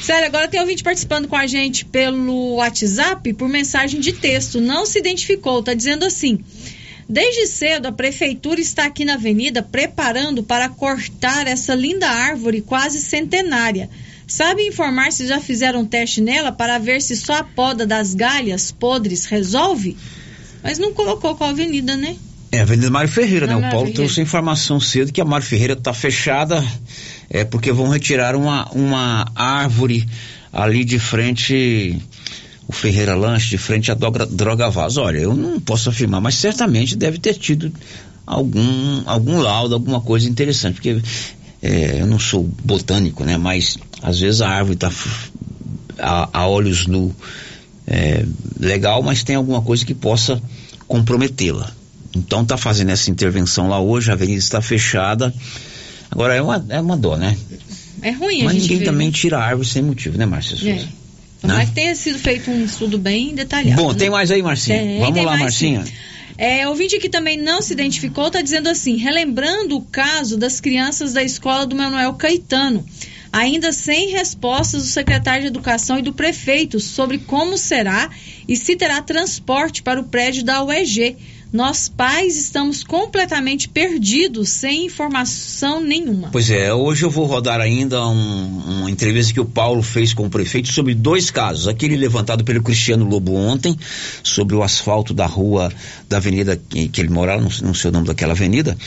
Sério, 0.01 0.27
agora 0.27 0.49
tem 0.49 0.59
ouvinte 0.59 0.83
participando 0.83 1.29
com 1.29 1.37
a 1.37 1.47
gente 1.47 1.85
pelo 1.85 2.55
WhatsApp 2.55 3.31
por 3.31 3.47
mensagem 3.47 4.01
de 4.01 4.11
texto. 4.11 4.59
Não 4.59 4.85
se 4.85 4.99
identificou. 4.99 5.61
Está 5.61 5.73
dizendo 5.73 6.03
assim. 6.03 6.37
Desde 7.07 7.47
cedo, 7.47 7.85
a 7.85 7.93
prefeitura 7.93 8.59
está 8.59 8.87
aqui 8.87 9.05
na 9.05 9.13
avenida 9.13 9.63
preparando 9.63 10.43
para 10.43 10.67
cortar 10.67 11.47
essa 11.47 11.73
linda 11.75 12.09
árvore 12.09 12.59
quase 12.59 12.99
centenária. 12.99 13.89
Sabe 14.29 14.61
informar 14.61 15.11
se 15.11 15.25
já 15.25 15.41
fizeram 15.41 15.79
um 15.79 15.85
teste 15.85 16.21
nela 16.21 16.51
para 16.51 16.77
ver 16.77 17.01
se 17.01 17.17
só 17.17 17.37
a 17.39 17.43
poda 17.43 17.83
das 17.83 18.13
galhas 18.13 18.71
podres 18.71 19.25
resolve? 19.25 19.97
Mas 20.61 20.77
não 20.77 20.93
colocou 20.93 21.35
qual 21.35 21.49
avenida, 21.49 21.97
né? 21.97 22.15
É 22.51 22.59
a 22.59 22.61
Avenida 22.61 22.91
Mário 22.91 23.09
Ferreira, 23.09 23.47
não, 23.47 23.59
né? 23.59 23.67
O 23.67 23.71
Paulo 23.71 23.87
Ferreira. 23.87 23.95
trouxe 23.95 24.19
a 24.19 24.23
informação 24.23 24.79
cedo 24.79 25.11
que 25.11 25.19
a 25.19 25.25
Mário 25.25 25.45
Ferreira 25.45 25.73
está 25.73 25.93
fechada, 25.93 26.63
é 27.27 27.43
porque 27.43 27.71
vão 27.71 27.89
retirar 27.89 28.35
uma, 28.35 28.69
uma 28.71 29.25
árvore 29.33 30.07
ali 30.53 30.85
de 30.85 30.99
frente, 30.99 31.99
o 32.67 32.71
Ferreira 32.71 33.15
Lanche, 33.15 33.49
de 33.49 33.57
frente 33.57 33.91
à 33.91 33.95
Droga, 33.95 34.27
Droga 34.27 34.69
Vaz. 34.69 34.97
Olha, 34.97 35.17
eu 35.17 35.35
não 35.35 35.59
posso 35.59 35.89
afirmar, 35.89 36.21
mas 36.21 36.35
certamente 36.35 36.95
deve 36.95 37.17
ter 37.17 37.33
tido 37.33 37.73
algum, 38.27 39.01
algum 39.07 39.39
laudo, 39.39 39.73
alguma 39.73 40.01
coisa 40.01 40.29
interessante, 40.29 40.75
porque 40.75 41.01
é, 41.61 42.01
eu 42.01 42.07
não 42.07 42.19
sou 42.19 42.43
botânico, 42.63 43.23
né? 43.23 43.37
Mas 43.37 43.77
às 44.01 44.19
vezes 44.19 44.41
a 44.41 44.49
árvore 44.49 44.75
está 44.75 44.91
a, 45.97 46.29
a, 46.31 46.47
olhos 46.47 46.87
nu 46.87 47.13
é, 47.87 48.25
legal, 48.59 49.01
mas 49.03 49.23
tem 49.23 49.35
alguma 49.35 49.61
coisa 49.61 49.85
que 49.85 49.93
possa 49.93 50.41
comprometê-la. 50.87 51.71
Então 52.15 52.45
tá 52.45 52.57
fazendo 52.57 52.89
essa 52.89 53.11
intervenção 53.11 53.67
lá 53.67 53.79
hoje, 53.79 54.09
a 54.09 54.13
avenida 54.13 54.39
está 54.39 54.61
fechada. 54.61 55.33
Agora 56.09 56.33
é 56.33 56.41
uma, 56.41 56.65
é 56.69 56.81
uma 56.81 56.97
dó, 56.97 57.17
né? 57.17 57.37
É 58.01 58.11
ruim 58.11 58.43
Mas 58.43 58.55
ninguém 58.55 58.79
vê, 58.79 58.85
também 58.85 59.07
né? 59.07 59.13
tira 59.13 59.37
a 59.37 59.43
árvore 59.43 59.67
sem 59.67 59.81
motivo, 59.81 60.17
né, 60.17 60.25
Márcia 60.25 60.57
É. 60.69 60.85
Tomara 61.41 61.59
né? 61.59 61.65
que 61.67 61.71
tenha 61.71 61.95
sido 61.95 62.19
feito 62.19 62.51
um 62.51 62.65
estudo 62.65 62.97
bem 62.97 63.33
detalhado. 63.33 63.81
Bom, 63.81 63.91
né? 63.91 63.97
tem 63.97 64.09
mais 64.09 64.29
aí, 64.29 64.41
Marcinha? 64.41 64.79
Tem, 64.79 64.99
Vamos 64.99 65.13
tem 65.13 65.25
lá, 65.25 65.37
Marcinha. 65.37 65.85
Sim. 65.85 65.93
É, 66.41 66.65
ouvinte 66.69 66.97
que 66.99 67.09
também 67.09 67.35
não 67.35 67.61
se 67.61 67.73
identificou 67.73 68.27
está 68.27 68.41
dizendo 68.41 68.69
assim, 68.69 68.95
relembrando 68.95 69.75
o 69.75 69.81
caso 69.81 70.37
das 70.37 70.61
crianças 70.61 71.11
da 71.11 71.21
escola 71.21 71.65
do 71.65 71.75
Manuel 71.75 72.13
Caetano, 72.13 72.85
ainda 73.29 73.73
sem 73.73 74.11
respostas 74.11 74.83
do 74.83 74.87
secretário 74.87 75.41
de 75.41 75.47
Educação 75.49 75.99
e 75.99 76.01
do 76.01 76.13
prefeito 76.13 76.79
sobre 76.79 77.17
como 77.17 77.57
será 77.57 78.09
e 78.47 78.55
se 78.55 78.77
terá 78.77 79.01
transporte 79.01 79.83
para 79.83 79.99
o 79.99 80.05
prédio 80.05 80.45
da 80.45 80.63
UEG. 80.63 81.17
Nós 81.51 81.89
pais 81.89 82.37
estamos 82.37 82.83
completamente 82.83 83.67
perdidos, 83.67 84.49
sem 84.49 84.85
informação 84.85 85.81
nenhuma. 85.81 86.29
Pois 86.31 86.51
é, 86.51 86.71
hoje 86.71 87.03
eu 87.03 87.09
vou 87.09 87.25
rodar 87.25 87.59
ainda 87.59 88.05
um, 88.07 88.81
uma 88.81 88.91
entrevista 88.91 89.33
que 89.33 89.39
o 89.39 89.45
Paulo 89.45 89.81
fez 89.81 90.13
com 90.13 90.27
o 90.27 90.29
prefeito 90.29 90.71
sobre 90.71 90.93
dois 90.93 91.31
casos. 91.31 91.67
Aquele 91.67 91.97
levantado 91.97 92.43
pelo 92.43 92.61
Cristiano 92.61 93.03
Lobo 93.03 93.33
ontem, 93.33 93.75
sobre 94.21 94.55
o 94.55 94.61
asfalto 94.61 95.11
da 95.11 95.25
rua, 95.25 95.73
da 96.07 96.17
avenida 96.17 96.55
que, 96.55 96.87
que 96.87 97.01
ele 97.01 97.09
mora, 97.09 97.41
não, 97.41 97.49
não 97.63 97.73
sei 97.73 97.89
o 97.89 97.93
nome 97.93 98.05
daquela 98.05 98.33
avenida, 98.33 98.77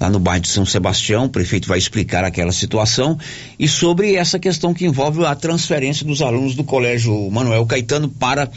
lá 0.00 0.08
no 0.08 0.18
bairro 0.18 0.40
de 0.40 0.48
São 0.48 0.64
Sebastião. 0.64 1.26
O 1.26 1.28
prefeito 1.28 1.68
vai 1.68 1.76
explicar 1.76 2.24
aquela 2.24 2.52
situação 2.52 3.18
e 3.58 3.68
sobre 3.68 4.14
essa 4.14 4.38
questão 4.38 4.72
que 4.72 4.86
envolve 4.86 5.22
a 5.26 5.34
transferência 5.34 6.06
dos 6.06 6.22
alunos 6.22 6.54
do 6.54 6.64
Colégio 6.64 7.30
Manuel 7.30 7.66
Caetano 7.66 8.08
para 8.08 8.50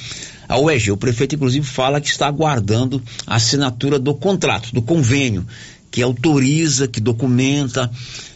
a 0.49 0.59
UEG. 0.59 0.91
O 0.91 0.97
prefeito, 0.97 1.35
inclusive, 1.35 1.65
fala 1.65 2.01
que 2.01 2.09
está 2.09 2.27
aguardando 2.27 3.01
a 3.27 3.35
assinatura 3.35 3.99
do 3.99 4.15
contrato, 4.15 4.73
do 4.73 4.81
convênio, 4.81 5.45
que 5.91 6.01
autoriza, 6.01 6.87
que 6.87 6.99
documenta, 6.99 7.89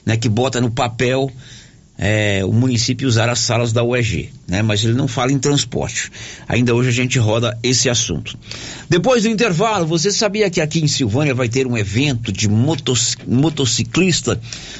né, 0.06 0.16
que 0.16 0.30
bota 0.30 0.62
no 0.62 0.70
papel 0.70 1.32
é, 1.98 2.44
o 2.44 2.52
município 2.52 3.08
usar 3.08 3.30
as 3.30 3.40
salas 3.40 3.72
da 3.72 3.84
UEG, 3.84 4.32
né? 4.48 4.62
Mas 4.64 4.84
ele 4.84 4.94
não 4.94 5.08
fala 5.08 5.32
em 5.32 5.38
transporte. 5.38 6.12
Ainda 6.48 6.74
hoje 6.74 6.90
a 6.90 6.92
gente 6.92 7.20
roda 7.20 7.58
esse 7.62 7.88
assunto. 7.88 8.38
Depois 8.90 9.24
do 9.24 9.30
intervalo, 9.30 9.86
você 9.86 10.12
sabia 10.12 10.50
que 10.50 10.60
aqui 10.60 10.80
em 10.80 10.88
Silvânia 10.88 11.36
vai 11.36 11.48
ter 11.48 11.68
um 11.68 11.78
evento 11.78 12.32
de 12.32 12.50
motos, 12.50 13.16
motociclista 13.28 14.40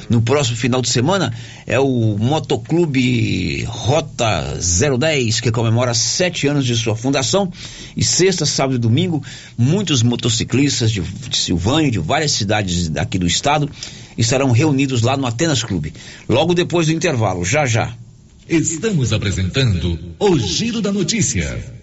no 0.10 0.22
próximo 0.22 0.58
final 0.58 0.82
de 0.82 0.90
semana? 0.90 1.32
É 1.68 1.80
o 1.80 2.18
Motoclube 2.18 3.64
Rota 3.64 4.58
010, 4.98 5.40
que 5.40 5.52
comemora 5.52 5.94
sete 5.94 6.48
anos 6.48 6.66
de 6.66 6.76
sua 6.76 6.96
fundação. 6.96 7.52
E 7.96 8.04
sexta, 8.04 8.46
sábado 8.46 8.76
e 8.76 8.80
domingo, 8.80 9.24
muitos 9.56 10.02
motociclistas 10.02 10.92
de, 10.92 11.02
de 11.02 11.38
Silvânia, 11.38 11.92
de 11.92 12.00
várias 12.00 12.32
cidades 12.32 12.92
aqui 12.98 13.20
do 13.20 13.28
estado, 13.28 13.70
estarão 14.18 14.52
reunidos 14.52 15.02
lá 15.02 15.18
no 15.18 15.26
Atenas 15.26 15.64
Clube. 15.64 15.94
Logo 16.28 16.54
depois 16.54 16.88
do 16.88 16.94
intervalo, 16.94 17.44
já 17.44 17.66
já. 17.66 17.94
Estamos 18.48 19.14
apresentando 19.14 19.98
o 20.20 20.38
Giro 20.38 20.82
da 20.82 20.92
Notícia. 20.92 21.83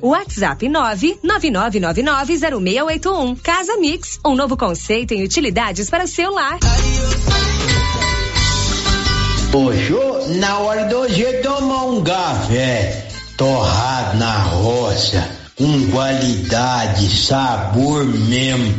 WhatsApp 0.00 0.66
999990681. 0.66 3.38
Casa 3.42 3.76
Mix, 3.76 4.18
um 4.24 4.34
novo 4.34 4.56
conceito 4.56 5.12
em 5.12 5.22
utilidades 5.22 5.90
para 5.90 6.04
o 6.04 6.08
celular. 6.08 6.58
Poxa, 9.52 9.94
na 10.38 10.58
hora 10.58 10.84
do 10.84 10.98
hoje 10.98 11.24
tomar 11.42 11.84
um 11.84 12.02
café 12.02 13.08
torrado 13.36 14.18
na 14.18 14.42
roça, 14.42 15.28
com 15.56 15.90
qualidade, 15.90 17.08
sabor 17.08 18.04
mesmo, 18.04 18.74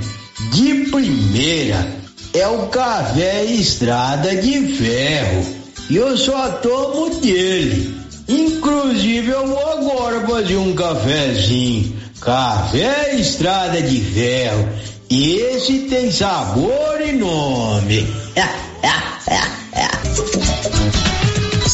de 0.51 0.89
primeira, 0.91 1.87
é 2.33 2.47
o 2.47 2.67
café 2.67 3.45
Estrada 3.45 4.35
de 4.35 4.75
Ferro. 4.75 5.45
E 5.89 5.95
eu 5.95 6.17
só 6.17 6.49
tomo 6.49 7.09
dele. 7.21 7.97
Inclusive 8.27 9.29
eu 9.29 9.47
vou 9.47 9.71
agora 9.71 10.27
fazer 10.27 10.57
um 10.57 10.75
cafezinho. 10.75 11.95
Café 12.19 13.15
Estrada 13.15 13.81
de 13.81 14.01
Ferro. 14.01 14.67
Esse 15.09 15.87
tem 15.89 16.11
sabor 16.11 17.01
e 17.01 17.13
nome. 17.13 18.05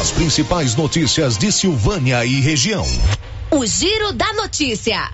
As 0.00 0.10
principais 0.10 0.74
notícias 0.74 1.36
de 1.36 1.52
Silvânia 1.52 2.24
e 2.24 2.40
região. 2.40 2.86
O 3.50 3.66
Giro 3.66 4.14
da 4.14 4.32
Notícia. 4.32 5.10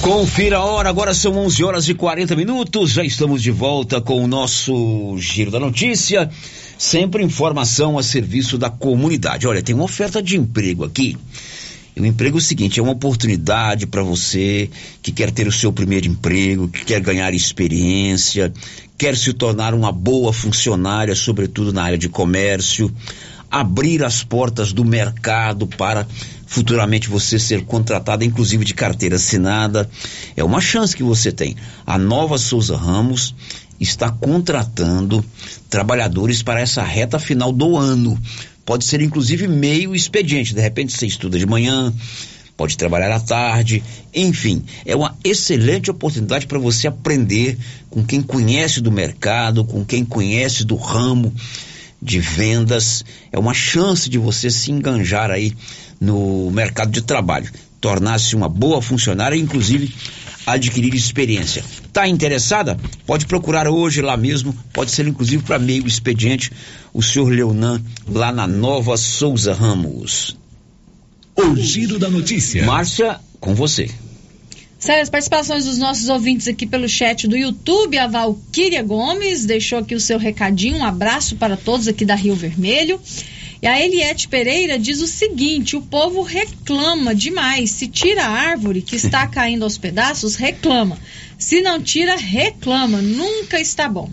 Confira 0.00 0.58
a 0.58 0.64
hora, 0.64 0.88
agora 0.88 1.12
são 1.12 1.36
11 1.36 1.64
horas 1.64 1.88
e 1.88 1.94
40 1.94 2.36
minutos. 2.36 2.92
Já 2.92 3.02
estamos 3.02 3.42
de 3.42 3.50
volta 3.50 4.00
com 4.00 4.22
o 4.22 4.28
nosso 4.28 5.16
Giro 5.18 5.50
da 5.50 5.58
Notícia. 5.58 6.30
Sempre 6.78 7.24
informação 7.24 7.98
a 7.98 8.04
serviço 8.04 8.56
da 8.56 8.70
comunidade. 8.70 9.48
Olha, 9.48 9.60
tem 9.60 9.74
uma 9.74 9.82
oferta 9.82 10.22
de 10.22 10.36
emprego 10.36 10.84
aqui. 10.84 11.18
E 11.96 12.00
o 12.00 12.06
emprego 12.06 12.36
é 12.36 12.38
o 12.38 12.42
seguinte: 12.42 12.78
é 12.78 12.82
uma 12.84 12.92
oportunidade 12.92 13.84
para 13.84 14.04
você 14.04 14.70
que 15.02 15.10
quer 15.10 15.32
ter 15.32 15.48
o 15.48 15.52
seu 15.52 15.72
primeiro 15.72 16.06
emprego, 16.06 16.68
que 16.68 16.84
quer 16.84 17.00
ganhar 17.00 17.34
experiência, 17.34 18.52
quer 18.96 19.16
se 19.16 19.32
tornar 19.32 19.74
uma 19.74 19.90
boa 19.90 20.32
funcionária, 20.32 21.16
sobretudo 21.16 21.72
na 21.72 21.82
área 21.82 21.98
de 21.98 22.08
comércio, 22.08 22.92
abrir 23.54 24.02
as 24.02 24.24
portas 24.24 24.72
do 24.72 24.84
mercado 24.84 25.64
para 25.64 26.04
futuramente 26.44 27.08
você 27.08 27.38
ser 27.38 27.64
contratada, 27.64 28.24
inclusive 28.24 28.64
de 28.64 28.74
carteira 28.74 29.14
assinada. 29.14 29.88
É 30.36 30.42
uma 30.42 30.60
chance 30.60 30.96
que 30.96 31.04
você 31.04 31.30
tem. 31.30 31.54
A 31.86 31.96
Nova 31.96 32.36
Souza 32.36 32.76
Ramos 32.76 33.32
está 33.78 34.10
contratando 34.10 35.24
trabalhadores 35.70 36.42
para 36.42 36.60
essa 36.60 36.82
reta 36.82 37.16
final 37.20 37.52
do 37.52 37.76
ano. 37.76 38.18
Pode 38.66 38.84
ser 38.84 39.00
inclusive 39.00 39.46
meio 39.46 39.94
expediente. 39.94 40.52
De 40.52 40.60
repente 40.60 40.92
você 40.92 41.06
estuda 41.06 41.38
de 41.38 41.46
manhã, 41.46 41.94
pode 42.56 42.76
trabalhar 42.76 43.14
à 43.14 43.20
tarde, 43.20 43.84
enfim, 44.12 44.64
é 44.84 44.96
uma 44.96 45.16
excelente 45.22 45.92
oportunidade 45.92 46.48
para 46.48 46.58
você 46.58 46.88
aprender 46.88 47.56
com 47.88 48.04
quem 48.04 48.20
conhece 48.20 48.80
do 48.80 48.90
mercado, 48.90 49.64
com 49.64 49.84
quem 49.84 50.04
conhece 50.04 50.64
do 50.64 50.74
ramo 50.74 51.32
de 52.04 52.20
vendas. 52.20 53.04
É 53.32 53.38
uma 53.38 53.54
chance 53.54 54.10
de 54.10 54.18
você 54.18 54.50
se 54.50 54.70
enganjar 54.70 55.30
aí 55.30 55.54
no 55.98 56.50
mercado 56.50 56.92
de 56.92 57.00
trabalho, 57.00 57.50
tornar-se 57.80 58.36
uma 58.36 58.48
boa 58.48 58.82
funcionária, 58.82 59.36
inclusive 59.36 59.92
adquirir 60.46 60.94
experiência. 60.94 61.64
Tá 61.90 62.06
interessada? 62.06 62.76
Pode 63.06 63.24
procurar 63.24 63.66
hoje 63.66 64.02
lá 64.02 64.16
mesmo, 64.16 64.54
pode 64.72 64.90
ser 64.90 65.08
inclusive 65.08 65.42
para 65.42 65.58
meio 65.58 65.86
expediente, 65.86 66.52
o 66.92 67.02
senhor 67.02 67.30
Leonan, 67.30 67.82
lá 68.06 68.30
na 68.30 68.46
Nova 68.46 68.96
Souza 68.98 69.54
Ramos. 69.54 70.36
O 71.36 71.56
giro 71.56 71.98
da 71.98 72.10
notícia. 72.10 72.64
Márcia, 72.66 73.18
com 73.40 73.54
você. 73.54 73.90
Sério, 74.84 75.02
as 75.02 75.08
participações 75.08 75.64
dos 75.64 75.78
nossos 75.78 76.10
ouvintes 76.10 76.46
aqui 76.46 76.66
pelo 76.66 76.86
chat 76.86 77.26
do 77.26 77.34
YouTube, 77.34 77.96
a 77.96 78.06
Valquíria 78.06 78.82
Gomes 78.82 79.46
deixou 79.46 79.78
aqui 79.78 79.94
o 79.94 80.00
seu 80.00 80.18
recadinho, 80.18 80.76
um 80.76 80.84
abraço 80.84 81.36
para 81.36 81.56
todos 81.56 81.88
aqui 81.88 82.04
da 82.04 82.14
Rio 82.14 82.34
Vermelho. 82.34 83.00
E 83.62 83.66
a 83.66 83.82
Eliette 83.82 84.28
Pereira 84.28 84.78
diz 84.78 85.00
o 85.00 85.06
seguinte: 85.06 85.74
o 85.74 85.80
povo 85.80 86.20
reclama 86.20 87.14
demais. 87.14 87.70
Se 87.70 87.88
tira 87.88 88.26
a 88.26 88.30
árvore 88.30 88.82
que 88.82 88.94
está 88.94 89.24
caindo 89.32 89.62
aos 89.62 89.78
pedaços, 89.78 90.36
reclama. 90.36 90.98
Se 91.38 91.62
não 91.62 91.80
tira, 91.82 92.14
reclama. 92.16 93.00
Nunca 93.00 93.58
está 93.58 93.88
bom. 93.88 94.10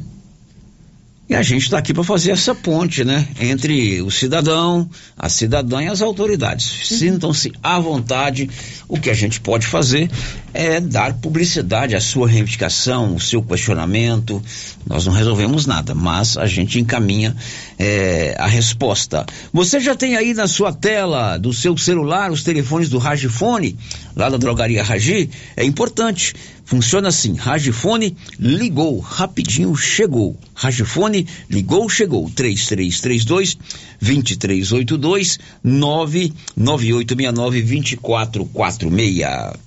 E 1.31 1.35
a 1.35 1.41
gente 1.41 1.61
está 1.61 1.77
aqui 1.77 1.93
para 1.93 2.03
fazer 2.03 2.31
essa 2.31 2.53
ponte, 2.53 3.05
né? 3.05 3.25
Entre 3.39 4.01
o 4.01 4.11
cidadão, 4.11 4.89
a 5.17 5.29
cidadã 5.29 5.81
e 5.81 5.87
as 5.87 6.01
autoridades. 6.01 6.89
Sintam-se 6.89 7.53
à 7.63 7.79
vontade. 7.79 8.49
O 8.85 8.99
que 8.99 9.09
a 9.09 9.13
gente 9.13 9.39
pode 9.39 9.65
fazer 9.65 10.11
é 10.53 10.81
dar 10.81 11.13
publicidade 11.13 11.95
à 11.95 12.01
sua 12.01 12.27
reivindicação, 12.27 13.15
o 13.15 13.19
seu 13.21 13.41
questionamento. 13.41 14.43
Nós 14.85 15.05
não 15.05 15.13
resolvemos 15.13 15.65
nada, 15.65 15.95
mas 15.95 16.35
a 16.35 16.45
gente 16.45 16.81
encaminha 16.81 17.33
é, 17.79 18.35
a 18.37 18.47
resposta. 18.47 19.25
Você 19.53 19.79
já 19.79 19.95
tem 19.95 20.17
aí 20.17 20.33
na 20.33 20.49
sua 20.49 20.73
tela 20.73 21.37
do 21.37 21.53
seu 21.53 21.77
celular 21.77 22.29
os 22.29 22.43
telefones 22.43 22.89
do 22.89 22.97
Ragifone, 22.97 23.77
lá 24.15 24.29
da 24.29 24.37
drogaria 24.37 24.83
Ragi? 24.83 25.29
É 25.55 25.63
importante. 25.63 26.33
Funciona 26.65 27.09
assim: 27.09 27.35
Ragifone 27.35 28.15
ligou, 28.39 28.99
rapidinho 28.99 29.75
chegou. 29.75 30.37
Ragifone 30.55 31.27
ligou, 31.49 31.89
chegou. 31.89 32.29
3332 32.29 33.57
2382 34.01 35.39
99869 35.63 37.61
2446. 37.61 39.59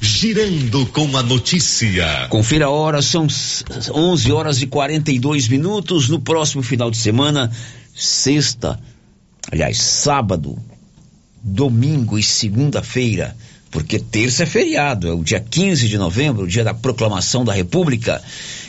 Girando 0.00 0.86
com 0.86 1.16
a 1.16 1.22
notícia. 1.22 2.28
Confira 2.28 2.66
a 2.66 2.70
hora, 2.70 3.02
são 3.02 3.26
11 3.92 4.30
horas 4.32 4.62
e 4.62 4.66
42 4.66 5.48
minutos. 5.48 6.08
No 6.08 6.20
próximo 6.20 6.62
final 6.62 6.88
de 6.90 6.98
semana, 6.98 7.50
sexta, 7.94 8.78
aliás, 9.50 9.78
sábado, 9.78 10.56
domingo 11.42 12.18
e 12.18 12.22
segunda-feira, 12.22 13.36
porque 13.70 13.98
terça 13.98 14.44
é 14.44 14.46
feriado, 14.46 15.08
é 15.08 15.12
o 15.12 15.22
dia 15.22 15.40
15 15.40 15.88
de 15.88 15.98
novembro, 15.98 16.44
o 16.44 16.48
dia 16.48 16.64
da 16.64 16.74
proclamação 16.74 17.44
da 17.44 17.52
República. 17.52 18.22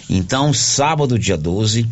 Então, 0.09 0.53
sábado, 0.53 1.17
dia 1.17 1.37
12, 1.37 1.87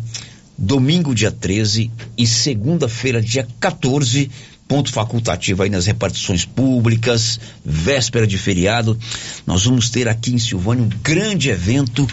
domingo, 0.56 1.14
dia 1.14 1.30
13 1.30 1.90
e 2.16 2.26
segunda-feira, 2.26 3.22
dia 3.22 3.46
14, 3.60 4.30
ponto 4.66 4.92
facultativo 4.92 5.62
aí 5.62 5.70
nas 5.70 5.86
repartições 5.86 6.44
públicas, 6.44 7.40
véspera 7.64 8.26
de 8.26 8.36
feriado. 8.36 8.98
Nós 9.46 9.64
vamos 9.64 9.88
ter 9.88 10.08
aqui 10.08 10.34
em 10.34 10.38
Silvânia 10.38 10.84
um 10.84 10.90
grande 11.02 11.48
evento 11.48 12.06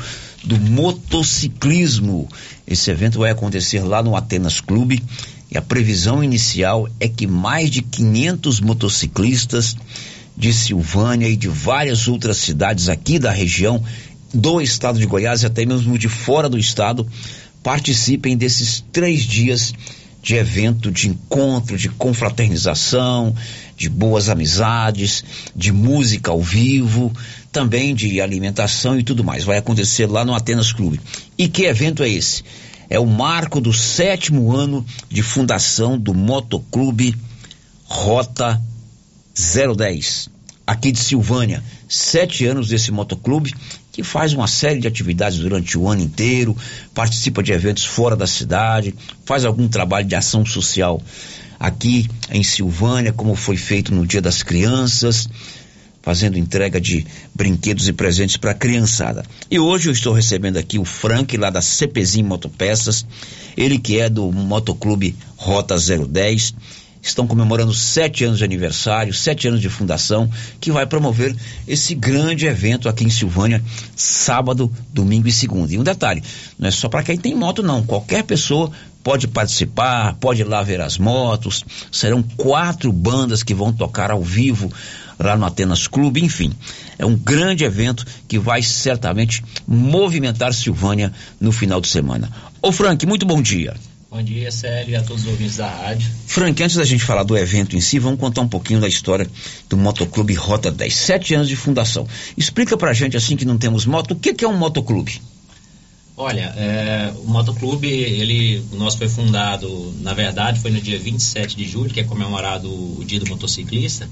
do 0.43 0.57
motociclismo. 0.57 2.29
Esse 2.65 2.91
evento 2.91 3.19
vai 3.19 3.31
acontecer 3.31 3.79
lá 3.79 4.01
no 4.01 4.15
Atenas 4.15 4.61
Clube 4.61 5.03
e 5.51 5.57
a 5.57 5.61
previsão 5.61 6.23
inicial 6.23 6.87
é 6.99 7.07
que 7.07 7.27
mais 7.27 7.69
de 7.69 7.81
500 7.81 8.61
motociclistas 8.61 9.75
de 10.37 10.53
Silvânia 10.53 11.27
e 11.27 11.35
de 11.35 11.47
várias 11.47 12.07
outras 12.07 12.37
cidades 12.37 12.89
aqui 12.89 13.17
da 13.17 13.31
região 13.31 13.83
do 14.33 14.59
estado 14.59 14.99
de 14.99 15.05
Goiás 15.05 15.43
e 15.43 15.45
até 15.45 15.65
mesmo 15.65 15.97
de 15.97 16.09
fora 16.09 16.49
do 16.49 16.57
estado 16.57 17.07
participem 17.63 18.35
desses 18.35 18.83
três 18.91 19.23
dias 19.23 19.73
de 20.21 20.35
evento, 20.35 20.91
de 20.91 21.07
encontro, 21.07 21.77
de 21.77 21.87
confraternização, 21.87 23.35
de 23.77 23.87
boas 23.87 24.27
amizades, 24.27 25.23
de 25.55 25.71
música 25.71 26.31
ao 26.31 26.41
vivo, 26.41 27.13
também 27.51 27.93
de 27.93 28.19
alimentação 28.19 28.99
e 28.99 29.03
tudo 29.03 29.23
mais. 29.23 29.43
Vai 29.43 29.57
acontecer 29.57 30.07
lá 30.07 30.25
no 30.25 30.33
Atenas 30.33 30.73
Clube. 30.73 30.99
E 31.37 31.47
que 31.47 31.65
evento 31.65 32.03
é 32.03 32.09
esse? 32.09 32.43
É 32.89 32.99
o 32.99 33.05
marco 33.05 33.61
do 33.61 33.71
sétimo 33.71 34.51
ano 34.51 34.85
de 35.09 35.21
fundação 35.21 35.97
do 35.97 36.13
Motoclube 36.13 37.15
Rota 37.83 38.61
010, 39.35 40.29
aqui 40.65 40.91
de 40.91 40.99
Silvânia. 40.99 41.61
Sete 41.87 42.45
anos 42.45 42.69
desse 42.69 42.91
motoclube 42.91 43.53
que 43.91 44.03
faz 44.03 44.33
uma 44.33 44.47
série 44.47 44.79
de 44.79 44.87
atividades 44.87 45.39
durante 45.39 45.77
o 45.77 45.87
ano 45.87 46.01
inteiro, 46.01 46.55
participa 46.93 47.43
de 47.43 47.51
eventos 47.51 47.85
fora 47.85 48.15
da 48.15 48.27
cidade, 48.27 48.93
faz 49.25 49.45
algum 49.45 49.67
trabalho 49.67 50.07
de 50.07 50.15
ação 50.15 50.45
social 50.45 51.01
aqui 51.59 52.09
em 52.29 52.43
Silvânia, 52.43 53.13
como 53.13 53.35
foi 53.35 53.55
feito 53.55 53.93
no 53.93 54.05
Dia 54.05 54.21
das 54.21 54.43
Crianças, 54.43 55.29
fazendo 56.01 56.37
entrega 56.37 56.79
de 56.79 57.05
brinquedos 57.33 57.87
e 57.87 57.93
presentes 57.93 58.37
para 58.37 58.51
a 58.51 58.55
criançada. 58.55 59.23
E 59.49 59.59
hoje 59.59 59.89
eu 59.89 59.93
estou 59.93 60.13
recebendo 60.13 60.57
aqui 60.57 60.77
o 60.77 60.85
Frank, 60.85 61.35
lá 61.37 61.49
da 61.49 61.61
CPzinho 61.61 62.27
Motopeças, 62.27 63.05
ele 63.55 63.79
que 63.79 63.99
é 63.99 64.09
do 64.09 64.31
Motoclube 64.31 65.15
Rota 65.37 65.75
010 65.77 66.53
estão 67.07 67.27
comemorando 67.27 67.73
sete 67.73 68.23
anos 68.23 68.39
de 68.39 68.43
aniversário, 68.43 69.13
sete 69.13 69.47
anos 69.47 69.61
de 69.61 69.69
fundação, 69.69 70.29
que 70.59 70.71
vai 70.71 70.85
promover 70.85 71.35
esse 71.67 71.93
grande 71.93 72.45
evento 72.45 72.89
aqui 72.89 73.03
em 73.03 73.09
Silvânia, 73.09 73.63
sábado, 73.95 74.71
domingo 74.93 75.27
e 75.27 75.31
segunda. 75.31 75.73
E 75.73 75.77
um 75.77 75.83
detalhe, 75.83 76.23
não 76.57 76.67
é 76.67 76.71
só 76.71 76.89
para 76.89 77.03
quem 77.03 77.17
tem 77.17 77.35
moto, 77.35 77.61
não. 77.61 77.83
Qualquer 77.83 78.23
pessoa 78.23 78.71
pode 79.03 79.27
participar, 79.27 80.15
pode 80.15 80.41
ir 80.41 80.45
lá 80.45 80.63
ver 80.63 80.81
as 80.81 80.97
motos. 80.97 81.63
Serão 81.91 82.23
quatro 82.23 82.91
bandas 82.91 83.43
que 83.43 83.53
vão 83.53 83.71
tocar 83.71 84.09
ao 84.09 84.23
vivo 84.23 84.71
lá 85.19 85.37
no 85.37 85.45
Atenas 85.45 85.87
Clube, 85.87 86.23
enfim. 86.23 86.51
É 86.97 87.05
um 87.05 87.15
grande 87.15 87.63
evento 87.63 88.03
que 88.27 88.39
vai 88.39 88.63
certamente 88.63 89.43
movimentar 89.67 90.53
Silvânia 90.53 91.13
no 91.39 91.51
final 91.51 91.79
de 91.79 91.87
semana. 91.87 92.31
Ô 92.61 92.71
Frank, 92.71 93.05
muito 93.05 93.25
bom 93.25 93.41
dia. 93.41 93.75
Bom 94.09 94.21
dia, 94.21 94.51
Célio, 94.51 94.93
e 94.93 94.95
a 94.95 95.03
todos 95.03 95.23
os 95.23 95.29
ouvintes 95.29 95.57
da 95.57 95.69
rádio. 95.69 96.09
Frank, 96.27 96.61
antes 96.61 96.75
da 96.75 96.85
gente 96.85 97.03
falar 97.03 97.23
do 97.23 97.37
evento 97.37 97.75
em 97.75 97.81
si, 97.81 97.99
vamos 97.99 98.19
contar 98.19 98.41
um 98.41 98.47
pouquinho 98.47 98.79
da 98.79 98.87
história 98.87 99.29
do 99.67 99.75
Motoclube 99.75 100.33
Rota 100.33 100.71
10. 100.71 100.95
Sete 100.95 101.33
anos 101.33 101.49
de 101.49 101.55
fundação. 101.55 102.07
Explica 102.37 102.77
pra 102.77 102.93
gente, 102.93 103.17
assim 103.17 103.35
que 103.35 103.45
não 103.45 103.57
temos 103.57 103.85
moto, 103.85 104.11
o 104.11 104.15
que, 104.15 104.33
que 104.33 104.45
é 104.45 104.47
um 104.47 104.57
motoclube? 104.57 105.21
Olha, 106.17 106.53
é, 106.55 107.13
o 107.17 107.27
Motoclube, 107.27 107.89
ele, 107.89 108.63
o 108.71 108.77
nosso 108.77 108.97
foi 108.97 109.09
fundado, 109.09 109.93
na 109.99 110.13
verdade, 110.13 110.61
foi 110.61 110.71
no 110.71 110.79
dia 110.79 110.97
27 110.97 111.57
de 111.57 111.67
julho, 111.67 111.93
que 111.93 111.99
é 111.99 112.05
comemorado 112.05 112.69
o 112.69 113.03
Dia 113.03 113.19
do 113.19 113.27
Motociclista. 113.27 114.09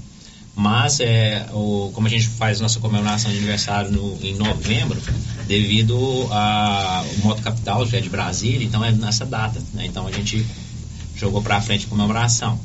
Mas, 0.56 1.00
é, 1.00 1.46
o, 1.52 1.90
como 1.92 2.06
a 2.06 2.10
gente 2.10 2.28
faz 2.28 2.60
nossa 2.60 2.78
comemoração 2.78 3.30
de 3.30 3.38
aniversário 3.38 3.90
no, 3.90 4.16
em 4.22 4.34
novembro, 4.34 5.00
devido 5.48 5.96
ao 6.30 7.04
Moto 7.24 7.42
Capital, 7.42 7.86
que 7.86 7.96
é 7.96 8.00
de 8.00 8.08
Brasília, 8.08 8.64
então 8.64 8.84
é 8.84 8.92
nessa 8.92 9.26
data. 9.26 9.60
Né? 9.72 9.86
Então 9.86 10.06
a 10.06 10.12
gente 10.12 10.46
jogou 11.16 11.42
para 11.42 11.60
frente 11.60 11.86
a 11.86 11.88
comemoração. 11.88 12.58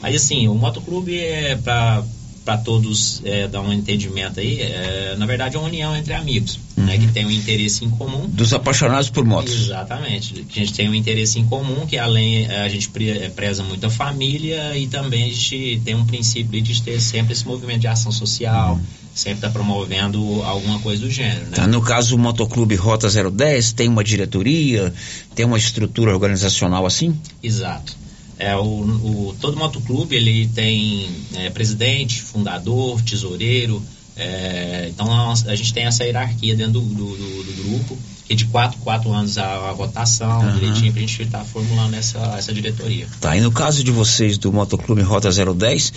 Mas 0.00 0.16
assim, 0.16 0.48
o 0.48 0.54
motoclube 0.54 1.18
é 1.18 1.56
para 1.56 2.02
para 2.44 2.56
todos 2.56 3.20
é, 3.24 3.46
dar 3.46 3.60
um 3.60 3.72
entendimento 3.72 4.40
aí, 4.40 4.60
é, 4.60 5.14
na 5.18 5.26
verdade 5.26 5.56
é 5.56 5.58
uma 5.58 5.68
união 5.68 5.94
entre 5.94 6.14
amigos, 6.14 6.58
uhum. 6.76 6.84
né, 6.84 6.98
que 6.98 7.08
tem 7.08 7.26
um 7.26 7.30
interesse 7.30 7.84
em 7.84 7.90
comum. 7.90 8.26
Dos 8.28 8.52
apaixonados 8.54 9.10
por 9.10 9.24
motos. 9.24 9.52
Exatamente, 9.52 10.44
que 10.48 10.60
a 10.60 10.64
gente 10.64 10.74
tem 10.74 10.88
um 10.88 10.94
interesse 10.94 11.38
em 11.38 11.44
comum, 11.46 11.86
que 11.86 11.98
além 11.98 12.46
a 12.46 12.68
gente 12.68 12.90
é, 13.08 13.28
preza 13.28 13.62
muito 13.62 13.84
a 13.86 13.90
família 13.90 14.76
e 14.76 14.86
também 14.86 15.24
a 15.24 15.28
gente 15.28 15.82
tem 15.84 15.94
um 15.94 16.06
princípio 16.06 16.60
de 16.60 16.82
ter 16.82 17.00
sempre 17.00 17.32
esse 17.32 17.46
movimento 17.46 17.80
de 17.80 17.88
ação 17.88 18.10
social, 18.10 18.74
uhum. 18.74 18.80
sempre 19.14 19.38
está 19.38 19.50
promovendo 19.50 20.42
alguma 20.42 20.78
coisa 20.80 21.02
do 21.02 21.10
gênero. 21.10 21.46
Né? 21.46 21.52
Tá, 21.56 21.66
no 21.66 21.82
caso 21.82 22.16
o 22.16 22.18
Motoclube 22.18 22.74
Rota 22.74 23.08
010 23.08 23.72
tem 23.72 23.88
uma 23.88 24.02
diretoria, 24.02 24.92
tem 25.34 25.44
uma 25.44 25.58
estrutura 25.58 26.12
organizacional 26.12 26.86
assim? 26.86 27.14
Exato. 27.42 28.00
É, 28.40 28.56
o, 28.56 28.62
o, 28.62 29.36
todo 29.38 29.54
motoclube 29.54 30.16
ele 30.16 30.48
tem 30.48 31.06
é, 31.34 31.50
presidente, 31.50 32.22
fundador, 32.22 33.02
tesoureiro. 33.02 33.82
É, 34.16 34.86
então 34.88 35.12
a, 35.12 35.32
a, 35.32 35.54
gente 35.54 35.74
tem 35.74 35.84
essa 35.84 36.04
hierarquia 36.04 36.56
dentro 36.56 36.72
do, 36.72 36.80
do, 36.80 37.16
do, 37.16 37.44
do 37.44 37.62
grupo, 37.62 37.98
que 38.26 38.34
de 38.34 38.46
quatro, 38.46 38.78
quatro 38.78 39.12
anos 39.12 39.36
a, 39.36 39.68
a 39.68 39.72
votação, 39.74 40.40
uhum. 40.40 40.54
direitinho, 40.54 40.90
para 40.90 41.02
a 41.02 41.06
gente 41.06 41.22
estar 41.22 41.38
tá 41.40 41.44
formulando 41.44 41.94
essa, 41.94 42.18
essa 42.38 42.52
diretoria. 42.52 43.06
Tá, 43.20 43.36
e 43.36 43.42
no 43.42 43.52
caso 43.52 43.84
de 43.84 43.90
vocês 43.90 44.38
do 44.38 44.50
Motoclube 44.50 45.02
Rota 45.02 45.28
010, 45.30 45.92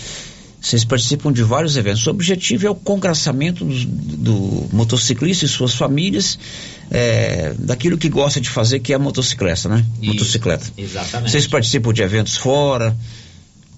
vocês 0.64 0.82
participam 0.82 1.30
de 1.30 1.42
vários 1.42 1.76
eventos. 1.76 2.06
O 2.06 2.10
objetivo 2.10 2.66
é 2.66 2.70
o 2.70 2.74
congraçamento 2.74 3.66
do, 3.66 3.84
do 3.84 4.68
motociclista 4.72 5.44
e 5.44 5.48
suas 5.48 5.74
famílias 5.74 6.38
é, 6.90 7.52
daquilo 7.58 7.98
que 7.98 8.08
gosta 8.08 8.40
de 8.40 8.48
fazer, 8.48 8.80
que 8.80 8.94
é 8.94 8.96
a 8.96 8.98
motocicleta, 8.98 9.68
né? 9.68 9.84
Isso, 10.00 10.12
Motocicleta. 10.12 10.72
Exatamente. 10.76 11.30
Vocês 11.30 11.46
participam 11.46 11.92
de 11.92 12.00
eventos 12.00 12.38
fora? 12.38 12.96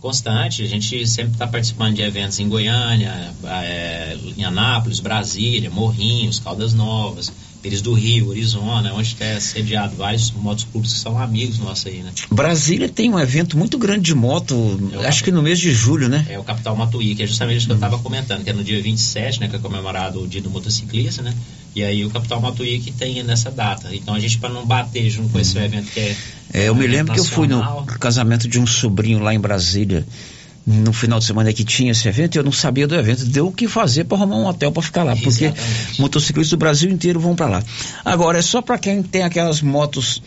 Constante, 0.00 0.62
a 0.62 0.66
gente 0.68 1.04
sempre 1.08 1.32
está 1.32 1.48
participando 1.48 1.96
de 1.96 2.02
eventos 2.02 2.38
em 2.38 2.48
Goiânia, 2.48 3.32
é, 3.44 4.16
em 4.36 4.44
Anápolis, 4.44 5.00
Brasília, 5.00 5.68
Morrinhos, 5.68 6.38
Caldas 6.38 6.72
Novas. 6.72 7.32
Pires 7.66 7.82
do 7.82 7.92
Rio, 7.94 8.30
Arizona, 8.30 8.94
onde 8.94 9.16
é 9.18 9.40
sediado 9.40 9.96
vários 9.96 10.30
motoclubes 10.30 10.92
que 10.92 10.98
são 11.00 11.18
amigos 11.18 11.58
nossos 11.58 11.88
aí, 11.88 11.98
né? 11.98 12.12
Brasília 12.30 12.88
tem 12.88 13.12
um 13.12 13.18
evento 13.18 13.58
muito 13.58 13.76
grande 13.76 14.02
de 14.02 14.14
moto, 14.14 14.78
é 14.92 15.06
acho 15.08 15.24
que 15.24 15.32
no 15.32 15.42
mês 15.42 15.58
de 15.58 15.72
julho, 15.72 16.08
né? 16.08 16.24
É 16.30 16.38
o 16.38 16.44
Capital 16.44 16.76
Matuí, 16.76 17.16
que 17.16 17.24
é 17.24 17.26
justamente 17.26 17.64
o 17.64 17.66
que 17.66 17.72
eu 17.72 17.74
estava 17.74 17.98
comentando, 17.98 18.44
que 18.44 18.50
é 18.50 18.52
no 18.52 18.62
dia 18.62 18.80
27, 18.80 19.40
né, 19.40 19.48
que 19.48 19.56
é 19.56 19.58
comemorado 19.58 20.22
o 20.22 20.28
dia 20.28 20.40
do 20.40 20.48
motociclista, 20.48 21.22
né? 21.22 21.34
E 21.74 21.82
aí 21.82 22.04
o 22.04 22.10
Capital 22.10 22.40
Matuí 22.40 22.78
que 22.78 22.92
tem 22.92 23.20
nessa 23.24 23.50
data. 23.50 23.92
Então 23.92 24.14
a 24.14 24.20
gente, 24.20 24.38
para 24.38 24.50
não 24.50 24.64
bater 24.64 25.10
junto 25.10 25.30
com 25.30 25.40
esse 25.40 25.58
uhum. 25.58 25.64
evento 25.64 25.90
que 25.90 25.98
é. 25.98 26.16
É, 26.52 26.68
eu 26.68 26.74
me 26.74 26.86
lembro 26.86 27.16
nacional, 27.16 27.16
que 27.16 27.20
eu 27.20 27.24
fui 27.24 27.94
no 27.94 27.98
casamento 27.98 28.46
de 28.46 28.60
um 28.60 28.66
sobrinho 28.66 29.18
lá 29.18 29.34
em 29.34 29.40
Brasília 29.40 30.06
no 30.66 30.92
final 30.92 31.20
de 31.20 31.24
semana 31.24 31.52
que 31.52 31.64
tinha 31.64 31.92
esse 31.92 32.08
evento, 32.08 32.36
eu 32.36 32.42
não 32.42 32.50
sabia 32.50 32.88
do 32.88 32.94
evento, 32.96 33.24
deu 33.24 33.46
o 33.46 33.52
que 33.52 33.68
fazer 33.68 34.04
para 34.04 34.18
arrumar 34.18 34.36
um 34.36 34.46
hotel 34.46 34.72
para 34.72 34.82
ficar 34.82 35.04
lá, 35.04 35.14
porque 35.14 35.44
Exatamente. 35.44 36.00
motociclistas 36.00 36.50
do 36.50 36.56
Brasil 36.56 36.90
inteiro 36.90 37.20
vão 37.20 37.36
para 37.36 37.46
lá. 37.46 37.62
Agora, 38.04 38.38
é 38.38 38.42
só 38.42 38.60
para 38.60 38.76
quem 38.76 39.00
tem 39.02 39.22
aquelas 39.22 39.62
motos 39.62 40.20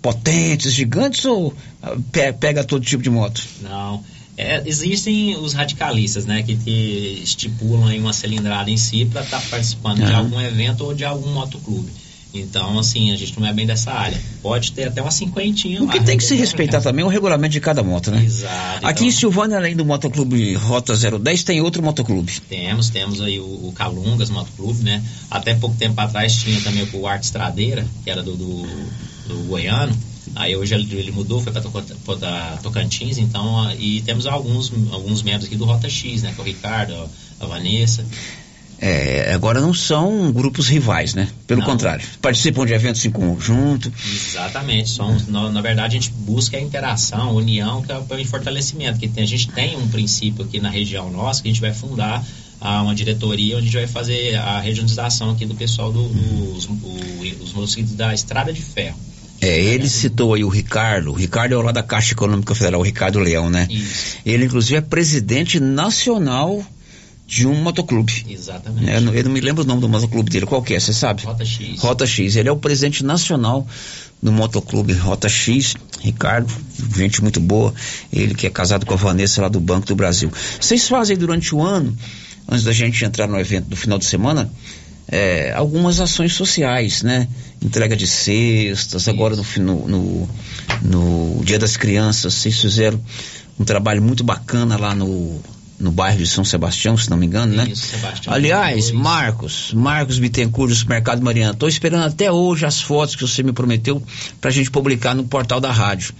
potentes, 0.00 0.72
gigantes 0.72 1.24
ou 1.26 1.54
ah, 1.82 1.96
pega 2.40 2.64
todo 2.64 2.84
tipo 2.84 3.02
de 3.02 3.10
moto? 3.10 3.42
Não. 3.60 4.02
É, 4.36 4.62
existem 4.64 5.36
os 5.36 5.52
radicalistas, 5.52 6.24
né, 6.24 6.42
que, 6.42 6.56
que 6.56 7.20
estipulam 7.22 7.94
uma 7.98 8.14
cilindrada 8.14 8.70
em 8.70 8.78
si 8.78 9.04
para 9.04 9.22
estar 9.22 9.40
tá 9.40 9.46
participando 9.50 9.98
uhum. 9.98 10.06
de 10.06 10.12
algum 10.12 10.40
evento 10.40 10.84
ou 10.84 10.94
de 10.94 11.04
algum 11.04 11.30
motoclube. 11.32 11.90
Então, 12.34 12.78
assim, 12.78 13.12
a 13.12 13.16
gente 13.16 13.38
não 13.38 13.46
é 13.46 13.52
bem 13.52 13.66
dessa 13.66 13.92
área. 13.92 14.18
Pode 14.42 14.72
ter 14.72 14.84
até 14.84 15.02
uma 15.02 15.10
cinquentinha 15.10 15.82
O 15.82 15.88
que 15.88 16.00
tem 16.00 16.16
que 16.16 16.24
se 16.24 16.34
respeitar 16.34 16.80
também 16.80 17.02
é 17.02 17.06
o 17.06 17.10
regulamento 17.10 17.52
de 17.52 17.60
cada 17.60 17.82
moto, 17.82 18.10
né? 18.10 18.24
Exato. 18.24 18.86
Aqui 18.86 18.90
então... 18.90 19.06
em 19.06 19.10
Silvânia, 19.10 19.56
além 19.58 19.76
do 19.76 19.84
Motoclube 19.84 20.54
Rota 20.54 20.94
010, 20.94 21.44
tem 21.44 21.60
outro 21.60 21.82
motoclube. 21.82 22.40
Temos, 22.48 22.88
temos 22.88 23.20
aí 23.20 23.38
o, 23.38 23.44
o 23.44 23.72
Calungas 23.74 24.30
Motoclube, 24.30 24.82
né? 24.82 25.02
Até 25.30 25.54
pouco 25.54 25.76
tempo 25.76 26.00
atrás 26.00 26.34
tinha 26.34 26.58
também 26.62 26.88
o 26.92 27.06
Arte 27.06 27.24
Estradeira, 27.24 27.86
que 28.02 28.10
era 28.10 28.22
do, 28.22 28.34
do, 28.34 28.62
do 29.28 29.48
Goiano. 29.48 29.94
Aí 30.34 30.56
hoje 30.56 30.74
ele, 30.74 30.96
ele 30.96 31.12
mudou, 31.12 31.42
foi 31.42 31.52
para 31.52 32.58
Tocantins, 32.62 33.18
então, 33.18 33.70
e 33.78 34.00
temos 34.00 34.26
alguns, 34.26 34.72
alguns 34.90 35.22
membros 35.22 35.44
aqui 35.44 35.56
do 35.56 35.66
Rota 35.66 35.90
X, 35.90 36.22
né? 36.22 36.32
Que 36.34 36.40
é 36.40 36.42
o 36.42 36.46
Ricardo, 36.46 37.10
a 37.38 37.46
Vanessa. 37.46 38.06
É, 38.84 39.32
agora 39.32 39.60
não 39.60 39.72
são 39.72 40.32
grupos 40.32 40.66
rivais, 40.66 41.14
né? 41.14 41.28
Pelo 41.46 41.60
não. 41.60 41.68
contrário, 41.68 42.04
participam 42.20 42.66
de 42.66 42.72
eventos 42.72 43.04
em 43.04 43.12
conjunto. 43.12 43.92
Exatamente, 44.04 44.90
somos, 44.90 45.28
na, 45.28 45.48
na, 45.50 45.60
verdade 45.60 45.96
a 45.96 46.00
gente 46.00 46.10
busca 46.10 46.56
a 46.56 46.60
interação, 46.60 47.28
a 47.28 47.32
união, 47.32 47.80
que 47.80 47.92
é 47.92 47.96
o 47.96 48.24
fortalecimento, 48.26 48.98
que 48.98 49.06
tem, 49.06 49.22
a 49.22 49.26
gente 49.26 49.48
tem 49.52 49.76
um 49.76 49.86
princípio 49.86 50.44
aqui 50.44 50.58
na 50.58 50.68
região 50.68 51.08
nossa 51.12 51.40
que 51.40 51.48
a 51.48 51.52
gente 51.52 51.60
vai 51.60 51.72
fundar 51.72 52.24
a 52.60 52.82
uma 52.82 52.92
diretoria 52.92 53.56
onde 53.56 53.68
a 53.68 53.70
gente 53.70 53.78
vai 53.78 53.86
fazer 53.86 54.34
a 54.34 54.58
regionalização 54.58 55.30
aqui 55.30 55.46
do 55.46 55.54
pessoal 55.54 55.92
do, 55.92 56.02
dos 56.08 56.68
os 57.40 57.52
motociclistas 57.52 57.96
da 57.96 58.12
Estrada 58.12 58.52
de 58.52 58.62
Ferro. 58.62 58.98
É, 59.40 59.60
ele 59.60 59.88
citou 59.88 60.34
aí 60.34 60.42
o 60.42 60.48
Ricardo. 60.48 61.10
O 61.12 61.14
Ricardo 61.14 61.52
é 61.52 61.56
o 61.56 61.62
lá 61.62 61.70
da 61.70 61.84
Caixa 61.84 62.14
Econômica 62.14 62.52
Federal, 62.52 62.80
o 62.80 62.84
Ricardo 62.84 63.20
Leão, 63.20 63.48
né? 63.48 63.68
Isso. 63.70 64.16
Ele, 64.26 64.46
inclusive, 64.46 64.76
é 64.76 64.80
presidente 64.80 65.60
nacional 65.60 66.64
de 67.26 67.46
um 67.46 67.54
motoclube. 67.54 68.26
Exatamente. 68.28 68.90
É, 68.90 68.96
eu 68.96 69.24
não 69.24 69.32
me 69.32 69.40
lembro 69.40 69.62
o 69.62 69.66
nome 69.66 69.80
do 69.80 69.88
motoclube 69.88 70.30
dele, 70.30 70.46
qual 70.46 70.62
que 70.62 70.74
é, 70.74 70.80
você 70.80 70.92
sabe? 70.92 71.22
Rota 71.22 71.44
X. 71.44 71.80
Rota 71.80 72.06
X. 72.06 72.36
Ele 72.36 72.48
é 72.48 72.52
o 72.52 72.56
presidente 72.56 73.04
nacional 73.04 73.66
do 74.22 74.30
motoclube 74.30 74.92
Rota 74.92 75.28
X, 75.28 75.74
Ricardo, 76.00 76.52
gente 76.96 77.20
muito 77.22 77.40
boa, 77.40 77.74
ele 78.12 78.34
que 78.34 78.46
é 78.46 78.50
casado 78.50 78.86
com 78.86 78.94
a 78.94 78.96
Vanessa 78.96 79.42
lá 79.42 79.48
do 79.48 79.58
Banco 79.58 79.86
do 79.86 79.96
Brasil. 79.96 80.30
Vocês 80.60 80.86
fazem 80.88 81.16
durante 81.16 81.54
o 81.54 81.60
ano, 81.60 81.96
antes 82.48 82.64
da 82.64 82.72
gente 82.72 83.04
entrar 83.04 83.26
no 83.26 83.38
evento 83.38 83.66
do 83.66 83.76
final 83.76 83.98
de 83.98 84.04
semana, 84.04 84.48
é, 85.08 85.52
algumas 85.52 85.98
ações 85.98 86.34
sociais, 86.34 87.02
né? 87.02 87.26
Entrega 87.60 87.96
de 87.96 88.06
cestas, 88.06 89.08
agora 89.08 89.34
no, 89.34 89.44
no, 89.58 89.88
no, 89.88 90.28
no 90.82 91.44
Dia 91.44 91.58
das 91.58 91.76
Crianças, 91.76 92.34
vocês 92.34 92.60
fizeram 92.60 93.00
um 93.58 93.64
trabalho 93.64 94.00
muito 94.00 94.22
bacana 94.22 94.76
lá 94.76 94.94
no 94.94 95.40
no 95.82 95.90
bairro 95.90 96.18
de 96.18 96.26
São 96.26 96.44
Sebastião, 96.44 96.96
se 96.96 97.10
não 97.10 97.16
me 97.16 97.26
engano, 97.26 97.54
né? 97.54 97.68
Isso, 97.68 97.88
Sebastião. 97.88 98.32
Aliás, 98.32 98.92
Marcos, 98.92 99.72
Marcos 99.74 100.18
Bittencourt 100.18 100.70
do 100.70 100.76
Supermercado 100.76 101.20
Mariana, 101.20 101.52
estou 101.52 101.68
esperando 101.68 102.04
até 102.04 102.30
hoje 102.30 102.64
as 102.64 102.80
fotos 102.80 103.16
que 103.16 103.22
você 103.22 103.42
me 103.42 103.52
prometeu 103.52 104.02
para 104.40 104.50
a 104.50 104.52
gente 104.52 104.70
publicar 104.70 105.14
no 105.14 105.24
portal 105.24 105.60
da 105.60 105.72
rádio, 105.72 106.14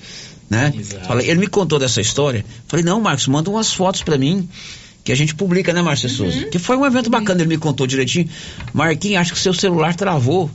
né? 0.50 0.72
Falei, 1.06 1.30
ele 1.30 1.40
me 1.40 1.46
contou 1.46 1.78
dessa 1.78 2.00
história. 2.00 2.44
Falei, 2.66 2.84
não, 2.84 3.00
Marcos, 3.00 3.28
manda 3.28 3.48
umas 3.48 3.72
fotos 3.72 4.02
para 4.02 4.18
mim 4.18 4.48
que 5.04 5.12
a 5.12 5.14
gente 5.14 5.34
publica, 5.34 5.72
né, 5.72 5.80
Márcia 5.80 6.08
uhum. 6.08 6.16
Souza? 6.16 6.44
Que 6.46 6.58
foi 6.58 6.76
um 6.76 6.84
evento 6.84 7.08
bacana, 7.08 7.40
ele 7.40 7.48
me 7.48 7.58
contou 7.58 7.86
direitinho. 7.86 8.28
Marquinhos, 8.72 9.20
acho 9.20 9.32
que 9.32 9.38
seu 9.38 9.54
celular 9.54 9.94
travou 9.94 10.50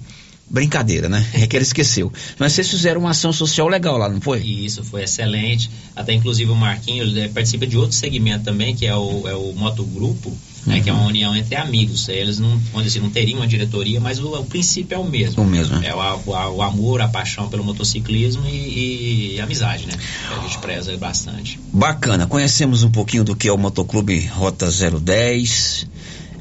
brincadeira, 0.50 1.10
né? 1.10 1.26
É 1.34 1.46
que 1.46 1.56
ele 1.56 1.64
esqueceu. 1.64 2.12
Mas 2.40 2.54
vocês 2.54 2.70
fizeram 2.70 3.02
uma 3.02 3.12
ação 3.12 3.34
social 3.34 3.68
legal 3.68 3.98
lá, 3.98 4.10
não 4.10 4.22
foi? 4.22 4.40
Isso, 4.40 4.84
foi 4.84 5.04
excelente. 5.04 5.70
Até 5.96 6.14
inclusive 6.14 6.50
o 6.50 6.56
Marquinho 6.56 7.04
ele 7.04 7.30
participa 7.30 7.68
de 7.68 7.78
outro 7.78 7.96
segmento 7.96 8.46
também, 8.46 8.76
que 8.76 8.86
é 8.86 8.96
o, 8.96 9.28
é 9.28 9.36
o 9.36 9.54
Motogrupo, 9.54 10.30
uhum. 10.30 10.38
né, 10.66 10.80
que 10.82 10.90
é 10.90 10.94
uma 10.94 11.06
união 11.06 11.36
entre 11.36 11.56
amigos. 11.56 12.08
Eles 12.08 12.40
não, 12.40 12.60
onde 12.74 12.88
assim, 12.88 13.00
não 13.00 13.10
teriam 13.10 13.40
uma 13.40 13.48
diretoria, 13.48 14.00
mas 14.00 14.20
o, 14.20 14.34
o 14.34 14.46
princípio 14.46 14.96
é 14.96 14.98
o 14.98 15.04
mesmo. 15.04 15.44
O 15.44 15.46
mesmo. 15.46 15.84
É 15.84 15.94
o, 15.94 16.00
o, 16.00 16.56
o 16.56 16.62
amor, 16.62 17.02
a 17.02 17.08
paixão 17.08 17.50
pelo 17.50 17.64
motociclismo 17.64 18.46
e, 18.48 19.36
e, 19.36 19.40
a 19.42 19.44
amizade, 19.44 19.86
né? 19.86 19.94
A 20.38 20.42
gente 20.42 20.58
preza 20.60 20.96
bastante. 20.98 21.60
Bacana. 21.74 22.26
Conhecemos 22.26 22.84
um 22.84 22.90
pouquinho 22.90 23.24
do 23.24 23.36
que 23.36 23.48
é 23.48 23.52
o 23.52 23.58
Motoclube 23.58 24.26
Rota 24.28 24.68
010 24.70 25.97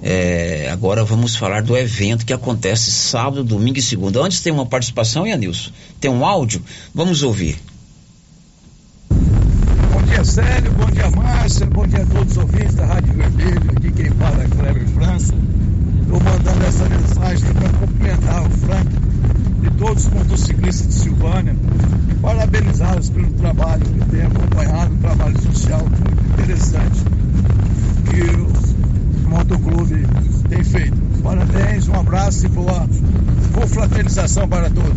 é, 0.09 0.71
agora 0.71 1.05
vamos 1.05 1.35
falar 1.35 1.65
do 1.65 1.77
evento 1.77 2.25
que 2.25 2.33
acontece 2.33 2.93
sábado, 2.93 3.43
domingo 3.43 3.77
e 3.77 3.83
segunda. 3.83 4.23
Antes 4.23 4.41
tem 4.41 4.53
uma 4.53 4.65
participação, 4.65 5.27
Ianilson? 5.27 5.73
Tem 5.99 6.09
um 6.09 6.25
áudio? 6.25 6.63
Vamos 6.95 7.25
ouvir. 7.25 7.59
Bom 9.11 10.03
dia, 10.07 10.25
Célio. 10.25 10.71
Bom 10.75 10.87
dia, 10.93 11.11
Márcia. 11.11 11.67
Bom 11.67 11.85
dia 11.89 12.05
a 12.05 12.07
todos 12.07 12.37
os 12.37 12.39
ouvintes 12.39 12.77
da 12.77 12.87
Rádio 12.87 13.15
Vermelho. 13.15 13.71
Aqui 13.77 13.91
quem 13.91 14.11
fala 14.13 14.45
é 14.45 14.47
Cleber 14.47 14.89
França. 14.91 15.35
Estou 16.03 16.21
mandando 16.21 16.65
essa 16.65 16.89
mensagem 16.89 17.53
para 17.55 17.69
cumprimentar 17.71 18.47
o 18.47 18.51
Frank 18.51 18.89
e 19.65 19.71
todos 19.77 20.07
os 20.07 20.13
motociclistas 20.13 20.87
de 20.87 20.95
Silvânia 20.95 21.57
parabenizá-los 22.23 23.11
pelo 23.11 23.33
trabalho 23.33 23.85
que 23.85 24.05
tem 24.11 24.23
acompanhado, 24.23 24.95
um 24.95 24.99
trabalho 24.99 25.43
social 25.43 25.81
muito 25.81 26.43
interessante 26.43 27.03
que 28.09 28.21
o 28.41 28.76
Motoclube 29.29 30.07
tem 30.49 30.65
feito. 30.65 30.97
Parabéns, 31.23 31.89
um 31.89 31.95
abraço 31.95 32.47
e 32.47 32.49
boa 32.49 32.87
confraternização 33.55 34.49
para 34.49 34.71
todos. 34.71 34.97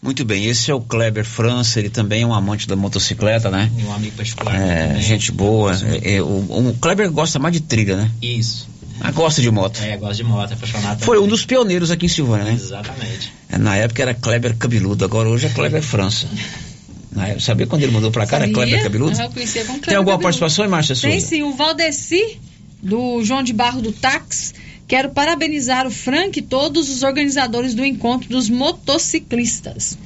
Muito 0.00 0.24
bem, 0.24 0.46
esse 0.46 0.68
é 0.70 0.74
o 0.74 0.80
Kleber 0.80 1.24
França, 1.24 1.78
ele 1.78 1.88
também 1.88 2.22
é 2.22 2.26
um 2.26 2.34
amante 2.34 2.66
da 2.66 2.74
motocicleta, 2.74 3.50
né? 3.50 3.70
E 3.78 3.84
um 3.84 3.92
amigo 3.92 4.16
particular. 4.16 4.54
É, 4.60 4.86
também. 4.88 5.02
gente 5.02 5.30
boa. 5.30 5.72
É, 6.02 6.16
é, 6.16 6.22
o, 6.22 6.26
o 6.70 6.76
Kleber 6.80 7.10
gosta 7.10 7.38
mais 7.38 7.52
de 7.54 7.60
trilha, 7.60 7.96
né? 7.96 8.10
Isso. 8.20 8.68
Ah, 9.00 9.12
gosta 9.12 9.40
de 9.40 9.50
moto. 9.50 9.80
É, 9.80 9.96
gosta 9.96 10.14
de 10.16 10.24
moto, 10.24 10.50
é 10.50 10.54
apaixonado 10.54 11.04
Foi 11.04 11.16
também. 11.16 11.26
um 11.26 11.30
dos 11.30 11.44
pioneiros 11.44 11.90
aqui 11.92 12.06
em 12.06 12.08
Silvânia, 12.08 12.44
né? 12.46 12.52
Exatamente. 12.54 13.32
É, 13.48 13.58
Na 13.58 13.76
época 13.76 14.02
era 14.02 14.12
Kleber 14.14 14.56
Cabeludo, 14.56 15.04
agora 15.04 15.28
hoje 15.28 15.46
é 15.46 15.50
Kleber 15.50 15.82
França. 15.82 16.26
Na 17.12 17.26
época, 17.26 17.40
sabia 17.40 17.66
quando 17.66 17.82
ele 17.82 17.92
mudou 17.92 18.10
pra 18.10 18.26
cá, 18.26 18.36
era? 18.38 18.50
Kleber 18.50 18.82
Cabeludo? 18.82 19.20
Eu 19.20 19.30
conhecia 19.30 19.62
como 19.64 19.74
Tem 19.74 19.82
Kleber 19.82 19.98
alguma 19.98 20.16
Cabeludo. 20.18 20.22
participação, 20.38 20.68
Márcia 20.68 20.96
Tem 20.96 21.20
sim, 21.20 21.42
o 21.42 21.52
Valdeci, 21.54 22.40
do 22.82 23.22
João 23.22 23.42
de 23.42 23.52
Barro 23.52 23.80
do 23.80 23.92
Táxi. 23.92 24.52
Quero 24.88 25.10
parabenizar 25.10 25.86
o 25.86 25.90
Frank 25.90 26.38
e 26.38 26.42
todos 26.42 26.90
os 26.90 27.02
organizadores 27.02 27.72
do 27.72 27.84
encontro 27.84 28.28
dos 28.28 28.50
motociclistas. 28.50 29.96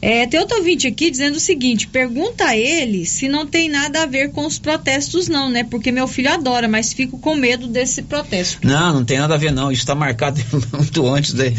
É, 0.00 0.26
tem 0.26 0.38
outro 0.38 0.58
ouvinte 0.58 0.86
aqui 0.86 1.10
dizendo 1.10 1.36
o 1.36 1.40
seguinte: 1.40 1.86
pergunta 1.86 2.44
a 2.44 2.56
ele 2.56 3.06
se 3.06 3.28
não 3.28 3.46
tem 3.46 3.68
nada 3.68 4.02
a 4.02 4.06
ver 4.06 4.30
com 4.30 4.46
os 4.46 4.58
protestos, 4.58 5.28
não, 5.28 5.50
né? 5.50 5.64
Porque 5.64 5.90
meu 5.90 6.06
filho 6.06 6.32
adora, 6.32 6.68
mas 6.68 6.92
fico 6.92 7.18
com 7.18 7.34
medo 7.34 7.66
desse 7.66 8.02
protesto. 8.02 8.66
Não, 8.66 8.94
não 8.94 9.04
tem 9.04 9.18
nada 9.18 9.34
a 9.34 9.38
ver 9.38 9.52
não. 9.52 9.72
Isso 9.72 9.82
está 9.82 9.94
marcado 9.94 10.40
muito 10.72 11.06
antes 11.08 11.32
de. 11.32 11.52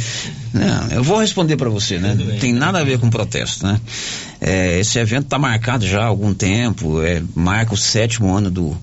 Não, 0.53 0.87
eu 0.91 1.03
vou 1.03 1.19
responder 1.19 1.57
para 1.57 1.69
você, 1.69 1.97
né? 1.99 2.15
Não 2.15 2.37
tem 2.37 2.53
nada 2.53 2.79
a 2.79 2.83
ver 2.83 2.99
com 2.99 3.09
protesto, 3.09 3.65
né? 3.65 3.79
É, 4.39 4.79
esse 4.79 4.99
evento 4.99 5.25
está 5.25 5.39
marcado 5.39 5.85
já 5.85 6.03
há 6.03 6.05
algum 6.05 6.33
tempo. 6.33 7.01
É, 7.01 7.21
marca 7.35 7.73
o 7.73 7.77
sétimo 7.77 8.33
ano 8.35 8.51
do 8.51 8.77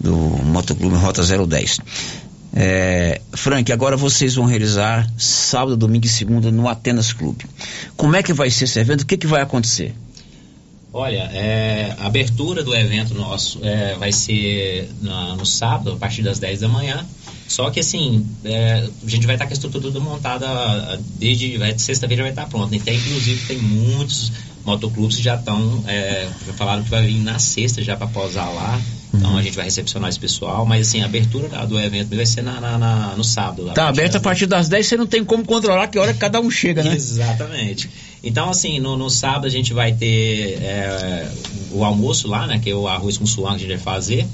do 0.00 0.14
Motoclube 0.16 0.94
Rota 0.96 1.22
010. 1.46 1.80
É, 2.54 3.20
Frank, 3.32 3.70
agora 3.70 3.96
vocês 3.96 4.34
vão 4.34 4.46
realizar 4.46 5.06
sábado, 5.18 5.76
domingo 5.76 6.06
e 6.06 6.08
segunda 6.08 6.50
no 6.50 6.68
Atenas 6.68 7.12
Clube. 7.12 7.44
Como 7.96 8.16
é 8.16 8.22
que 8.22 8.32
vai 8.32 8.50
ser 8.50 8.64
esse 8.64 8.78
evento? 8.78 9.02
O 9.02 9.06
que, 9.06 9.16
que 9.16 9.26
vai 9.26 9.42
acontecer? 9.42 9.94
Olha, 10.92 11.28
é, 11.34 11.94
a 11.98 12.06
abertura 12.06 12.64
do 12.64 12.74
evento 12.74 13.12
nosso 13.12 13.58
é, 13.62 13.94
vai 13.96 14.10
ser 14.12 14.88
na- 15.02 15.36
no 15.36 15.44
sábado, 15.44 15.92
a 15.92 15.96
partir 15.96 16.22
das 16.22 16.38
10 16.38 16.60
da 16.60 16.68
manhã. 16.68 17.04
Só 17.46 17.70
que 17.70 17.80
assim, 17.80 18.26
é, 18.44 18.88
a 19.04 19.08
gente 19.08 19.26
vai 19.26 19.34
estar 19.36 19.44
com 19.44 19.52
a 19.52 19.54
estrutura 19.54 19.82
toda 19.84 20.00
montada 20.00 20.98
desde 21.18 21.58
sexta-feira 21.78 22.22
vai 22.22 22.32
estar 22.32 22.46
pronta. 22.46 22.74
Então, 22.74 22.94
inclusive, 22.94 23.44
tem 23.46 23.58
muitos 23.58 24.32
motoclubes 24.64 25.16
que 25.16 25.22
já 25.22 25.34
estão, 25.36 25.84
é, 25.86 26.26
já 26.46 26.52
falaram 26.54 26.82
que 26.82 26.88
vai 26.90 27.06
vir 27.06 27.20
na 27.20 27.38
sexta 27.38 27.82
já 27.82 27.96
para 27.96 28.06
posar 28.06 28.50
lá. 28.54 28.80
Então 29.14 29.36
a 29.38 29.42
gente 29.42 29.54
vai 29.56 29.64
recepcionar 29.64 30.10
esse 30.10 30.18
pessoal, 30.20 30.66
mas 30.66 30.88
assim, 30.88 31.00
a 31.02 31.06
abertura 31.06 31.48
do 31.66 31.78
evento 31.80 32.14
vai 32.14 32.26
ser 32.26 32.42
na, 32.42 32.60
na- 32.60 32.76
na- 32.78 33.14
no 33.16 33.24
sábado. 33.24 33.64
Tá 33.74 33.88
aberto 33.88 34.16
a 34.16 34.20
partir 34.20 34.46
das 34.46 34.68
10, 34.68 34.86
você 34.86 34.96
não 34.96 35.06
tem 35.06 35.24
como 35.24 35.44
controlar 35.44 35.88
que 35.88 35.98
hora 35.98 36.12
que 36.12 36.18
cada 36.18 36.40
um 36.40 36.50
chega, 36.50 36.82
né? 36.82 36.94
Exatamente. 36.94 37.88
Então, 38.22 38.50
assim, 38.50 38.78
no, 38.80 38.96
no 38.96 39.08
sábado 39.08 39.46
a 39.46 39.50
gente 39.50 39.72
vai 39.72 39.92
ter 39.92 40.58
é, 40.62 41.28
o 41.72 41.84
almoço 41.84 42.28
lá, 42.28 42.46
né? 42.46 42.58
Que 42.62 42.70
é 42.70 42.74
o 42.74 42.86
arroz 42.88 43.16
com 43.16 43.24
suã 43.26 43.50
que 43.50 43.56
a 43.56 43.58
gente 43.58 43.68
vai 43.68 43.78
fazer. 43.78 44.26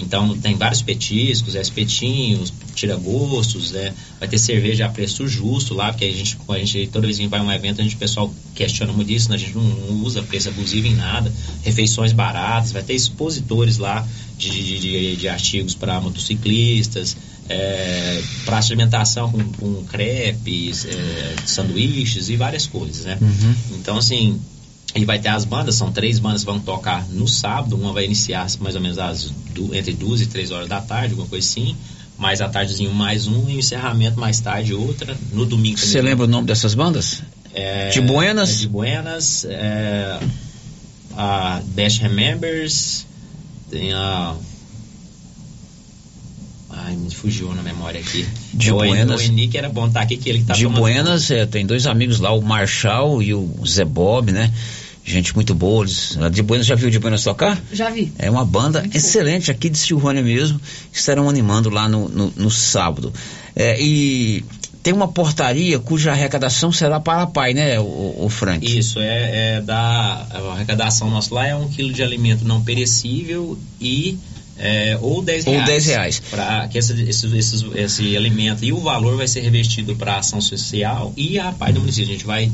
Então, 0.00 0.36
tem 0.38 0.54
vários 0.56 0.82
petiscos, 0.82 1.54
é, 1.54 1.60
espetinhos, 1.60 2.52
tira-gostos, 2.74 3.72
né? 3.72 3.94
Vai 4.18 4.28
ter 4.28 4.38
cerveja 4.38 4.86
a 4.86 4.88
preço 4.88 5.26
justo 5.28 5.74
lá, 5.74 5.90
porque 5.92 6.04
a 6.04 6.12
gente, 6.12 6.36
a 6.48 6.58
gente 6.58 6.88
toda 6.92 7.06
vez 7.06 7.18
que 7.18 7.26
vai 7.28 7.40
a 7.40 7.42
um 7.42 7.52
evento, 7.52 7.80
a 7.80 7.84
gente, 7.84 7.94
o 7.94 7.98
pessoal 7.98 8.32
questiona 8.54 8.92
muito 8.92 9.10
isso, 9.12 9.28
né? 9.28 9.36
A 9.36 9.38
gente 9.38 9.54
não, 9.54 9.62
não 9.62 10.02
usa 10.04 10.22
preço 10.22 10.48
abusivo 10.48 10.86
em 10.86 10.94
nada. 10.94 11.32
Refeições 11.62 12.12
baratas, 12.12 12.72
vai 12.72 12.82
ter 12.82 12.94
expositores 12.94 13.78
lá 13.78 14.06
de, 14.38 14.48
de, 14.50 14.78
de- 14.78 15.16
de 15.16 15.28
artigos 15.28 15.74
para 15.74 16.00
motociclistas, 16.00 17.16
é, 17.48 18.22
praça 18.44 18.68
de 18.68 18.74
alimentação 18.74 19.30
com, 19.30 19.42
com 19.52 19.84
crepes, 19.84 20.86
é, 20.86 21.34
sanduíches 21.46 22.28
e 22.28 22.36
várias 22.36 22.66
coisas, 22.66 23.04
né? 23.04 23.18
Então, 23.72 23.98
assim, 23.98 24.40
e 24.94 25.04
vai 25.04 25.18
ter 25.18 25.28
as 25.28 25.44
bandas, 25.44 25.74
são 25.76 25.92
três 25.92 26.18
bandas 26.18 26.40
que 26.42 26.46
vão 26.50 26.58
tocar 26.58 27.06
no 27.08 27.28
sábado, 27.28 27.76
uma 27.76 27.92
vai 27.92 28.04
iniciar 28.04 28.46
mais 28.60 28.74
ou 28.74 28.80
menos 28.80 28.98
às 28.98 29.30
du- 29.54 29.74
entre 29.74 29.92
duas 29.92 30.20
e 30.20 30.26
três 30.26 30.50
horas 30.50 30.68
da 30.68 30.80
tarde, 30.80 31.10
alguma 31.12 31.28
coisa 31.28 31.46
assim, 31.46 31.76
mais 32.18 32.40
à 32.40 32.48
tardezinho 32.48 32.92
mais 32.92 33.26
um, 33.26 33.48
e 33.48 33.56
o 33.56 33.58
encerramento 33.58 34.18
mais 34.18 34.40
tarde 34.40 34.74
outra, 34.74 35.16
no 35.32 35.46
domingo 35.46 35.76
também. 35.76 35.90
Você 35.92 36.02
lembra 36.02 36.24
o 36.24 36.28
nome 36.28 36.46
dessas 36.46 36.74
bandas? 36.74 37.22
É, 37.54 37.88
De 37.90 38.00
Buenas? 38.00 38.50
é 38.50 38.56
de 38.58 38.68
Buenas, 38.68 39.44
é, 39.48 40.20
a 41.16 41.60
Dash 41.74 41.98
Remembers, 41.98 43.06
tem 43.70 43.92
a... 43.92 44.34
Ai, 46.84 46.96
me 46.96 47.14
fugiu 47.14 47.54
na 47.54 47.62
memória 47.62 48.00
aqui. 48.00 48.26
De 48.54 48.72
o, 48.72 48.76
Buenas. 48.76 49.20
O 49.20 49.24
Henrique 49.24 49.58
era 49.58 49.68
bom 49.68 49.86
estar 49.86 50.00
aqui, 50.00 50.16
que 50.16 50.28
ele 50.28 50.42
tá 50.42 50.54
de 50.54 50.64
tomando 50.64 50.80
Buenas, 50.80 51.30
é, 51.30 51.46
tem 51.46 51.66
dois 51.66 51.86
amigos 51.86 52.20
lá, 52.20 52.32
o 52.32 52.40
Marshall 52.40 53.22
e 53.22 53.34
o 53.34 53.48
Zé 53.66 53.84
Bob, 53.84 54.32
né? 54.32 54.50
Gente 55.04 55.34
muito 55.34 55.54
boa. 55.54 55.84
Eles, 55.84 56.18
de 56.32 56.42
Buenas, 56.42 56.66
já 56.66 56.74
viu 56.74 56.90
de 56.90 56.98
Buenas 56.98 57.24
tocar? 57.24 57.60
Já 57.72 57.90
vi. 57.90 58.12
É 58.18 58.30
uma 58.30 58.44
banda 58.44 58.86
excelente 58.94 59.50
aqui 59.50 59.68
de 59.68 59.78
Silvânia 59.78 60.22
mesmo, 60.22 60.60
que 60.92 60.98
estarão 60.98 61.28
animando 61.28 61.70
lá 61.70 61.88
no, 61.88 62.08
no, 62.08 62.32
no 62.36 62.50
sábado. 62.50 63.12
É, 63.56 63.80
e 63.80 64.44
tem 64.82 64.92
uma 64.92 65.08
portaria 65.08 65.78
cuja 65.78 66.12
arrecadação 66.12 66.72
será 66.72 67.00
para 67.00 67.22
a 67.22 67.26
PAI, 67.26 67.54
né, 67.54 67.80
o, 67.80 68.24
o 68.24 68.28
Frank? 68.30 68.64
Isso, 68.64 68.98
é, 69.00 69.56
é 69.56 69.60
da 69.60 70.26
a 70.30 70.52
arrecadação 70.52 71.10
nossa 71.10 71.34
lá 71.34 71.46
é 71.46 71.54
um 71.54 71.68
quilo 71.68 71.92
de 71.92 72.02
alimento 72.02 72.44
não 72.44 72.62
perecível 72.62 73.58
e 73.80 74.18
é, 74.62 74.98
ou 75.00 75.22
10 75.22 75.46
Ou 75.46 75.52
reais. 75.54 75.66
10 75.66 75.86
reais. 75.86 76.22
Pra 76.30 76.68
que 76.68 76.76
esse, 76.76 76.92
esse, 77.02 77.36
esse, 77.36 77.66
esse 77.74 78.16
alimento 78.16 78.62
e 78.62 78.72
o 78.72 78.80
valor 78.80 79.16
vai 79.16 79.26
ser 79.26 79.40
revestido 79.40 79.96
para 79.96 80.18
ação 80.18 80.40
social 80.40 81.14
e 81.16 81.38
a 81.38 81.50
PAI 81.50 81.72
do 81.72 81.80
município. 81.80 82.10
A 82.10 82.12
gente 82.12 82.26
vai 82.26 82.52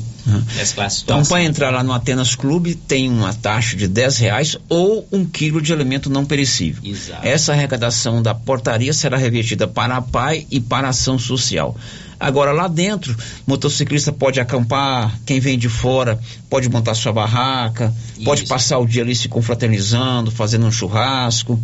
mesclar 0.54 0.86
a 0.86 0.90
Então, 1.02 1.24
para 1.24 1.42
entrar 1.42 1.70
lá 1.70 1.82
no 1.82 1.92
Atenas 1.92 2.36
Clube, 2.36 2.76
tem 2.76 3.08
uma 3.10 3.34
taxa 3.34 3.76
de 3.76 3.88
10 3.88 4.18
reais 4.18 4.56
ou 4.68 5.06
um 5.10 5.24
quilo 5.24 5.60
de 5.60 5.72
alimento 5.72 6.08
não 6.08 6.24
perecível. 6.24 6.80
Exato. 6.84 7.26
Essa 7.26 7.52
arrecadação 7.52 8.22
da 8.22 8.34
portaria 8.34 8.92
será 8.92 9.16
revertida 9.16 9.66
para 9.66 9.96
a 9.96 10.02
PAI 10.02 10.46
e 10.48 10.60
para 10.60 10.86
a 10.86 10.90
ação 10.90 11.18
social. 11.18 11.76
Agora, 12.18 12.52
lá 12.52 12.66
dentro, 12.66 13.14
motociclista 13.46 14.12
pode 14.12 14.40
acampar, 14.40 15.18
quem 15.26 15.38
vem 15.38 15.58
de 15.58 15.68
fora 15.68 16.18
pode 16.48 16.68
montar 16.68 16.94
sua 16.94 17.12
barraca, 17.12 17.94
pode 18.24 18.46
passar 18.46 18.78
o 18.78 18.86
dia 18.86 19.02
ali 19.02 19.14
se 19.14 19.28
confraternizando, 19.28 20.30
fazendo 20.30 20.66
um 20.66 20.70
churrasco. 20.70 21.60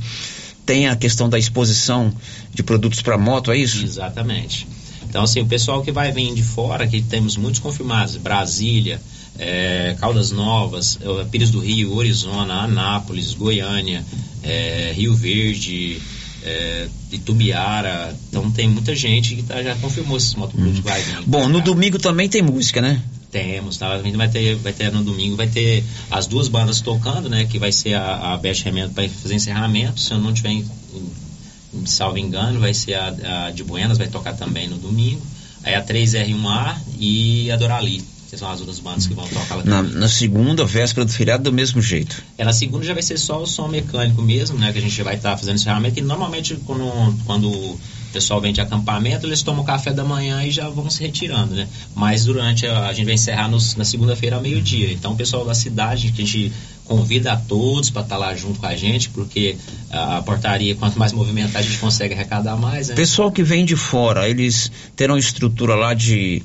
Tem 0.66 0.88
a 0.88 0.94
questão 0.94 1.28
da 1.28 1.38
exposição 1.38 2.12
de 2.52 2.62
produtos 2.62 3.00
para 3.00 3.16
moto, 3.16 3.50
é 3.50 3.56
isso? 3.56 3.82
Exatamente. 3.82 4.68
Então, 5.08 5.24
assim, 5.24 5.40
o 5.40 5.46
pessoal 5.46 5.82
que 5.82 5.90
vai 5.90 6.12
vir 6.12 6.32
de 6.34 6.42
fora, 6.42 6.86
que 6.86 7.02
temos 7.02 7.36
muitos 7.36 7.60
confirmados, 7.60 8.16
Brasília, 8.16 9.00
eh, 9.38 9.96
Caldas 9.98 10.30
Novas, 10.30 10.98
eh, 11.00 11.26
Pires 11.30 11.50
do 11.50 11.60
Rio, 11.60 11.94
Orizona, 11.94 12.62
Anápolis, 12.62 13.34
Goiânia, 13.34 14.04
eh, 14.42 14.92
Rio 14.94 15.14
Verde, 15.14 16.00
eh, 16.44 16.88
Itubiara. 17.12 18.14
Então, 18.28 18.50
tem 18.50 18.68
muita 18.68 18.94
gente 18.94 19.36
que 19.36 19.42
tá- 19.42 19.62
já 19.62 19.74
confirmou 19.76 20.16
esses 20.16 20.34
motoclubes 20.34 20.76
que 20.76 20.82
vai 20.82 21.00
vir. 21.02 21.22
Bom, 21.26 21.48
no 21.48 21.60
domingo 21.60 21.98
também 21.98 22.28
tem 22.28 22.42
música, 22.42 22.80
né? 22.80 23.00
Temos, 23.30 23.78
tá? 23.78 23.92
A 23.92 24.02
gente 24.02 24.16
vai 24.16 24.28
ter, 24.28 24.56
vai 24.56 24.72
ter 24.72 24.92
no 24.92 25.02
domingo, 25.02 25.36
vai 25.36 25.46
ter 25.48 25.82
as 26.10 26.26
duas 26.26 26.48
bandas 26.48 26.80
tocando, 26.80 27.28
né? 27.30 27.46
Que 27.50 27.58
vai 27.58 27.72
ser 27.72 27.94
a, 27.94 28.32
a 28.34 28.36
Best 28.36 28.64
Remendo 28.64 28.92
para 28.92 29.08
fazer 29.08 29.34
encerramento. 29.34 29.98
Se 30.00 30.12
eu 30.12 30.18
não 30.18 30.32
tiver, 30.34 30.50
em, 30.50 30.58
em- 30.94 31.86
salvo 31.86 32.18
engano, 32.18 32.60
vai 32.60 32.74
ser 32.74 32.94
a, 32.94 33.46
a 33.46 33.50
de 33.50 33.64
Buenas, 33.64 33.96
vai 33.96 34.06
tocar 34.08 34.34
também 34.34 34.68
no 34.68 34.76
domingo. 34.76 35.22
Aí 35.64 35.74
a 35.74 35.82
3R1A 35.82 36.76
e 36.98 37.50
a 37.50 37.56
Dorali, 37.56 38.04
que 38.32 38.38
são 38.38 38.50
as 38.50 38.60
outras 38.60 38.78
bandas 38.78 39.06
que 39.06 39.12
vão 39.12 39.28
tocar 39.28 39.56
lá 39.56 39.62
Na, 39.62 39.82
na 39.82 40.08
segunda, 40.08 40.64
véspera 40.64 41.04
do 41.04 41.12
feriado, 41.12 41.42
do 41.44 41.52
mesmo 41.52 41.82
jeito. 41.82 42.22
É, 42.38 42.44
na 42.46 42.52
segunda 42.54 42.82
já 42.82 42.94
vai 42.94 43.02
ser 43.02 43.18
só 43.18 43.42
o 43.42 43.46
som 43.46 43.68
mecânico 43.68 44.22
mesmo, 44.22 44.56
né? 44.58 44.72
Que 44.72 44.78
a 44.78 44.80
gente 44.80 45.02
vai 45.02 45.16
estar 45.16 45.36
fazendo 45.36 45.56
encerramento. 45.56 45.98
E 45.98 46.02
normalmente 46.02 46.56
quando, 46.64 47.14
quando 47.26 47.50
o 47.50 47.78
pessoal 48.10 48.40
vem 48.40 48.50
de 48.50 48.62
acampamento, 48.62 49.26
eles 49.26 49.42
tomam 49.42 49.62
café 49.62 49.92
da 49.92 50.02
manhã 50.02 50.42
e 50.44 50.50
já 50.50 50.66
vão 50.70 50.88
se 50.88 51.02
retirando, 51.02 51.54
né? 51.54 51.68
Mas 51.94 52.24
durante 52.24 52.66
a, 52.66 52.86
a 52.86 52.92
gente 52.94 53.04
vai 53.04 53.14
encerrar 53.14 53.48
nos- 53.50 53.76
na 53.76 53.84
segunda-feira 53.84 54.36
ao 54.36 54.40
meio-dia. 54.42 54.90
Então 54.90 55.12
o 55.12 55.16
pessoal 55.16 55.44
da 55.44 55.52
cidade, 55.54 56.10
que 56.10 56.22
a 56.22 56.24
gente 56.24 56.50
convida 56.86 57.34
a 57.34 57.36
todos 57.36 57.90
para 57.90 58.00
estar 58.00 58.16
lá 58.16 58.34
junto 58.34 58.58
com 58.60 58.66
a 58.66 58.74
gente, 58.74 59.10
porque 59.10 59.56
a, 59.90 60.16
a 60.16 60.22
portaria, 60.22 60.74
quanto 60.74 60.98
mais 60.98 61.12
movimentar, 61.12 61.60
a 61.60 61.62
gente 61.62 61.76
consegue 61.76 62.14
arrecadar 62.14 62.56
mais, 62.56 62.88
né? 62.88 62.94
Pessoal 62.94 63.30
que 63.30 63.42
vem 63.42 63.66
de 63.66 63.76
fora, 63.76 64.26
eles 64.26 64.72
terão 64.96 65.18
estrutura 65.18 65.74
lá 65.74 65.92
de 65.92 66.42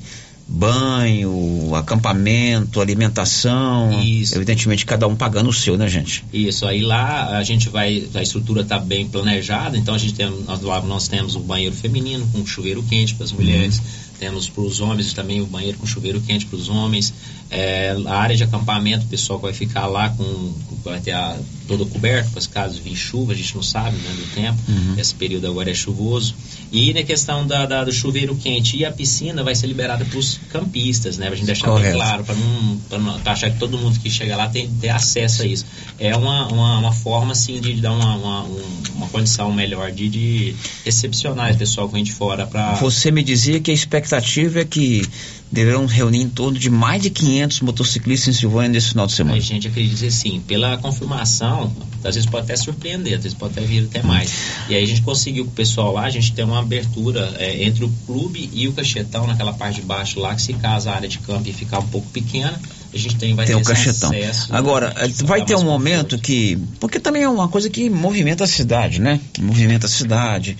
banho, 0.48 1.74
acampamento, 1.74 2.80
alimentação. 2.80 3.90
Evidentemente, 4.34 4.86
cada 4.86 5.06
um 5.06 5.14
pagando 5.14 5.50
o 5.50 5.52
seu, 5.52 5.76
né, 5.76 5.86
gente? 5.86 6.24
Isso, 6.32 6.66
aí 6.66 6.80
lá 6.80 7.36
a 7.36 7.42
gente 7.42 7.68
vai, 7.68 8.08
a 8.14 8.22
estrutura 8.22 8.62
está 8.62 8.78
bem 8.78 9.06
planejada, 9.06 9.76
então 9.76 9.94
a 9.94 9.98
gente 9.98 10.14
tem, 10.14 10.30
nós, 10.46 10.62
nós 10.62 11.06
temos 11.06 11.36
o 11.36 11.40
banheiro 11.40 11.74
feminino 11.74 12.26
com 12.32 12.44
chuveiro 12.46 12.82
quente 12.82 13.14
para 13.14 13.24
as 13.24 13.32
mulheres, 13.32 13.82
temos 14.18 14.48
para 14.48 14.62
os 14.62 14.80
homens 14.80 15.12
também 15.12 15.40
o 15.40 15.46
banheiro 15.46 15.78
com 15.78 15.86
chuveiro 15.86 16.20
quente 16.20 16.46
para 16.46 16.56
os 16.56 16.68
homens, 16.68 17.12
é, 17.50 17.96
a 18.06 18.14
área 18.18 18.36
de 18.36 18.42
acampamento, 18.44 19.04
o 19.04 19.08
pessoal 19.08 19.38
que 19.38 19.44
vai 19.46 19.54
ficar 19.54 19.86
lá 19.86 20.10
com 20.10 20.52
vai 20.84 21.00
ter 21.00 21.12
a, 21.12 21.36
todo 21.66 21.84
coberto, 21.86 22.30
para 22.30 22.42
caso 22.46 22.80
vir 22.80 22.96
chuva, 22.96 23.32
a 23.32 23.34
gente 23.36 23.54
não 23.54 23.62
sabe 23.62 23.96
né, 23.96 24.10
do 24.16 24.34
tempo, 24.34 24.58
Uhum. 24.68 24.94
esse 24.98 25.14
período 25.14 25.46
agora 25.46 25.70
é 25.70 25.74
chuvoso. 25.74 26.34
E 26.72 26.92
na 26.94 27.02
questão 27.02 27.46
da, 27.46 27.66
da- 27.66 27.84
do 27.84 27.92
chuveiro 27.92 28.34
quente 28.36 28.76
e 28.76 28.84
a 28.84 28.92
piscina 28.92 29.42
vai 29.44 29.54
ser 29.54 29.66
liberada 29.66 30.04
para 30.04 30.18
os 30.18 30.38
campistas, 30.50 31.18
né? 31.18 31.26
Pra 31.26 31.36
gente 31.36 31.46
deixar 31.46 31.66
Correto. 31.68 31.90
bem 31.90 32.00
claro, 32.00 32.24
para 32.24 32.34
não, 32.34 32.76
pra 32.88 32.98
não 32.98 33.20
pra 33.20 33.32
achar 33.32 33.50
que 33.50 33.58
todo 33.58 33.76
mundo 33.78 33.98
que 34.00 34.08
chega 34.10 34.34
lá 34.36 34.48
tem 34.48 34.68
ter 34.80 34.88
acesso 34.88 35.42
a 35.42 35.46
isso. 35.46 35.66
É 35.98 36.16
uma, 36.16 36.46
uma, 36.48 36.78
uma 36.78 36.92
forma 36.92 37.32
assim 37.32 37.60
de 37.60 37.74
dar 37.74 37.92
uma, 37.92 38.14
uma, 38.16 38.42
um- 38.44 38.82
uma 38.94 39.08
condição 39.08 39.52
melhor 39.52 39.90
de, 39.92 40.08
de 40.08 40.54
recepcionar 40.84 41.50
esse 41.50 41.58
pessoal 41.58 41.86
que 41.88 41.94
vem 41.94 42.04
de 42.04 42.12
fora 42.12 42.46
para 42.46 42.74
Você 42.74 43.10
me 43.10 43.22
dizia 43.22 43.60
que 43.60 43.70
a 43.70 43.74
expectativa 43.74 44.07
é 44.16 44.64
que 44.64 45.02
deverão 45.50 45.86
reunir 45.86 46.20
em 46.20 46.28
torno 46.28 46.58
de 46.58 46.68
mais 46.68 47.02
de 47.02 47.10
500 47.10 47.60
motociclistas 47.60 48.34
em 48.34 48.38
Silvânia 48.38 48.68
nesse 48.68 48.90
final 48.90 49.06
de 49.06 49.12
semana. 49.12 49.36
A 49.36 49.40
gente 49.40 49.66
acredita 49.66 50.06
assim, 50.06 50.40
pela 50.46 50.76
confirmação, 50.76 51.72
às 52.04 52.14
vezes 52.14 52.28
pode 52.28 52.44
até 52.44 52.56
surpreender, 52.56 53.16
às 53.16 53.22
vezes 53.22 53.36
pode 53.36 53.52
até 53.58 53.66
vir 53.66 53.84
até 53.84 54.02
mais. 54.02 54.30
E 54.68 54.74
aí 54.74 54.84
a 54.84 54.86
gente 54.86 55.02
conseguiu 55.02 55.44
com 55.44 55.50
o 55.50 55.54
pessoal 55.54 55.94
lá, 55.94 56.04
a 56.04 56.10
gente 56.10 56.32
tem 56.32 56.44
uma 56.44 56.58
abertura 56.58 57.34
é, 57.38 57.64
entre 57.64 57.84
o 57.84 57.92
clube 58.06 58.50
e 58.52 58.68
o 58.68 58.72
cachetão, 58.72 59.26
naquela 59.26 59.52
parte 59.52 59.80
de 59.80 59.86
baixo 59.86 60.20
lá, 60.20 60.34
que 60.34 60.42
se 60.42 60.52
caso 60.52 60.90
a 60.90 60.94
área 60.94 61.08
de 61.08 61.18
campo 61.18 61.50
ficar 61.52 61.78
um 61.78 61.86
pouco 61.88 62.06
pequena, 62.08 62.60
a 62.92 62.96
gente 62.96 63.16
tem, 63.16 63.34
vai 63.34 63.44
Tem 63.46 63.56
ter 63.56 63.62
o 63.62 63.64
cachetão. 63.64 64.10
acesso. 64.10 64.54
Agora, 64.54 64.94
vai 65.24 65.44
ter 65.44 65.54
um 65.56 65.64
momento 65.64 66.18
que. 66.18 66.58
Porque 66.80 66.98
também 66.98 67.22
é 67.22 67.28
uma 67.28 67.48
coisa 67.48 67.68
que 67.68 67.90
movimenta 67.90 68.44
a 68.44 68.46
cidade, 68.46 69.00
né? 69.00 69.20
Movimenta 69.38 69.86
a 69.86 69.90
cidade. 69.90 70.56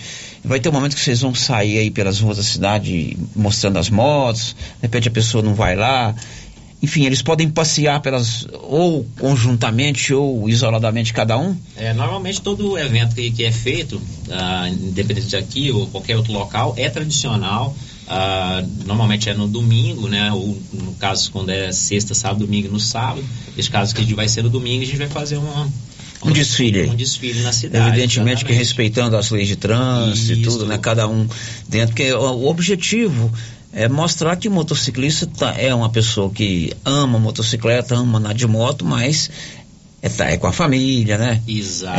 Vai 0.49 0.59
ter 0.59 0.67
um 0.67 0.71
momento 0.71 0.95
que 0.95 1.01
vocês 1.01 1.21
vão 1.21 1.35
sair 1.35 1.77
aí 1.77 1.91
pelas 1.91 2.19
ruas 2.19 2.37
da 2.37 2.43
cidade 2.43 3.15
mostrando 3.35 3.77
as 3.77 3.87
motos, 3.87 4.55
de 4.77 4.81
repente 4.81 5.07
a 5.07 5.11
pessoa 5.11 5.43
não 5.43 5.53
vai 5.53 5.75
lá. 5.75 6.15
Enfim, 6.81 7.05
eles 7.05 7.21
podem 7.21 7.47
passear 7.47 8.01
pelas. 8.01 8.47
ou 8.63 9.05
conjuntamente 9.19 10.11
ou 10.11 10.49
isoladamente 10.49 11.13
cada 11.13 11.37
um. 11.37 11.55
É, 11.77 11.93
normalmente 11.93 12.41
todo 12.41 12.79
evento 12.79 13.13
que, 13.13 13.29
que 13.29 13.43
é 13.45 13.51
feito, 13.51 14.01
ah, 14.31 14.67
independente 14.67 15.27
de 15.27 15.35
aqui 15.35 15.71
ou 15.71 15.85
qualquer 15.85 16.17
outro 16.17 16.33
local, 16.33 16.73
é 16.77 16.89
tradicional. 16.89 17.75
Ah, 18.07 18.63
normalmente 18.87 19.29
é 19.29 19.35
no 19.35 19.47
domingo, 19.47 20.07
né? 20.07 20.31
Ou 20.31 20.59
no 20.73 20.93
caso 20.93 21.31
quando 21.31 21.49
é 21.49 21.71
sexta, 21.71 22.15
sábado, 22.15 22.43
domingo, 22.43 22.69
no 22.69 22.79
sábado. 22.79 23.23
Nesse 23.55 23.69
caso 23.69 23.93
que 23.93 24.15
vai 24.15 24.27
ser 24.27 24.41
no 24.41 24.49
domingo, 24.49 24.81
a 24.81 24.85
gente 24.87 24.97
vai 24.97 25.09
fazer 25.09 25.37
uma, 25.37 25.69
Um 26.23 26.31
desfile 26.31 26.87
um 26.87 26.95
desfile 26.95 27.41
na 27.41 27.51
cidade. 27.53 27.87
Evidentemente 27.89 28.43
que 28.43 28.51
respeitando 28.51 29.15
as 29.15 29.29
leis 29.29 29.47
de 29.47 29.55
trânsito 29.55 30.33
e 30.33 30.41
tudo, 30.41 30.65
né? 30.65 30.77
Cada 30.77 31.07
um 31.07 31.27
dentro, 31.67 31.95
porque 31.95 32.11
o, 32.13 32.45
objetivo 32.47 33.31
é 33.71 33.87
mostrar 33.87 34.35
que 34.35 34.47
o 34.47 34.51
motociclista 34.51 35.25
tá- 35.27 35.55
é 35.57 35.73
uma 35.73 35.89
pessoa 35.89 36.29
que 36.29 36.73
ama 36.83 37.17
motocicleta, 37.19 37.95
ama 37.95 38.19
andar 38.19 38.33
de 38.33 38.45
moto, 38.47 38.83
mas 38.83 39.29
é, 40.01 40.09
tá- 40.09 40.29
é 40.29 40.37
com 40.37 40.47
a 40.47 40.51
família, 40.51 41.17
né? 41.17 41.41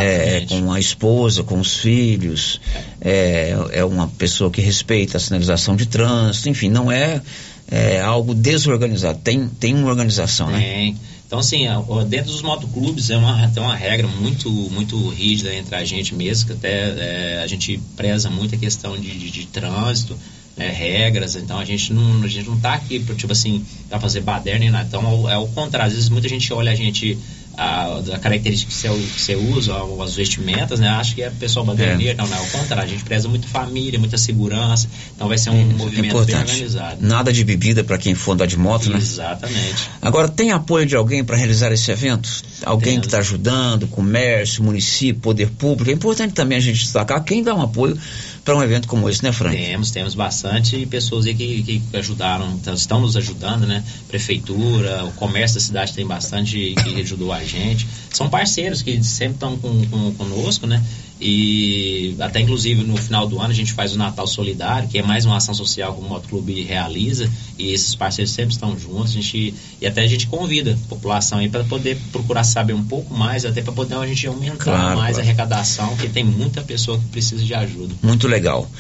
É, 0.03 0.45
com 0.49 0.73
a 0.73 0.79
esposa, 0.81 1.43
com 1.43 1.59
os 1.59 1.77
filhos, 1.77 2.61
é, 3.01 3.57
é 3.73 3.85
uma 3.85 4.07
pessoa 4.09 4.51
que 4.51 4.61
respeita 4.61 5.17
a 5.17 5.21
sinalização 5.21 5.75
de 5.77 5.87
trânsito, 5.87 6.49
enfim, 6.49 6.69
não 6.69 6.91
é, 6.91 7.23
é 7.71 8.01
algo 8.01 8.35
desorganizado, 8.35 9.19
tem, 9.23 9.47
tem 9.49 9.75
uma 9.75 9.89
organização, 9.89 10.51
né? 10.51 10.61
Tem. 10.61 10.97
Então, 11.31 11.39
assim, 11.39 11.69
ó, 11.69 12.03
dentro 12.03 12.33
dos 12.33 12.43
motoclubes 12.43 13.09
é 13.09 13.17
uma, 13.17 13.47
tem 13.51 13.63
uma 13.63 13.77
regra 13.77 14.09
muito, 14.09 14.51
muito 14.51 15.09
rígida 15.11 15.55
entre 15.55 15.77
a 15.77 15.85
gente 15.85 16.13
mesmo, 16.13 16.49
que 16.49 16.55
até 16.55 17.37
é, 17.39 17.41
a 17.41 17.47
gente 17.47 17.81
preza 17.95 18.29
muito 18.29 18.57
a 18.57 18.59
questão 18.59 18.99
de, 18.99 19.17
de, 19.17 19.31
de 19.31 19.47
trânsito, 19.47 20.19
né, 20.57 20.69
regras, 20.69 21.37
então 21.37 21.57
a 21.61 21.65
gente 21.65 21.93
não, 21.93 22.25
a 22.25 22.27
gente 22.27 22.49
não 22.49 22.59
tá 22.59 22.75
aqui 22.75 22.99
tipo 23.15 23.31
assim, 23.31 23.65
pra 23.89 24.01
fazer 24.01 24.23
baderna 24.23 24.59
nem 24.59 24.71
nada. 24.71 24.89
Então, 24.89 25.31
é 25.31 25.39
o 25.39 25.47
contrário, 25.47 25.87
às 25.87 25.93
vezes 25.93 26.09
muita 26.09 26.29
gente 26.29 26.53
olha 26.53 26.73
a 26.73 26.75
gente, 26.75 27.17
a, 27.57 27.99
a 28.15 28.19
característica 28.19 28.71
que 28.71 28.77
você, 28.77 28.89
que 28.89 29.21
você 29.21 29.35
usa, 29.35 29.75
as 30.03 30.15
vestimentas, 30.15 30.81
né, 30.81 30.89
acha 30.89 31.15
que 31.15 31.23
é 31.23 31.31
pessoal 31.31 31.65
baderneiro, 31.65 32.17
não, 32.19 32.27
não, 32.27 32.37
é 32.37 32.41
o 32.41 32.51
contrário, 32.51 32.85
a 32.85 32.87
gente 32.87 33.05
preza 33.05 33.29
muito 33.29 33.47
família, 33.47 33.99
muita 33.99 34.17
segurança, 34.17 34.89
então 35.15 35.29
vai 35.29 35.39
ser 35.39 35.51
um 35.51 35.61
É 35.61 35.65
movimento 35.65 36.01
bem 36.01 36.11
importante. 36.11 36.51
organizado. 36.53 36.97
Nada 37.01 37.33
de 37.33 37.45
bebida 37.45 37.85
para 37.85 37.99
quem 37.99 38.15
for 38.15 38.33
andar 38.33 38.47
de 38.47 38.57
moto, 38.57 38.89
né? 38.91 38.99
Exatamente. 38.99 39.91
Agora, 40.01 40.29
tem 40.29 40.53
apoio 40.53 40.87
de 40.87 40.97
alguém 40.97 41.25
para 41.25 41.37
realizar 41.37 41.73
esse 41.73 41.91
evento? 41.91 42.29
Alguém 42.65 43.01
que 43.01 43.07
está 43.07 43.19
ajudando, 43.19 43.87
comércio, 43.89 44.63
município, 44.63 45.21
poder 45.21 45.51
público? 45.51 45.91
É 45.91 45.95
importante 45.95 46.35
também 46.35 46.59
a 46.59 46.61
gente 46.61 46.81
destacar 46.81 47.23
quem 47.25 47.43
dá 47.43 47.55
um 47.55 47.63
apoio 47.63 47.99
para 48.45 48.57
um 48.57 48.63
evento 48.63 48.89
como 48.89 49.09
esse, 49.09 49.23
né, 49.23 49.33
Frank? 49.33 49.57
Temos, 49.57 49.91
temos 49.91 50.15
bastante 50.15 50.85
pessoas 50.87 51.27
aí 51.27 51.35
que, 51.35 51.63
que 51.63 51.97
ajudaram, 51.97 52.51
então, 52.53 52.75
estão 52.75 53.01
nos 53.01 53.17
ajudando, 53.17 53.67
né? 53.67 53.85
Prefeitura, 54.09 55.05
o 55.05 55.13
comércio 55.13 55.57
da 55.59 55.61
cidade 55.65 55.93
tem 55.93 56.07
bastante 56.07 56.75
que 56.83 57.01
ajudou 57.01 57.33
a 57.33 57.45
gente. 57.45 57.87
São 58.13 58.29
parceiros 58.31 58.83
que 58.83 59.03
sempre 59.05 59.35
estão 59.35 59.57
com, 59.59 59.87
com- 59.87 60.15
conosco, 60.15 60.67
né? 60.67 60.83
E 61.21 62.17
até 62.19 62.41
inclusive 62.41 62.83
no 62.83 62.97
final 62.97 63.27
do 63.27 63.39
ano 63.39 63.51
a 63.51 63.55
gente 63.55 63.73
faz 63.73 63.95
o 63.95 63.99
Natal 63.99 64.27
Solidário, 64.27 64.89
que 64.89 64.99
é 64.99 65.03
mais 65.03 65.25
uma 65.27 65.37
ação 65.37 65.53
social 65.53 65.95
que 65.95 66.01
o 66.01 66.09
Motoclube 66.09 66.63
realiza, 66.63 67.31
e 67.59 67.73
esses 67.73 67.95
parceiros 67.95 68.33
sempre 68.33 68.55
estão 68.55 68.79
juntos, 68.79 69.13
a 69.13 69.15
gente, 69.17 69.55
e 69.81 69.87
até 69.87 70.03
a 70.03 70.07
gente 70.07 70.27
convida 70.27 70.73
a 70.73 70.89
população 70.89 71.39
aí 71.39 71.49
para 71.49 71.63
poder 71.65 71.99
procurar 72.11 72.43
saber 72.45 72.73
um 72.73 72.85
pouco 72.85 73.13
mais, 73.13 73.45
até 73.45 73.61
para 73.61 73.73
poder 73.73 73.97
a 73.97 74.07
gente 74.07 74.27
aumentar 74.27 74.65
Claro, 74.65 74.99
mais 74.99 75.17
claro. 75.17 75.19
a 75.19 75.21
arrecadação, 75.21 75.89
porque 75.89 76.09
tem 76.09 76.25
muita 76.25 76.63
pessoa 76.63 76.99
que 76.99 77.05
precisa 77.07 77.45
de 77.45 77.53
ajuda. 77.53 77.95
Muito 78.03 78.27
legal. 78.27 78.71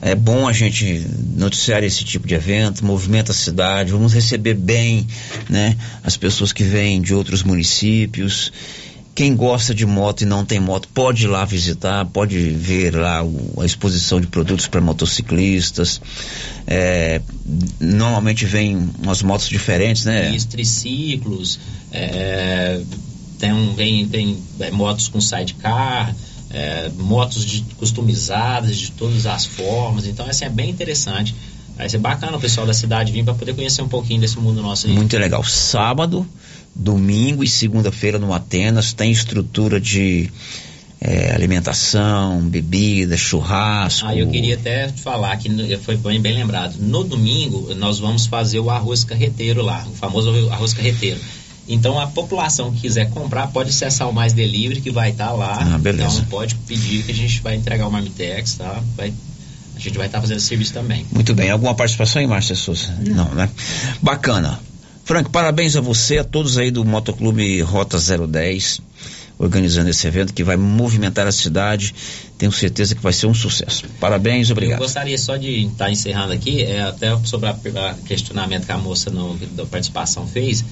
É 0.00 0.14
bom 0.14 0.48
a 0.48 0.52
gente 0.52 1.06
noticiar 1.36 1.82
esse 1.84 2.04
tipo 2.04 2.26
de 2.26 2.34
evento, 2.34 2.84
movimenta 2.84 3.32
a 3.32 3.34
cidade, 3.34 3.92
vamos 3.92 4.14
receber 4.14 4.54
bem 4.54 5.06
né, 5.48 5.76
as 6.02 6.16
pessoas 6.16 6.52
que 6.52 6.62
vêm 6.62 7.00
de 7.02 7.12
outros 7.12 7.42
municípios. 7.42 8.52
Quem 9.14 9.34
gosta 9.36 9.74
de 9.74 9.84
moto 9.84 10.22
e 10.22 10.24
não 10.24 10.44
tem 10.44 10.60
moto 10.60 10.88
pode 10.94 11.24
ir 11.24 11.28
lá 11.28 11.44
visitar, 11.44 12.04
pode 12.06 12.38
ver 12.50 12.94
lá 12.94 13.22
o- 13.22 13.54
a 13.60 13.66
exposição 13.66 14.20
de 14.20 14.26
produtos 14.28 14.66
para 14.66 14.80
motociclistas. 14.80 16.00
É, 16.66 17.20
normalmente 17.80 18.46
vem 18.46 18.88
umas 19.02 19.22
motos 19.22 19.48
diferentes, 19.48 20.04
né? 20.04 20.34
Isso, 20.34 20.48
triciclos, 20.48 21.58
é, 21.92 22.80
tem, 23.38 23.52
um, 23.52 23.74
vem, 23.74 24.06
tem 24.08 24.38
é, 24.60 24.70
motos 24.70 25.08
com 25.08 25.20
sidecar, 25.20 26.14
é, 26.50 26.88
motos 26.96 27.44
de- 27.44 27.62
customizadas 27.76 28.76
de 28.76 28.92
todas 28.92 29.26
as 29.26 29.44
formas, 29.44 30.06
então 30.06 30.26
assim, 30.26 30.44
é 30.44 30.50
bem 30.50 30.70
interessante. 30.70 31.34
Vai 31.76 31.88
ser 31.88 31.98
bacana 31.98 32.36
o 32.36 32.40
pessoal 32.40 32.66
da 32.66 32.74
cidade 32.74 33.10
vir 33.10 33.24
para 33.24 33.32
poder 33.34 33.54
conhecer 33.54 33.80
um 33.82 33.88
pouquinho 33.88 34.20
desse 34.20 34.38
mundo 34.38 34.60
nosso 34.62 34.86
aí. 34.86 34.92
Muito 34.92 35.16
legal. 35.16 35.42
Sábado, 35.42 36.26
domingo 36.80 37.44
e 37.44 37.48
segunda-feira 37.48 38.18
no 38.18 38.32
Atenas 38.32 38.94
tem 38.94 39.12
estrutura 39.12 39.78
de 39.78 40.30
eh, 40.98 41.30
alimentação, 41.34 42.40
bebida, 42.40 43.18
churrasco. 43.18 44.08
Ah, 44.08 44.16
eu 44.16 44.28
queria 44.28 44.54
até 44.54 44.88
falar 44.88 45.36
que 45.36 45.50
foi 45.78 45.96
bem, 45.98 46.20
bem 46.20 46.34
lembrado. 46.34 46.76
No 46.78 47.04
domingo, 47.04 47.74
nós 47.74 47.98
vamos 47.98 48.26
fazer 48.26 48.60
o 48.60 48.70
arroz 48.70 49.04
carreteiro 49.04 49.62
lá, 49.62 49.86
o 49.86 49.94
famoso 49.94 50.30
arroz 50.50 50.72
carreteiro. 50.72 51.20
Então, 51.68 52.00
a 52.00 52.06
população 52.06 52.72
que 52.72 52.80
quiser 52.80 53.10
comprar 53.10 53.48
pode 53.48 53.68
acessar 53.68 54.08
o 54.08 54.12
Mais 54.12 54.32
Delivery, 54.32 54.80
que 54.80 54.90
vai 54.90 55.10
estar 55.10 55.30
lá. 55.32 55.58
Ah, 55.60 55.78
beleza. 55.78 56.16
Então, 56.16 56.24
pode 56.24 56.54
pedir 56.66 57.04
que 57.04 57.12
a 57.12 57.14
gente 57.14 57.40
vai 57.42 57.56
entregar 57.56 57.86
o 57.86 57.92
Marmitex, 57.92 58.54
tá? 58.54 58.82
Vai, 58.96 59.12
a 59.76 59.78
gente 59.78 59.96
vai 59.96 60.06
estar 60.06 60.20
fazendo 60.20 60.38
esse 60.38 60.46
serviço 60.46 60.72
também. 60.72 61.06
Muito 61.12 61.32
bem. 61.32 61.50
Alguma 61.50 61.74
participação 61.74 62.20
aí, 62.20 62.26
Márcia 62.26 62.56
Souza? 62.56 62.92
Não, 63.06 63.32
né? 63.34 63.48
Bacana. 64.02 64.58
Frank, 65.10 65.28
parabéns 65.28 65.74
a 65.74 65.80
você, 65.80 66.18
a 66.18 66.24
todos 66.24 66.56
aí 66.56 66.70
do 66.70 66.84
Motoclube 66.84 67.60
Rota 67.62 67.98
010, 67.98 68.80
organizando 69.40 69.90
esse 69.90 70.06
evento 70.06 70.32
que 70.32 70.44
vai 70.44 70.56
movimentar 70.56 71.26
a 71.26 71.32
cidade. 71.32 71.92
Tenho 72.38 72.52
certeza 72.52 72.94
que 72.94 73.02
vai 73.02 73.12
ser 73.12 73.26
um 73.26 73.34
sucesso. 73.34 73.86
Parabéns, 73.98 74.48
Eu 74.48 74.52
obrigado. 74.52 74.78
gostaria 74.78 75.18
só 75.18 75.36
de 75.36 75.66
estar 75.66 75.90
encerrando 75.90 76.32
aqui, 76.32 76.62
é, 76.62 76.82
até 76.82 77.08
sobre 77.24 77.50
o 77.50 77.94
questionamento 78.06 78.66
que 78.66 78.70
a 78.70 78.78
moça 78.78 79.10
no, 79.10 79.34
da 79.34 79.66
participação 79.66 80.28
fez. 80.28 80.64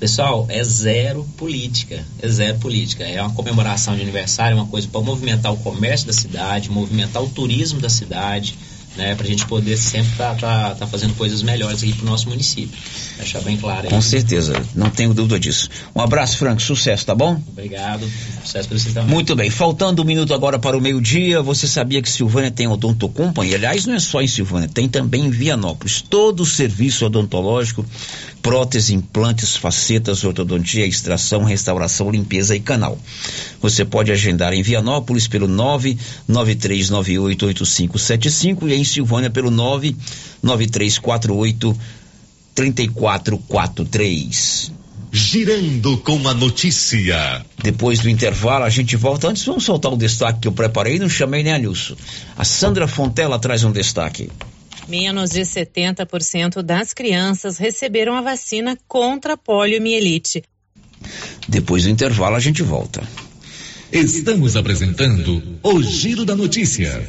Pessoal, 0.00 0.44
é 0.48 0.64
zero 0.64 1.24
política, 1.36 2.04
é 2.20 2.26
zero 2.26 2.58
política. 2.58 3.04
É 3.04 3.22
uma 3.22 3.32
comemoração 3.32 3.94
de 3.94 4.02
aniversário, 4.02 4.58
é 4.58 4.60
uma 4.60 4.66
coisa 4.66 4.88
para 4.88 5.00
movimentar 5.02 5.52
o 5.52 5.56
comércio 5.58 6.08
da 6.08 6.12
cidade, 6.12 6.68
movimentar 6.68 7.22
o 7.22 7.28
turismo 7.28 7.78
da 7.78 7.88
cidade, 7.88 8.58
né, 8.96 9.14
para 9.14 9.24
a 9.24 9.28
gente 9.28 9.46
poder 9.46 9.76
sempre 9.76 10.12
estar 10.12 10.34
tá, 10.36 10.74
tá 10.74 10.86
fazendo 10.86 11.14
coisas 11.14 11.42
melhores 11.42 11.82
aqui 11.82 11.92
para 11.92 12.02
o 12.04 12.06
nosso 12.06 12.28
município. 12.28 12.78
Deixar 13.16 13.40
bem 13.40 13.56
claro 13.56 13.82
aí. 13.84 13.88
Com 13.90 14.00
certeza, 14.00 14.60
não 14.74 14.90
tenho 14.90 15.14
dúvida 15.14 15.38
disso. 15.38 15.68
Um 15.94 16.00
abraço, 16.00 16.38
Frank, 16.38 16.62
sucesso, 16.62 17.06
tá 17.06 17.14
bom? 17.14 17.40
Obrigado, 17.48 18.08
sucesso 18.44 18.68
para 18.68 18.78
vocês 18.78 18.94
também. 18.94 19.10
Muito 19.10 19.34
bem, 19.34 19.50
faltando 19.50 20.02
um 20.02 20.04
minuto 20.04 20.34
agora 20.34 20.58
para 20.58 20.76
o 20.76 20.80
meio-dia, 20.80 21.42
você 21.42 21.66
sabia 21.66 22.02
que 22.02 22.10
Silvânia 22.10 22.50
tem 22.50 22.66
Odonto 22.66 23.08
Company? 23.08 23.54
Aliás, 23.54 23.86
não 23.86 23.94
é 23.94 24.00
só 24.00 24.20
em 24.20 24.28
Silvânia, 24.28 24.68
tem 24.68 24.88
também 24.88 25.26
em 25.26 25.30
Vianópolis. 25.30 26.02
Todo 26.02 26.40
o 26.40 26.46
serviço 26.46 27.06
odontológico 27.06 27.84
prótese, 28.42 28.94
implantes, 28.94 29.56
facetas, 29.56 30.22
ortodontia, 30.24 30.84
extração, 30.84 31.44
restauração, 31.44 32.10
limpeza 32.10 32.56
e 32.56 32.60
canal. 32.60 32.98
Você 33.60 33.84
pode 33.84 34.10
agendar 34.10 34.52
em 34.52 34.62
Vianópolis 34.62 35.28
pelo 35.28 35.46
993988575 36.28 38.68
e 38.68 38.74
em 38.74 38.82
Silvânia 38.84 39.30
pelo 39.30 39.50
99348 39.50 41.78
3443. 42.54 44.72
Girando 45.14 45.98
com 45.98 46.26
a 46.26 46.32
notícia. 46.32 47.44
Depois 47.62 48.00
do 48.00 48.08
intervalo, 48.08 48.64
a 48.64 48.70
gente 48.70 48.96
volta. 48.96 49.28
Antes, 49.28 49.44
vamos 49.44 49.64
soltar 49.64 49.92
o 49.92 49.96
destaque 49.96 50.40
que 50.40 50.48
eu 50.48 50.52
preparei. 50.52 50.98
Não 50.98 51.08
chamei 51.08 51.42
nem 51.42 51.52
a 51.52 51.58
Nilson. 51.58 51.96
A 52.36 52.44
Sandra 52.44 52.88
Fontela 52.88 53.38
traz 53.38 53.62
um 53.62 53.70
destaque. 53.70 54.30
Menos 54.92 55.30
de 55.30 55.40
70% 55.40 56.60
das 56.60 56.92
crianças 56.92 57.56
receberam 57.56 58.14
a 58.14 58.20
vacina 58.20 58.78
contra 58.86 59.32
a 59.32 59.36
poliomielite. 59.38 60.44
Depois 61.48 61.84
do 61.84 61.88
intervalo, 61.88 62.36
a 62.36 62.38
gente 62.38 62.62
volta. 62.62 63.02
Estamos 63.90 64.54
apresentando 64.54 65.42
o 65.62 65.82
Giro 65.82 66.26
da 66.26 66.36
Notícia. 66.36 67.08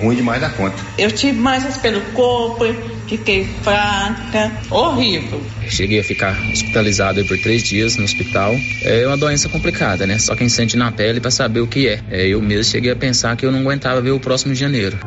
Ruim 0.00 0.16
demais 0.16 0.40
da 0.40 0.48
conta. 0.48 0.76
Eu 0.96 1.10
tive 1.10 1.38
mais 1.38 1.76
pelo 1.76 2.00
corpo, 2.12 2.64
fiquei 3.06 3.44
fraca, 3.62 4.50
horrível. 4.70 5.42
Cheguei 5.68 6.00
a 6.00 6.04
ficar 6.04 6.36
hospitalizado 6.50 7.24
por 7.26 7.38
três 7.38 7.62
dias 7.62 7.96
no 7.96 8.04
hospital. 8.04 8.54
É 8.82 9.06
uma 9.06 9.16
doença 9.16 9.48
complicada, 9.48 10.06
né? 10.06 10.18
Só 10.18 10.34
quem 10.34 10.48
sente 10.48 10.76
na 10.76 10.90
pele 10.90 11.20
para 11.20 11.30
saber 11.30 11.60
o 11.60 11.66
que 11.66 11.86
é. 11.86 12.00
é. 12.10 12.26
Eu 12.28 12.40
mesmo 12.40 12.64
cheguei 12.64 12.90
a 12.90 12.96
pensar 12.96 13.36
que 13.36 13.44
eu 13.44 13.52
não 13.52 13.60
aguentava 13.60 14.00
ver 14.00 14.12
o 14.12 14.20
próximo 14.20 14.54
de 14.54 14.60
janeiro. 14.60 14.98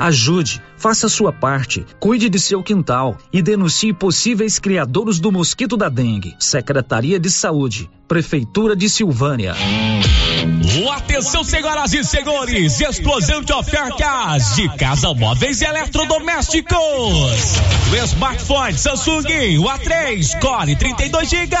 Ajude, 0.00 0.62
faça 0.80 1.10
sua 1.10 1.30
parte, 1.30 1.84
cuide 2.00 2.30
de 2.30 2.40
seu 2.40 2.62
quintal 2.62 3.18
e 3.30 3.42
denuncie 3.42 3.92
possíveis 3.92 4.58
criadores 4.58 5.20
do 5.20 5.30
mosquito 5.30 5.76
da 5.76 5.90
dengue. 5.90 6.34
Secretaria 6.38 7.20
de 7.20 7.30
Saúde, 7.30 7.90
Prefeitura 8.08 8.74
de 8.74 8.88
Silvânia. 8.88 9.54
Atenção, 10.96 11.44
senhoras 11.44 11.92
e 11.92 12.02
senhores, 12.02 12.80
explosão 12.80 13.42
de 13.42 13.52
ofertas 13.52 14.56
de 14.56 14.68
casa 14.76 15.12
móveis 15.12 15.60
e 15.60 15.66
eletrodomésticos. 15.66 16.78
O 17.92 17.96
smartphone 18.04 18.78
Samsung, 18.78 19.58
o 19.58 19.64
A3 19.64 20.38
Core 20.40 20.76
32 20.76 21.28
GB 21.28 21.56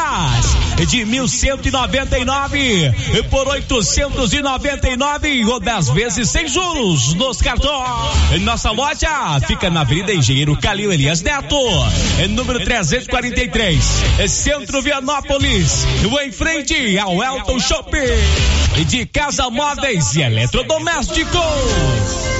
de 0.86 1.04
1199 1.04 2.92
por 3.28 3.48
899 3.48 5.44
ou 5.44 5.60
10 5.60 5.90
vezes 5.90 6.30
sem 6.30 6.48
juros 6.48 7.12
nos 7.14 7.42
cartões. 7.42 8.40
Nossa 8.40 8.70
loja 8.70 9.09
fica 9.46 9.70
na 9.70 9.82
Avenida 9.82 10.12
Engenheiro 10.12 10.56
Calil 10.56 10.92
Elias 10.92 11.22
Neto, 11.22 11.56
número 12.30 12.64
343, 12.64 13.84
Centro 14.28 14.82
Vianópolis, 14.82 15.86
em 16.20 16.32
frente 16.32 16.98
ao 16.98 17.22
Elton 17.22 17.58
Shopping. 17.58 18.84
De 18.86 19.06
casa 19.06 19.50
móveis 19.50 20.14
e 20.16 20.22
eletrodomésticos. 20.22 22.39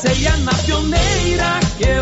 Sei 0.00 0.26
é 0.26 0.36
na 0.38 0.52
pioneira 0.54 0.60
que 0.64 0.70
eu. 0.72 1.09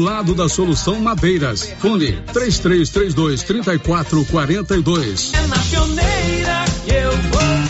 lado 0.00 0.34
da 0.34 0.48
Solução 0.48 0.98
Madeiras. 1.00 1.72
Fone 1.78 2.12
3332 2.32 3.42
3442. 3.42 5.32
É 5.34 5.46
na 5.46 5.58
pioneira 5.58 6.64
eu 6.88 7.12
vou. 7.30 7.69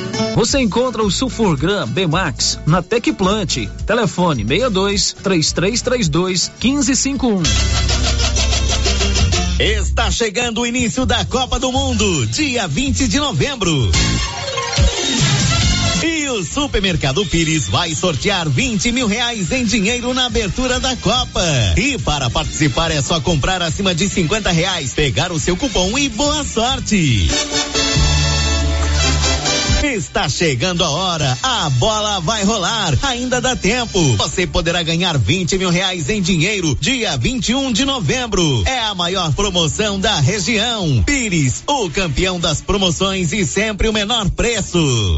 Você 0.35 0.59
encontra 0.59 1.03
o 1.03 1.11
Sulfurgram 1.11 1.87
Bemax 1.87 2.59
na 2.65 2.81
Tecplant. 2.81 3.67
Telefone 3.85 4.43
62 4.43 5.13
3332 5.13 6.51
1551. 6.61 7.43
Está 9.59 10.09
chegando 10.09 10.61
o 10.61 10.65
início 10.65 11.05
da 11.05 11.23
Copa 11.25 11.59
do 11.59 11.71
Mundo, 11.71 12.25
dia 12.27 12.67
20 12.67 13.07
de 13.07 13.19
novembro. 13.19 13.91
E 16.03 16.27
o 16.29 16.43
Supermercado 16.43 17.23
Pires 17.27 17.67
vai 17.67 17.93
sortear 17.93 18.49
20 18.49 18.91
mil 18.91 19.05
reais 19.05 19.51
em 19.51 19.63
dinheiro 19.63 20.15
na 20.15 20.25
abertura 20.25 20.79
da 20.79 20.95
Copa. 20.95 21.43
E 21.77 21.99
para 21.99 22.27
participar 22.27 22.89
é 22.89 22.99
só 23.03 23.21
comprar 23.21 23.61
acima 23.61 23.93
de 23.93 24.09
50 24.09 24.49
reais, 24.49 24.93
pegar 24.93 25.31
o 25.31 25.39
seu 25.39 25.55
cupom 25.55 25.95
e 25.95 26.09
boa 26.09 26.43
sorte. 26.43 27.27
Está 29.83 30.29
chegando 30.29 30.83
a 30.83 30.89
hora, 30.89 31.37
a 31.41 31.69
bola 31.71 32.19
vai 32.19 32.43
rolar, 32.43 32.95
ainda 33.01 33.41
dá 33.41 33.55
tempo. 33.55 33.99
Você 34.15 34.45
poderá 34.45 34.83
ganhar 34.83 35.17
20 35.17 35.57
mil 35.57 35.71
reais 35.71 36.07
em 36.07 36.21
dinheiro 36.21 36.77
dia 36.79 37.17
21 37.17 37.71
de 37.71 37.83
novembro. 37.83 38.63
É 38.65 38.79
a 38.79 38.93
maior 38.93 39.33
promoção 39.33 39.99
da 39.99 40.19
região. 40.19 41.01
Pires, 41.03 41.63
o 41.67 41.89
campeão 41.89 42.39
das 42.39 42.61
promoções 42.61 43.33
e 43.33 43.45
sempre 43.45 43.87
o 43.87 43.93
menor 43.93 44.29
preço. 44.29 45.17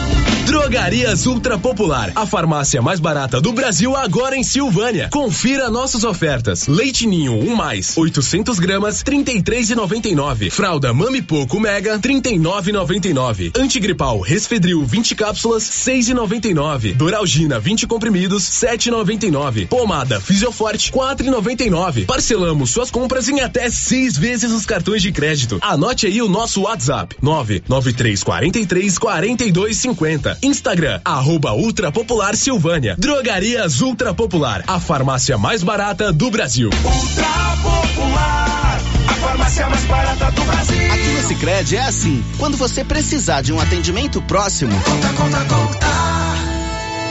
Drogarias 0.45 1.27
Ultra 1.27 1.57
Popular, 1.57 2.11
a 2.15 2.25
farmácia 2.25 2.81
mais 2.81 2.99
barata 2.99 3.39
do 3.39 3.51
Brasil 3.51 3.95
agora 3.95 4.35
em 4.35 4.43
Silvânia. 4.43 5.07
Confira 5.11 5.69
nossas 5.69 6.03
ofertas. 6.03 6.67
Leite 6.67 7.05
Ninho 7.05 7.33
1 7.33 7.51
um 7.51 7.55
mais, 7.55 7.95
800 7.97 8.59
gramas, 8.59 9.03
33,99. 9.03 10.49
Fralda 10.49 10.93
Mami 10.93 11.21
Poco 11.21 11.59
Mega, 11.59 11.97
39,99. 11.99 13.57
Antigripal 13.57 14.19
Resfedril 14.19 14.83
20 14.83 15.15
cápsulas, 15.15 15.63
6,99. 15.63 16.95
Doralgina 16.95 17.59
20 17.59 17.85
comprimidos, 17.85 18.43
7,99. 18.43 19.67
Pomada 19.67 20.19
Fisioforte, 20.19 20.91
4,99. 20.91 22.05
Parcelamos 22.05 22.71
suas 22.71 22.89
compras 22.89 23.29
em 23.29 23.41
até 23.41 23.69
seis 23.69 24.17
vezes 24.17 24.51
os 24.51 24.65
cartões 24.65 25.01
de 25.01 25.11
crédito. 25.11 25.59
Anote 25.61 26.07
aí 26.07 26.21
o 26.21 26.27
nosso 26.27 26.61
WhatsApp: 26.61 27.15
99343 27.21 28.97
4250. 28.97 30.30
Instagram, 30.41 30.99
arroba 31.03 31.53
Ultra 31.53 31.91
Popular 31.91 32.35
Silvânia. 32.35 32.95
Drogarias 32.97 33.81
Ultra 33.81 34.13
Popular, 34.13 34.63
a 34.67 34.79
farmácia 34.79 35.37
mais 35.37 35.63
barata 35.63 36.11
do 36.11 36.29
Brasil. 36.29 36.69
Ultra 36.83 37.57
Popular, 37.61 38.81
a 39.07 39.13
farmácia 39.13 39.69
mais 39.69 39.85
barata 39.85 40.31
do 40.31 40.43
Brasil. 40.43 40.91
Aqui 40.91 41.07
no 41.09 41.27
Cicred 41.27 41.75
é 41.75 41.81
assim, 41.81 42.23
quando 42.37 42.57
você 42.57 42.83
precisar 42.83 43.41
de 43.41 43.53
um 43.53 43.59
atendimento 43.59 44.21
próximo. 44.21 44.73
Conta, 44.81 45.13
conta, 45.13 45.45
conta. 45.45 45.87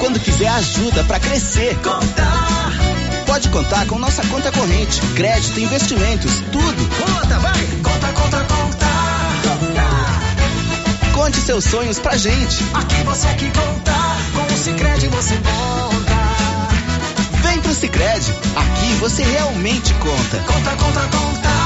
Quando 0.01 0.19
quiser 0.19 0.49
ajuda 0.49 1.05
para 1.05 1.21
crescer. 1.21 1.77
Conta. 1.77 2.81
Pode 3.27 3.49
contar 3.51 3.87
com 3.87 3.97
nossa 3.99 4.27
conta 4.27 4.51
corrente, 4.51 5.01
crédito, 5.15 5.61
investimentos, 5.61 6.33
tudo. 6.51 6.89
Conta, 6.99 7.39
vai. 7.39 7.80
Conte 11.31 11.43
seus 11.43 11.63
sonhos 11.63 12.01
pra 12.01 12.17
gente. 12.17 12.65
Aqui 12.75 13.05
você 13.05 13.29
é 13.29 13.35
que 13.35 13.45
conta, 13.51 13.93
com 14.35 14.53
o 14.53 14.59
Cicred 14.59 15.07
você 15.07 15.37
conta. 15.37 16.17
Vem 17.41 17.61
pro 17.61 17.73
Cicred, 17.73 18.35
aqui 18.57 18.95
você 18.99 19.23
realmente 19.23 19.95
conta. 19.95 20.39
Conta, 20.39 20.71
conta, 20.71 21.01
conta. 21.17 21.60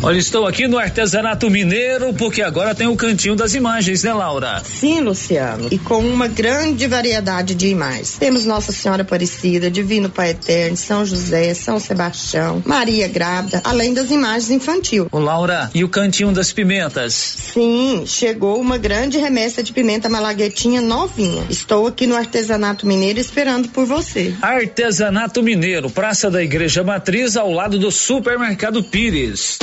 Olha, 0.00 0.16
estou 0.16 0.46
aqui 0.46 0.68
no 0.68 0.78
artesanato 0.78 1.50
mineiro 1.50 2.14
porque 2.14 2.40
agora 2.40 2.72
tem 2.72 2.86
o 2.86 2.94
cantinho 2.94 3.34
das 3.34 3.54
imagens, 3.54 4.04
né, 4.04 4.12
Laura? 4.12 4.62
Sim, 4.64 5.00
Luciano. 5.00 5.68
E 5.72 5.78
com 5.78 5.98
uma 5.98 6.28
grande 6.28 6.86
variedade 6.86 7.54
de 7.54 7.66
imagens. 7.66 8.16
Temos 8.16 8.46
Nossa 8.46 8.70
Senhora 8.70 9.02
Aparecida, 9.02 9.68
Divino 9.68 10.08
Pai 10.08 10.30
Eterno, 10.30 10.76
São 10.76 11.04
José, 11.04 11.52
São 11.52 11.80
Sebastião, 11.80 12.62
Maria 12.64 13.08
Grávida, 13.08 13.60
além 13.64 13.92
das 13.92 14.10
imagens 14.12 14.50
infantil. 14.50 15.08
Ô, 15.10 15.18
Laura, 15.18 15.68
e 15.74 15.82
o 15.82 15.88
cantinho 15.88 16.30
das 16.30 16.52
pimentas? 16.52 17.12
Sim, 17.14 18.04
chegou 18.06 18.60
uma 18.60 18.78
grande 18.78 19.18
remessa 19.18 19.64
de 19.64 19.72
pimenta 19.72 20.08
malaguetinha 20.08 20.80
novinha. 20.80 21.44
Estou 21.50 21.88
aqui 21.88 22.06
no 22.06 22.14
artesanato 22.14 22.86
mineiro 22.86 23.18
esperando 23.18 23.68
por 23.70 23.84
você. 23.84 24.32
Artesanato 24.40 25.42
Mineiro, 25.42 25.90
Praça 25.90 26.30
da 26.30 26.42
Igreja 26.42 26.84
Matriz, 26.84 27.36
ao 27.36 27.50
lado 27.50 27.78
do 27.78 27.90
Supermercado 27.90 28.82
Pires. 28.84 29.58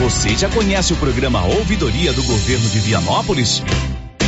Você 0.00 0.36
já 0.36 0.48
conhece 0.48 0.92
o 0.92 0.96
programa 0.96 1.44
Ouvidoria 1.44 2.12
do 2.12 2.22
Governo 2.24 2.68
de 2.68 2.80
Vianópolis? 2.80 3.62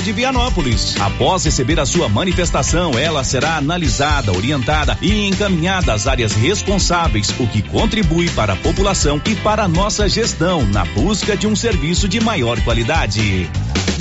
de 0.00 0.12
Vianópolis. 0.12 0.94
Após 1.00 1.44
receber 1.44 1.78
a 1.80 1.86
sua 1.86 2.08
manifestação, 2.08 2.98
ela 2.98 3.22
será 3.24 3.56
analisada, 3.56 4.32
orientada 4.32 4.96
e 5.00 5.26
encaminhada 5.26 5.92
às 5.92 6.06
áreas 6.06 6.32
responsáveis, 6.32 7.34
o 7.38 7.46
que 7.46 7.62
contribui 7.62 8.28
para 8.30 8.54
a 8.54 8.56
população 8.56 9.20
e 9.26 9.34
para 9.36 9.64
a 9.64 9.68
nossa 9.68 10.08
gestão 10.08 10.64
na 10.66 10.84
busca 10.84 11.36
de 11.36 11.46
um 11.46 11.54
serviço 11.56 12.08
de 12.08 12.20
maior 12.20 12.60
qualidade. 12.62 13.50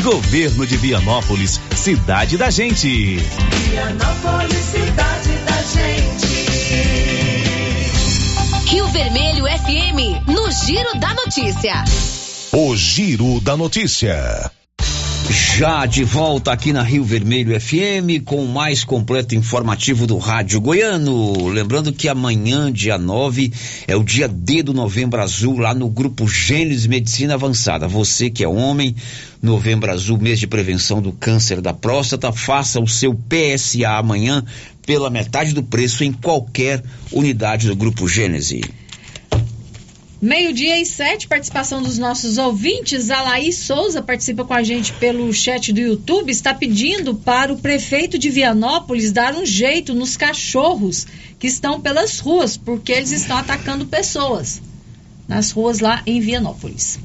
Governo 0.01 0.65
de 0.67 0.77
Vianópolis, 0.77 1.59
cidade 1.75 2.37
da 2.37 2.49
gente. 2.49 3.17
Vianópolis, 3.69 4.57
cidade 4.71 5.29
da 5.45 5.61
gente. 5.61 6.35
Rio 8.67 8.87
Vermelho 8.87 9.45
FM, 9.45 10.27
no 10.27 10.51
Giro 10.51 10.99
da 10.99 11.13
Notícia. 11.13 11.83
O 12.51 12.75
Giro 12.75 13.39
da 13.41 13.55
Notícia. 13.55 14.51
Já 15.29 15.85
de 15.87 16.03
volta 16.03 16.51
aqui 16.51 16.71
na 16.71 16.83
Rio 16.83 17.03
Vermelho 17.03 17.59
FM 17.59 18.23
com 18.23 18.43
o 18.43 18.47
mais 18.47 18.83
completo 18.83 19.33
informativo 19.33 20.05
do 20.05 20.17
Rádio 20.17 20.61
Goiano. 20.61 21.47
Lembrando 21.47 21.91
que 21.91 22.07
amanhã, 22.07 22.71
dia 22.71 22.97
9, 22.97 23.51
é 23.87 23.95
o 23.95 24.03
dia 24.03 24.27
D 24.27 24.61
do 24.61 24.73
Novembro 24.73 25.19
Azul 25.19 25.57
lá 25.57 25.73
no 25.73 25.89
grupo 25.89 26.27
Gênesis 26.27 26.85
Medicina 26.85 27.33
Avançada. 27.33 27.87
Você 27.87 28.29
que 28.29 28.43
é 28.43 28.47
homem, 28.47 28.95
Novembro 29.41 29.91
Azul, 29.91 30.19
mês 30.19 30.39
de 30.39 30.45
prevenção 30.45 31.01
do 31.01 31.11
câncer 31.11 31.59
da 31.59 31.73
próstata, 31.73 32.31
faça 32.31 32.79
o 32.79 32.87
seu 32.87 33.15
PSA 33.15 33.89
amanhã 33.97 34.43
pela 34.85 35.09
metade 35.09 35.53
do 35.53 35.63
preço 35.63 36.03
em 36.03 36.11
qualquer 36.11 36.83
unidade 37.11 37.67
do 37.67 37.75
grupo 37.75 38.07
Gênesis. 38.07 38.61
Meio-dia 40.25 40.81
e 40.81 40.85
sete, 40.87 41.27
participação 41.27 41.83
dos 41.83 41.99
nossos 41.99 42.39
ouvintes. 42.39 43.11
A 43.11 43.21
Laís 43.21 43.57
Souza 43.59 44.01
participa 44.01 44.43
com 44.43 44.55
a 44.55 44.63
gente 44.63 44.91
pelo 44.93 45.31
chat 45.31 45.71
do 45.71 45.79
YouTube. 45.79 46.31
Está 46.31 46.51
pedindo 46.51 47.13
para 47.13 47.53
o 47.53 47.57
prefeito 47.57 48.17
de 48.17 48.31
Vianópolis 48.31 49.11
dar 49.11 49.35
um 49.35 49.45
jeito 49.45 49.93
nos 49.93 50.17
cachorros 50.17 51.05
que 51.37 51.45
estão 51.45 51.79
pelas 51.79 52.19
ruas, 52.19 52.57
porque 52.57 52.91
eles 52.91 53.11
estão 53.11 53.37
atacando 53.37 53.85
pessoas 53.85 54.63
nas 55.27 55.51
ruas 55.51 55.79
lá 55.79 56.01
em 56.07 56.19
Vianópolis. 56.19 56.97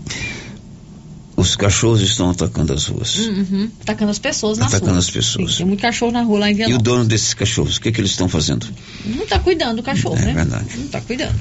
Os 1.36 1.54
cachorros 1.56 2.00
estão 2.00 2.30
atacando 2.30 2.72
as 2.72 2.86
ruas. 2.86 3.18
Uhum, 3.18 3.70
atacando 3.82 4.10
as 4.12 4.18
pessoas 4.18 4.56
nas 4.56 4.68
atacando 4.72 4.92
ruas. 4.92 5.04
as 5.04 5.10
pessoas. 5.10 5.50
Sim, 5.52 5.56
tem 5.58 5.66
muito 5.66 5.80
cachorro 5.82 6.12
na 6.12 6.22
rua 6.22 6.38
lá 6.38 6.48
em 6.48 6.52
E 6.52 6.54
o 6.54 6.56
Vianópolis. 6.56 6.82
dono 6.84 7.04
desses 7.04 7.34
cachorros, 7.34 7.76
o 7.76 7.80
que, 7.82 7.92
que 7.92 8.00
eles 8.00 8.12
estão 8.12 8.30
fazendo? 8.30 8.66
Não 9.04 9.24
está 9.24 9.38
cuidando 9.38 9.76
do 9.76 9.82
cachorro, 9.82 10.16
É 10.16 10.24
né? 10.24 10.32
verdade. 10.32 10.74
Não 10.78 10.86
está 10.86 11.02
cuidando. 11.02 11.38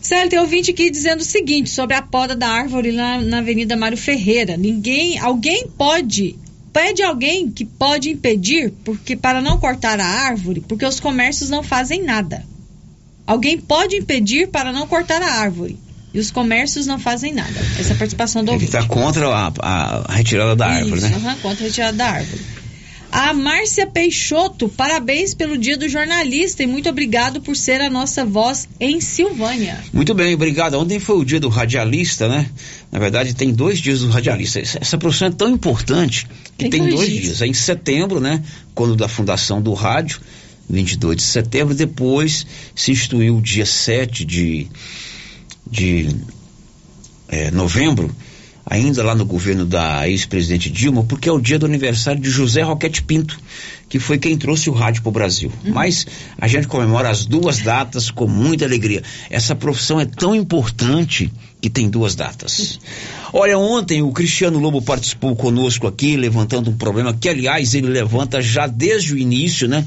Célio, 0.00 0.30
tem 0.30 0.38
ouvinte 0.38 0.70
aqui 0.70 0.90
dizendo 0.90 1.20
o 1.20 1.24
seguinte 1.24 1.68
sobre 1.70 1.94
a 1.94 2.02
poda 2.02 2.34
da 2.34 2.48
árvore 2.48 2.90
lá 2.90 3.20
na 3.20 3.38
Avenida 3.38 3.76
Mário 3.76 3.98
Ferreira. 3.98 4.56
Ninguém, 4.56 5.18
alguém 5.18 5.68
pode, 5.76 6.36
pede 6.72 7.02
alguém 7.02 7.50
que 7.50 7.64
pode 7.66 8.08
impedir, 8.10 8.72
porque 8.84 9.14
para 9.14 9.42
não 9.42 9.58
cortar 9.58 10.00
a 10.00 10.06
árvore, 10.06 10.62
porque 10.66 10.86
os 10.86 10.98
comércios 11.00 11.50
não 11.50 11.62
fazem 11.62 12.02
nada. 12.02 12.44
Alguém 13.26 13.58
pode 13.58 13.96
impedir 13.96 14.48
para 14.48 14.72
não 14.72 14.86
cortar 14.86 15.20
a 15.22 15.32
árvore. 15.34 15.78
E 16.12 16.18
os 16.18 16.30
comércios 16.32 16.86
não 16.86 16.98
fazem 16.98 17.32
nada. 17.32 17.54
Essa 17.78 17.90
é 17.90 17.94
a 17.94 17.98
participação 17.98 18.42
do 18.42 18.48
Ele 18.50 18.54
ouvinte. 18.54 18.76
está 18.76 18.84
contra 18.88 19.28
a, 19.28 20.02
a 20.08 20.12
retirada 20.12 20.56
da 20.56 20.66
árvore, 20.66 20.98
Isso, 20.98 21.08
né? 21.08 21.16
aham, 21.16 21.36
contra 21.40 21.64
a 21.64 21.68
retirada 21.68 21.96
da 21.96 22.06
árvore. 22.10 22.42
A 23.12 23.32
Márcia 23.32 23.86
Peixoto, 23.88 24.68
parabéns 24.68 25.34
pelo 25.34 25.58
dia 25.58 25.76
do 25.76 25.88
jornalista 25.88 26.62
e 26.62 26.66
muito 26.66 26.88
obrigado 26.88 27.40
por 27.40 27.56
ser 27.56 27.80
a 27.80 27.90
nossa 27.90 28.24
voz 28.24 28.68
em 28.78 29.00
Silvânia. 29.00 29.82
Muito 29.92 30.14
bem, 30.14 30.32
obrigado. 30.34 30.74
Ontem 30.74 31.00
foi 31.00 31.16
o 31.16 31.24
dia 31.24 31.40
do 31.40 31.48
radialista, 31.48 32.28
né? 32.28 32.48
Na 32.92 33.00
verdade, 33.00 33.34
tem 33.34 33.52
dois 33.52 33.80
dias 33.80 34.00
do 34.00 34.10
radialista. 34.10 34.60
Essa 34.60 34.96
profissão 34.96 35.26
é 35.28 35.32
tão 35.32 35.48
importante 35.48 36.26
que 36.56 36.68
Tem 36.68 36.70
tem, 36.70 36.88
dois 36.88 37.08
dias. 37.08 37.22
dias. 37.22 37.42
É 37.42 37.46
em 37.48 37.54
setembro, 37.54 38.20
né? 38.20 38.42
Quando 38.74 38.94
da 38.94 39.08
fundação 39.08 39.60
do 39.60 39.72
rádio, 39.74 40.20
22 40.68 41.16
de 41.16 41.22
setembro. 41.22 41.74
Depois 41.74 42.46
se 42.76 42.92
instituiu 42.92 43.38
o 43.38 43.42
dia 43.42 43.66
7 43.66 44.24
de, 44.24 44.68
de 45.68 46.14
eh, 47.28 47.50
novembro, 47.50 48.14
ainda 48.70 49.02
lá 49.02 49.16
no 49.16 49.24
governo 49.24 49.66
da 49.66 50.08
ex-presidente 50.08 50.70
Dilma, 50.70 51.02
porque 51.02 51.28
é 51.28 51.32
o 51.32 51.40
dia 51.40 51.58
do 51.58 51.66
aniversário 51.66 52.20
de 52.20 52.30
José 52.30 52.62
Roquete 52.62 53.02
Pinto, 53.02 53.36
que 53.88 53.98
foi 53.98 54.16
quem 54.16 54.38
trouxe 54.38 54.70
o 54.70 54.72
rádio 54.72 55.02
para 55.02 55.08
o 55.08 55.12
Brasil. 55.12 55.52
Mas 55.64 56.06
a 56.38 56.46
gente 56.46 56.68
comemora 56.68 57.10
as 57.10 57.26
duas 57.26 57.58
datas 57.58 58.12
com 58.12 58.28
muita 58.28 58.64
alegria. 58.64 59.02
Essa 59.28 59.56
profissão 59.56 59.98
é 59.98 60.06
tão 60.06 60.36
importante 60.36 61.32
que 61.60 61.68
tem 61.68 61.90
duas 61.90 62.14
datas. 62.14 62.78
Olha, 63.34 63.58
ontem 63.58 64.02
o 64.02 64.12
Cristiano 64.12 64.60
Lobo 64.60 64.80
participou 64.80 65.34
conosco 65.34 65.88
aqui, 65.88 66.16
levantando 66.16 66.70
um 66.70 66.76
problema 66.76 67.12
que, 67.12 67.28
aliás, 67.28 67.74
ele 67.74 67.88
levanta 67.88 68.40
já 68.40 68.68
desde 68.68 69.14
o 69.14 69.18
início, 69.18 69.66
né? 69.66 69.84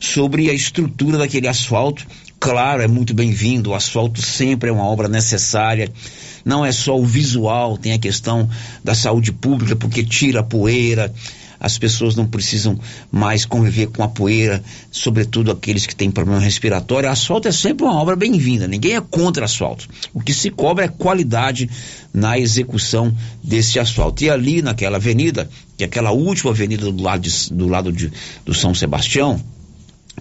Sobre 0.00 0.48
a 0.48 0.54
estrutura 0.54 1.18
daquele 1.18 1.46
asfalto. 1.46 2.06
Claro, 2.40 2.82
é 2.82 2.88
muito 2.88 3.14
bem-vindo, 3.14 3.70
o 3.70 3.74
asfalto 3.74 4.20
sempre 4.20 4.68
é 4.68 4.72
uma 4.72 4.84
obra 4.84 5.08
necessária. 5.08 5.90
Não 6.44 6.64
é 6.64 6.70
só 6.72 6.98
o 6.98 7.04
visual, 7.06 7.78
tem 7.78 7.92
a 7.92 7.98
questão 7.98 8.48
da 8.82 8.94
saúde 8.94 9.32
pública, 9.32 9.74
porque 9.74 10.04
tira 10.04 10.40
a 10.40 10.42
poeira, 10.42 11.12
as 11.58 11.78
pessoas 11.78 12.14
não 12.14 12.26
precisam 12.26 12.78
mais 13.10 13.46
conviver 13.46 13.86
com 13.86 14.02
a 14.02 14.08
poeira, 14.08 14.62
sobretudo 14.90 15.50
aqueles 15.50 15.86
que 15.86 15.96
têm 15.96 16.10
problema 16.10 16.38
respiratório. 16.40 17.08
Asfalto 17.08 17.48
é 17.48 17.52
sempre 17.52 17.86
uma 17.86 17.94
obra 17.98 18.14
bem-vinda, 18.14 18.68
ninguém 18.68 18.96
é 18.96 19.00
contra 19.00 19.46
asfalto. 19.46 19.88
O 20.12 20.20
que 20.20 20.34
se 20.34 20.50
cobra 20.50 20.84
é 20.84 20.88
qualidade 20.88 21.70
na 22.12 22.38
execução 22.38 23.14
desse 23.42 23.78
asfalto. 23.78 24.22
E 24.24 24.28
ali 24.28 24.60
naquela 24.60 24.96
avenida, 24.98 25.48
que 25.78 25.84
é 25.84 25.86
aquela 25.86 26.10
última 26.10 26.50
avenida 26.50 26.92
do 26.92 27.02
lado, 27.02 27.22
de- 27.22 27.50
do, 27.54 27.66
lado 27.66 27.90
de, 27.90 28.12
do 28.44 28.52
São 28.52 28.74
Sebastião, 28.74 29.40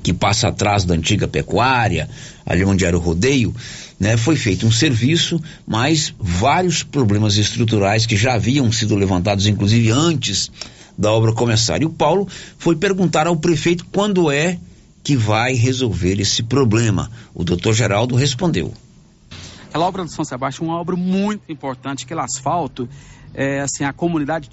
que 0.02 0.14
passa 0.14 0.48
atrás 0.48 0.86
da 0.86 0.96
antiga 0.96 1.28
pecuária, 1.28 2.10
ali 2.46 2.64
onde 2.64 2.84
era 2.86 2.98
o 2.98 3.00
rodeio, 3.02 3.54
né, 4.04 4.18
foi 4.18 4.36
feito 4.36 4.68
um 4.68 4.72
serviço, 4.72 5.42
mas 5.66 6.14
vários 6.20 6.84
problemas 6.84 7.38
estruturais 7.38 8.06
que 8.06 8.18
já 8.18 8.34
haviam 8.34 8.70
sido 8.70 8.98
levantados, 8.98 9.48
inclusive 9.48 9.92
antes 9.92 10.52
da 10.98 11.10
obra 11.10 11.32
começar. 11.32 11.82
E 11.82 11.86
o 11.86 11.90
Paulo 11.90 12.28
foi 12.58 12.76
perguntar 12.76 13.28
ao 13.28 13.38
prefeito 13.38 13.86
quando 13.86 14.30
é 14.30 14.60
que 15.02 15.16
vai 15.16 15.54
resolver 15.54 16.20
esse 16.20 16.44
problema. 16.44 17.10
O 17.34 17.46
doutor 17.46 17.74
Geraldo 17.74 18.14
respondeu. 18.14 18.74
Aquela 19.70 19.86
obra 19.86 20.04
do 20.04 20.12
São 20.12 20.26
Sebastião 20.26 20.68
é 20.68 20.72
uma 20.72 20.82
obra 20.82 20.98
muito 20.98 21.50
importante. 21.50 22.04
Aquele 22.04 22.20
asfalto, 22.20 22.90
é, 23.34 23.62
assim, 23.62 23.86
a 23.86 23.94
comunidade 23.94 24.50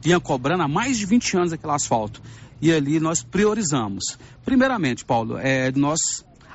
vinha 0.00 0.20
cobrando 0.20 0.62
há 0.62 0.68
mais 0.68 0.96
de 0.96 1.06
20 1.06 1.36
anos 1.38 1.52
aquele 1.52 1.72
asfalto. 1.72 2.22
E 2.60 2.72
ali 2.72 3.00
nós 3.00 3.20
priorizamos. 3.20 4.16
Primeiramente, 4.44 5.04
Paulo, 5.04 5.38
é, 5.38 5.72
nós 5.72 5.98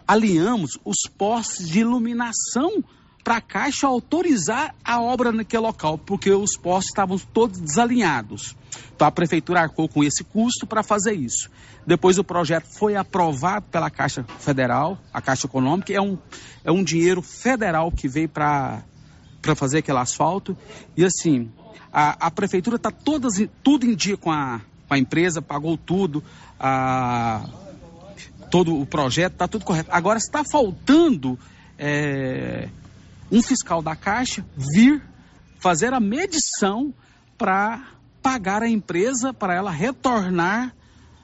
alinhamos 0.08 0.80
os 0.86 1.02
postes 1.18 1.68
de 1.68 1.80
iluminação 1.80 2.84
para 3.24 3.38
a 3.38 3.42
Caixa 3.42 3.86
autorizar 3.86 4.74
a 4.86 5.02
obra 5.02 5.34
naquele 5.34 5.64
local, 5.64 5.98
porque 5.98 6.32
os 6.32 6.56
postes 6.56 6.92
estavam 6.92 7.20
todos 7.20 7.60
desalinhados. 7.60 8.56
Então 8.96 9.06
a 9.06 9.12
prefeitura 9.12 9.60
arcou 9.60 9.90
com 9.90 10.02
esse 10.02 10.24
custo 10.24 10.66
para 10.66 10.82
fazer 10.82 11.14
isso. 11.14 11.50
Depois 11.86 12.18
o 12.18 12.24
projeto 12.24 12.68
foi 12.68 12.96
aprovado 12.96 13.66
pela 13.70 13.90
Caixa 13.90 14.24
Federal, 14.40 14.98
a 15.14 15.22
Caixa 15.22 15.46
Econômica, 15.46 15.92
é 15.92 16.02
um, 16.02 16.18
é 16.64 16.72
um 16.72 16.84
dinheiro 16.84 17.22
federal 17.22 17.92
que 17.92 18.08
veio 18.08 18.30
para 18.30 18.84
fazer 19.56 19.80
aquele 19.80 20.00
asfalto. 20.00 20.58
E 20.96 21.04
assim, 21.04 21.52
a, 21.92 22.28
a 22.28 22.32
prefeitura 22.32 22.78
está 22.78 22.92
tudo 22.92 23.86
em 23.86 23.94
dia 23.94 24.16
com 24.16 24.32
a, 24.32 24.62
com 24.88 24.94
a 24.94 24.98
empresa, 24.98 25.42
pagou 25.42 25.78
tudo, 25.78 26.24
a, 26.58 27.46
todo 28.50 28.80
o 28.80 28.86
projeto, 28.86 29.34
está 29.34 29.48
tudo 29.48 29.66
correto. 29.66 29.90
Agora 29.92 30.18
está 30.18 30.44
faltando 30.50 31.38
é, 31.78 32.70
um 33.32 33.42
fiscal 33.42 33.82
da 33.82 33.96
Caixa 33.96 34.46
vir 34.56 35.02
fazer 35.60 35.94
a 35.94 36.00
medição 36.00 36.94
para 37.38 37.84
pagar 38.22 38.62
a 38.64 38.70
empresa 38.70 39.34
para 39.34 39.56
ela 39.56 39.72
retornar 39.72 40.74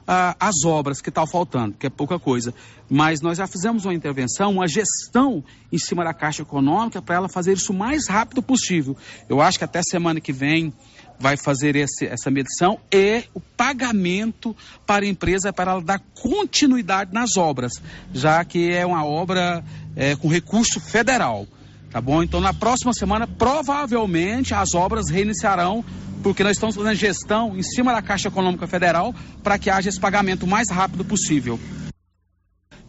ah, 0.06 0.36
as 0.38 0.64
obras 0.64 1.00
que 1.00 1.08
está 1.08 1.26
faltando, 1.26 1.74
que 1.78 1.86
é 1.86 1.90
pouca 1.90 2.18
coisa. 2.18 2.54
Mas 2.88 3.20
nós 3.20 3.38
já 3.38 3.46
fizemos 3.46 3.84
uma 3.84 3.94
intervenção, 3.94 4.52
uma 4.52 4.68
gestão 4.68 5.42
em 5.72 5.78
cima 5.78 6.04
da 6.04 6.12
Caixa 6.12 6.42
Econômica 6.42 7.00
para 7.00 7.16
ela 7.16 7.28
fazer 7.28 7.54
isso 7.54 7.72
o 7.72 7.76
mais 7.76 8.08
rápido 8.08 8.42
possível. 8.42 8.96
Eu 9.28 9.40
acho 9.40 9.58
que 9.58 9.64
até 9.64 9.82
semana 9.82 10.20
que 10.20 10.32
vem 10.32 10.72
vai 11.18 11.36
fazer 11.36 11.76
esse, 11.76 12.06
essa 12.06 12.30
medição 12.30 12.78
e 12.92 13.24
o 13.32 13.40
pagamento 13.40 14.54
para 14.86 15.04
a 15.04 15.08
empresa 15.08 15.52
para 15.52 15.72
ela 15.72 15.82
dar 15.82 16.00
continuidade 16.20 17.12
nas 17.12 17.36
obras, 17.36 17.72
já 18.12 18.44
que 18.44 18.72
é 18.72 18.84
uma 18.84 19.04
obra 19.04 19.64
é, 19.96 20.16
com 20.16 20.28
recurso 20.28 20.80
federal. 20.80 21.46
Tá 21.90 22.00
bom? 22.00 22.22
Então, 22.22 22.40
na 22.40 22.52
próxima 22.52 22.92
semana, 22.92 23.26
provavelmente 23.26 24.52
as 24.52 24.74
obras 24.74 25.08
reiniciarão, 25.08 25.84
porque 26.24 26.42
nós 26.42 26.56
estamos 26.56 26.74
fazendo 26.74 26.96
gestão 26.96 27.56
em 27.56 27.62
cima 27.62 27.92
da 27.92 28.02
Caixa 28.02 28.28
Econômica 28.28 28.66
Federal 28.66 29.14
para 29.42 29.58
que 29.58 29.70
haja 29.70 29.88
esse 29.88 30.00
pagamento 30.00 30.44
o 30.44 30.48
mais 30.48 30.68
rápido 30.70 31.04
possível. 31.04 31.58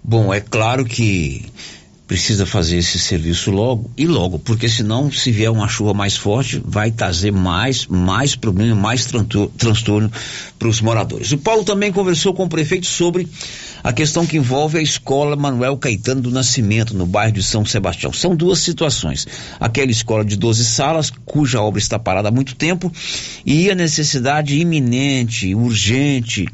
Bom, 0.03 0.33
é 0.33 0.41
claro 0.41 0.85
que 0.85 1.51
precisa 2.07 2.45
fazer 2.45 2.77
esse 2.77 2.99
serviço 2.99 3.49
logo 3.49 3.89
e 3.97 4.05
logo, 4.05 4.37
porque 4.37 4.69
senão, 4.69 5.11
se 5.11 5.31
vier 5.31 5.49
uma 5.49 5.67
chuva 5.67 5.93
mais 5.93 6.15
forte, 6.15 6.61
vai 6.63 6.91
trazer 6.91 7.31
mais, 7.31 7.87
mais 7.87 8.35
problema, 8.35 8.75
mais 8.75 9.07
transtorno 9.57 10.11
para 10.59 10.67
os 10.67 10.81
moradores. 10.81 11.31
O 11.31 11.37
Paulo 11.37 11.63
também 11.63 11.91
conversou 11.91 12.33
com 12.33 12.45
o 12.45 12.49
prefeito 12.49 12.85
sobre 12.85 13.27
a 13.83 13.93
questão 13.93 14.25
que 14.25 14.37
envolve 14.37 14.77
a 14.77 14.81
escola 14.81 15.35
Manuel 15.35 15.77
Caetano 15.77 16.21
do 16.21 16.31
Nascimento, 16.31 16.95
no 16.95 17.05
bairro 17.05 17.33
de 17.33 17.43
São 17.43 17.65
Sebastião. 17.65 18.11
São 18.13 18.35
duas 18.35 18.59
situações. 18.59 19.27
Aquela 19.59 19.91
escola 19.91 20.25
de 20.25 20.35
12 20.35 20.65
salas, 20.65 21.11
cuja 21.23 21.61
obra 21.61 21.79
está 21.79 21.99
parada 21.99 22.29
há 22.29 22.31
muito 22.31 22.55
tempo, 22.55 22.91
e 23.45 23.69
a 23.69 23.75
necessidade 23.75 24.59
iminente, 24.59 25.53
urgente, 25.53 26.47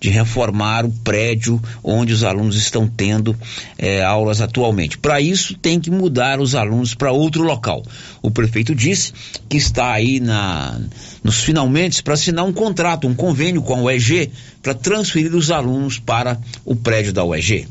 de 0.00 0.10
reformar 0.10 0.84
o 0.84 0.90
prédio 0.90 1.60
onde 1.82 2.12
os 2.12 2.22
alunos 2.22 2.56
estão 2.56 2.86
tendo 2.86 3.36
eh, 3.76 4.02
aulas 4.02 4.40
atualmente. 4.40 4.98
Para 4.98 5.20
isso, 5.20 5.56
tem 5.56 5.80
que 5.80 5.90
mudar 5.90 6.40
os 6.40 6.54
alunos 6.54 6.94
para 6.94 7.12
outro 7.12 7.42
local. 7.42 7.82
O 8.22 8.30
prefeito 8.30 8.74
disse 8.74 9.12
que 9.48 9.56
está 9.56 9.92
aí 9.92 10.20
na, 10.20 10.80
nos 11.22 11.40
finalmente 11.42 12.02
para 12.02 12.14
assinar 12.14 12.44
um 12.44 12.52
contrato, 12.52 13.08
um 13.08 13.14
convênio 13.14 13.62
com 13.62 13.74
a 13.74 13.82
UEG 13.82 14.30
para 14.62 14.74
transferir 14.74 15.34
os 15.34 15.50
alunos 15.50 15.98
para 15.98 16.40
o 16.64 16.76
prédio 16.76 17.12
da 17.12 17.24
UEG. 17.24 17.68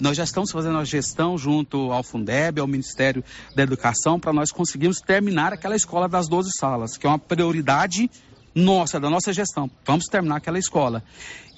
Nós 0.00 0.16
já 0.16 0.24
estamos 0.24 0.50
fazendo 0.50 0.78
a 0.78 0.84
gestão 0.84 1.36
junto 1.36 1.92
ao 1.92 2.02
Fundeb, 2.02 2.58
ao 2.58 2.66
Ministério 2.66 3.22
da 3.54 3.62
Educação, 3.62 4.18
para 4.18 4.32
nós 4.32 4.50
conseguirmos 4.50 4.98
terminar 4.98 5.52
aquela 5.52 5.76
escola 5.76 6.08
das 6.08 6.26
12 6.26 6.52
salas, 6.56 6.96
que 6.96 7.06
é 7.06 7.10
uma 7.10 7.18
prioridade 7.18 8.10
nossa, 8.54 8.98
da 8.98 9.08
nossa 9.08 9.32
gestão. 9.32 9.70
Vamos 9.84 10.06
terminar 10.06 10.36
aquela 10.36 10.58
escola. 10.58 11.02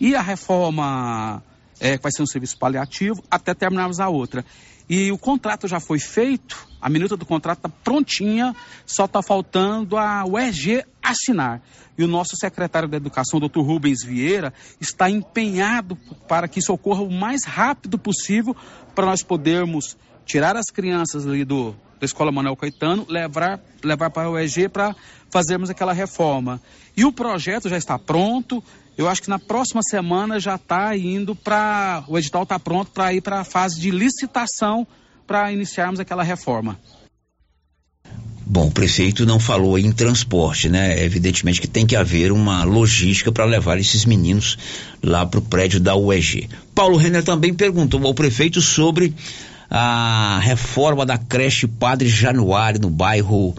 E 0.01 0.15
a 0.15 0.21
reforma, 0.21 1.43
é, 1.81 1.99
vai 1.99 2.13
ser 2.13 2.23
um 2.23 2.27
serviço 2.27 2.59
paliativo, 2.59 3.23
até 3.31 3.55
terminarmos 3.55 4.01
a 4.01 4.09
outra. 4.09 4.45
E 4.89 5.11
o 5.11 5.19
contrato 5.19 5.67
já 5.67 5.81
foi 5.81 5.99
feito, 5.99 6.69
a 6.81 6.89
minuta 6.89 7.17
do 7.17 7.25
contrato 7.25 7.59
está 7.59 7.69
prontinha, 7.69 8.55
só 8.85 9.07
está 9.07 9.23
faltando 9.23 9.97
a 9.97 10.25
UEG 10.27 10.85
assinar. 11.03 11.63
E 11.97 12.05
o 12.05 12.09
nosso 12.09 12.37
secretário 12.37 12.89
da 12.89 12.97
Educação, 12.97 13.39
doutor 13.39 13.63
Rubens 13.63 14.05
Vieira, 14.05 14.53
está 14.81 15.09
empenhado 15.09 15.97
para 16.27 16.49
que 16.49 16.59
isso 16.59 16.73
ocorra 16.73 17.03
o 17.03 17.11
mais 17.11 17.45
rápido 17.45 17.99
possível, 17.99 18.57
para 18.95 19.07
nós 19.07 19.23
podermos 19.23 19.97
tirar 20.25 20.57
as 20.57 20.67
crianças 20.67 21.27
ali 21.27 21.45
do, 21.45 21.75
da 22.03 22.07
Escola 22.07 22.33
Manuel 22.33 22.57
Caetano, 22.57 23.07
levar, 23.09 23.61
levar 23.81 24.11
para 24.11 24.25
a 24.25 24.31
UEG 24.33 24.69
para 24.69 24.95
fazermos 25.31 25.71
aquela 25.71 25.93
reforma. 25.93 26.61
E 26.97 27.05
o 27.05 27.13
projeto 27.13 27.69
já 27.69 27.79
está 27.79 27.97
pronto, 27.97 28.63
eu 28.99 29.09
acho 29.09 29.23
que 29.23 29.31
na 29.31 29.39
próxima 29.39 29.81
semana 29.85 30.41
já 30.41 30.57
está 30.57 30.97
indo 30.97 31.37
para. 31.37 32.03
O 32.09 32.19
edital 32.19 32.43
está 32.43 32.59
pronto 32.59 32.91
para 32.91 33.15
ir 33.15 33.21
para 33.21 33.39
a 33.39 33.45
fase 33.45 33.81
de 33.81 33.93
licitação 33.93 34.85
para 35.29 35.53
iniciarmos 35.53 36.01
aquela 36.01 36.25
reforma. 36.25 36.77
Bom, 38.45 38.67
o 38.67 38.73
prefeito 38.73 39.25
não 39.25 39.39
falou 39.39 39.79
em 39.79 39.93
transporte, 39.93 40.69
né? 40.69 41.05
Evidentemente 41.05 41.61
que 41.61 41.69
tem 41.69 41.87
que 41.87 41.95
haver 41.95 42.33
uma 42.33 42.65
logística 42.65 43.31
para 43.31 43.45
levar 43.45 43.79
esses 43.79 44.05
meninos 44.05 44.59
lá 45.01 45.25
para 45.25 45.39
o 45.39 45.43
prédio 45.43 45.79
da 45.79 45.95
UEG. 45.95 46.51
Paulo 46.75 46.97
Renner 46.97 47.23
também 47.23 47.55
perguntou 47.55 48.05
ao 48.05 48.13
prefeito 48.13 48.61
sobre 48.61 49.15
a 49.75 50.39
reforma 50.39 51.07
da 51.07 51.17
creche 51.17 51.67
Padre 51.67 52.07
Januário 52.07 52.79
no 52.79 52.91
bairro 52.91 53.55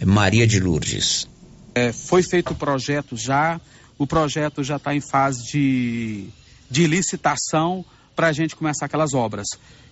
eh, 0.00 0.06
Maria 0.06 0.46
de 0.46 0.58
Lourdes. 0.58 1.28
É, 1.74 1.92
foi 1.92 2.22
feito 2.22 2.52
o 2.52 2.56
projeto 2.56 3.18
já, 3.18 3.60
o 3.98 4.06
projeto 4.06 4.64
já 4.64 4.76
está 4.76 4.94
em 4.94 5.00
fase 5.02 5.44
de, 5.52 6.28
de 6.70 6.86
licitação 6.86 7.84
para 8.16 8.28
a 8.28 8.32
gente 8.32 8.56
começar 8.56 8.86
aquelas 8.86 9.12
obras. 9.12 9.46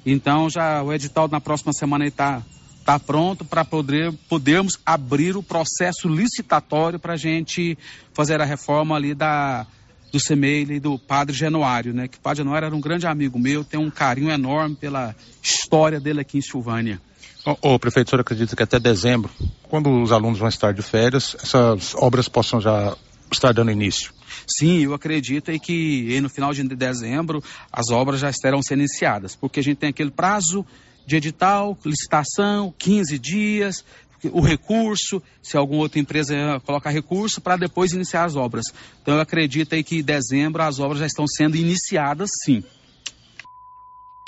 Então 0.07 0.49
já 0.49 0.83
o 0.83 0.95
edital 0.95 1.29
na 1.29 1.43
próxima 1.43 1.75
semana 1.75 2.07
está 2.07 2.43
tá 2.83 2.99
pronto 2.99 3.45
para 3.45 3.63
poder 3.63 4.15
podermos 4.31 4.79
abrir 4.87 5.37
o 5.37 5.43
processo 5.43 6.09
licitatório 6.09 6.99
para 6.99 7.13
a 7.13 7.19
gente 7.19 7.77
fazer 8.15 8.41
a 8.41 8.47
reforma 8.47 8.97
ali 8.97 9.15
da 9.15 9.67
do 10.13 10.21
Semeile 10.21 10.75
e 10.75 10.81
do 10.81 10.99
Padre 10.99 11.37
Januário, 11.37 11.93
né? 11.93 12.09
Que 12.09 12.19
o 12.19 12.21
Padre 12.21 12.39
Januário 12.39 12.67
era 12.67 12.75
um 12.75 12.81
grande 12.81 13.07
amigo 13.07 13.39
meu, 13.39 13.65
tem 13.65 13.79
um 13.79 13.91
carinho 13.91 14.31
enorme 14.31 14.77
pela 14.77 15.15
história 15.43 16.01
dele 16.01 16.21
aqui 16.21 16.39
em 16.39 16.43
Silvânia. 16.43 17.01
O, 17.45 17.75
o 17.75 17.79
prefeito, 17.79 18.09
o 18.09 18.11
senhor 18.11 18.21
acredita 18.21 18.57
que 18.57 18.63
até 18.63 18.79
dezembro, 18.79 19.31
quando 19.65 20.03
os 20.03 20.11
alunos 20.11 20.39
vão 20.39 20.49
estar 20.49 20.73
de 20.73 20.83
férias, 20.83 21.37
essas 21.41 21.95
obras 21.95 22.29
possam 22.29 22.61
já 22.61 22.97
estar 23.31 23.53
dando 23.53 23.71
início? 23.71 24.13
Sim, 24.47 24.85
eu 24.85 24.95
acredito 24.95 25.51
e 25.51 25.59
que 25.59 26.21
no 26.21 26.29
final 26.29 26.53
de 26.53 26.63
dezembro 26.65 27.43
as 27.73 27.91
obras 27.91 28.21
já 28.21 28.31
estarão 28.31 28.63
sendo 28.63 28.81
iniciadas, 28.81 29.35
porque 29.35 29.61
a 29.61 29.63
gente 29.63 29.79
tem 29.79 29.91
aquele 29.91 30.11
prazo 30.11 30.65
de 31.07 31.17
edital, 31.17 31.79
licitação, 31.85 32.75
15 32.77 33.19
dias, 33.19 33.85
o 34.33 34.41
recurso, 34.41 35.23
se 35.43 35.57
alguma 35.57 35.83
outra 35.83 36.01
empresa 36.01 36.35
colocar 36.65 36.91
recurso, 36.91 37.41
para 37.41 37.57
depois 37.57 37.93
iniciar 37.93 38.25
as 38.25 38.37
obras. 38.37 38.67
Então 39.03 39.15
eu 39.15 39.21
acredito 39.21 39.75
aí 39.75 39.85
que 39.85 39.99
em 39.99 40.03
dezembro 40.03 40.63
as 40.63 40.79
obras 40.79 41.01
já 41.01 41.07
estão 41.07 41.27
sendo 41.27 41.57
iniciadas, 41.57 42.31
sim. 42.45 42.63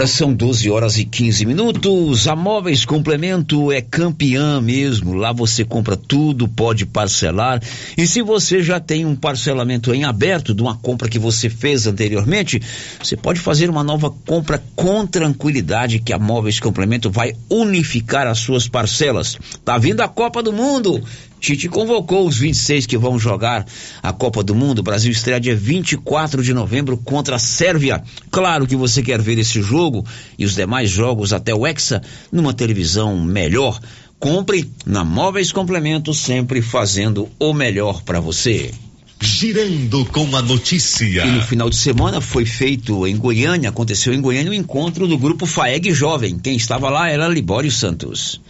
São 0.07 0.33
12 0.33 0.71
horas 0.71 0.97
e 0.97 1.05
15 1.05 1.45
minutos. 1.45 2.29
A 2.29 2.37
Móveis 2.37 2.85
Complemento 2.85 3.73
é 3.73 3.81
campeã 3.81 4.61
mesmo. 4.61 5.13
Lá 5.13 5.33
você 5.33 5.65
compra 5.65 5.97
tudo, 5.97 6.47
pode 6.47 6.87
parcelar. 6.87 7.61
E 7.97 8.07
se 8.07 8.23
você 8.23 8.63
já 8.63 8.79
tem 8.79 9.05
um 9.05 9.17
parcelamento 9.17 9.93
em 9.93 10.05
aberto 10.05 10.55
de 10.55 10.63
uma 10.63 10.77
compra 10.77 11.09
que 11.09 11.19
você 11.19 11.51
fez 11.51 11.89
anteriormente, 11.89 12.63
você 13.03 13.17
pode 13.17 13.41
fazer 13.41 13.69
uma 13.69 13.83
nova 13.83 14.09
compra 14.09 14.63
com 14.77 15.05
tranquilidade 15.05 15.99
que 15.99 16.13
a 16.13 16.19
Móveis 16.19 16.61
Complemento 16.61 17.11
vai 17.11 17.35
unificar 17.51 18.29
as 18.29 18.39
suas 18.39 18.69
parcelas. 18.69 19.37
Tá 19.65 19.79
vindo 19.79 20.01
a 20.01 20.07
Copa 20.07 20.41
do 20.45 20.53
Mundo 20.53 21.03
Tite 21.41 21.69
convocou 21.69 22.27
os 22.27 22.37
26 22.37 22.87
que 22.87 22.99
vão 22.99 23.19
jogar 23.19 23.65
a 24.03 24.13
Copa 24.13 24.43
do 24.43 24.55
Mundo. 24.55 24.81
O 24.81 24.83
Brasil 24.83 25.13
estreia 25.13 25.41
dia 25.41 25.55
24 25.55 26.43
de 26.43 26.53
novembro 26.53 26.97
contra 26.97 27.37
a 27.37 27.39
Sérvia. 27.39 28.03
Claro 28.31 28.67
que 28.67 28.77
você 28.77 29.03
quer 29.03 29.21
ver 29.21 29.39
esse 29.39 29.63
jogo 29.63 30.05
e 30.39 30.45
os 30.45 30.55
demais 30.55 30.91
jogos 30.91 31.33
até 31.33 31.55
o 31.55 31.67
Hexa 31.67 32.03
numa 32.33 32.53
televisão 32.53 33.19
melhor. 33.19 33.79
Compre 34.19 34.69
na 34.85 35.05
Móveis 35.05 35.53
Complemento, 35.53 36.13
sempre 36.13 36.61
fazendo 36.61 37.29
o 37.39 37.55
melhor 37.55 38.03
para 38.03 38.19
você. 38.19 38.73
Girando 39.21 40.05
com 40.07 40.37
a 40.37 40.43
notícia. 40.43 41.25
E 41.25 41.31
no 41.31 41.43
final 41.43 41.71
de 41.71 41.77
semana 41.77 42.21
foi 42.21 42.45
feito 42.45 43.07
em 43.07 43.17
Goiânia, 43.17 43.69
aconteceu 43.69 44.13
em 44.13 44.21
Goiânia 44.21 44.51
o 44.51 44.55
encontro 44.55 45.07
do 45.07 45.19
grupo 45.19 45.47
FAEG 45.47 45.93
Jovem. 45.93 46.39
Quem 46.39 46.57
estava 46.57 46.89
lá 46.89 47.09
era 47.09 47.29
Libório 47.29 47.71
Santos. 47.71 48.41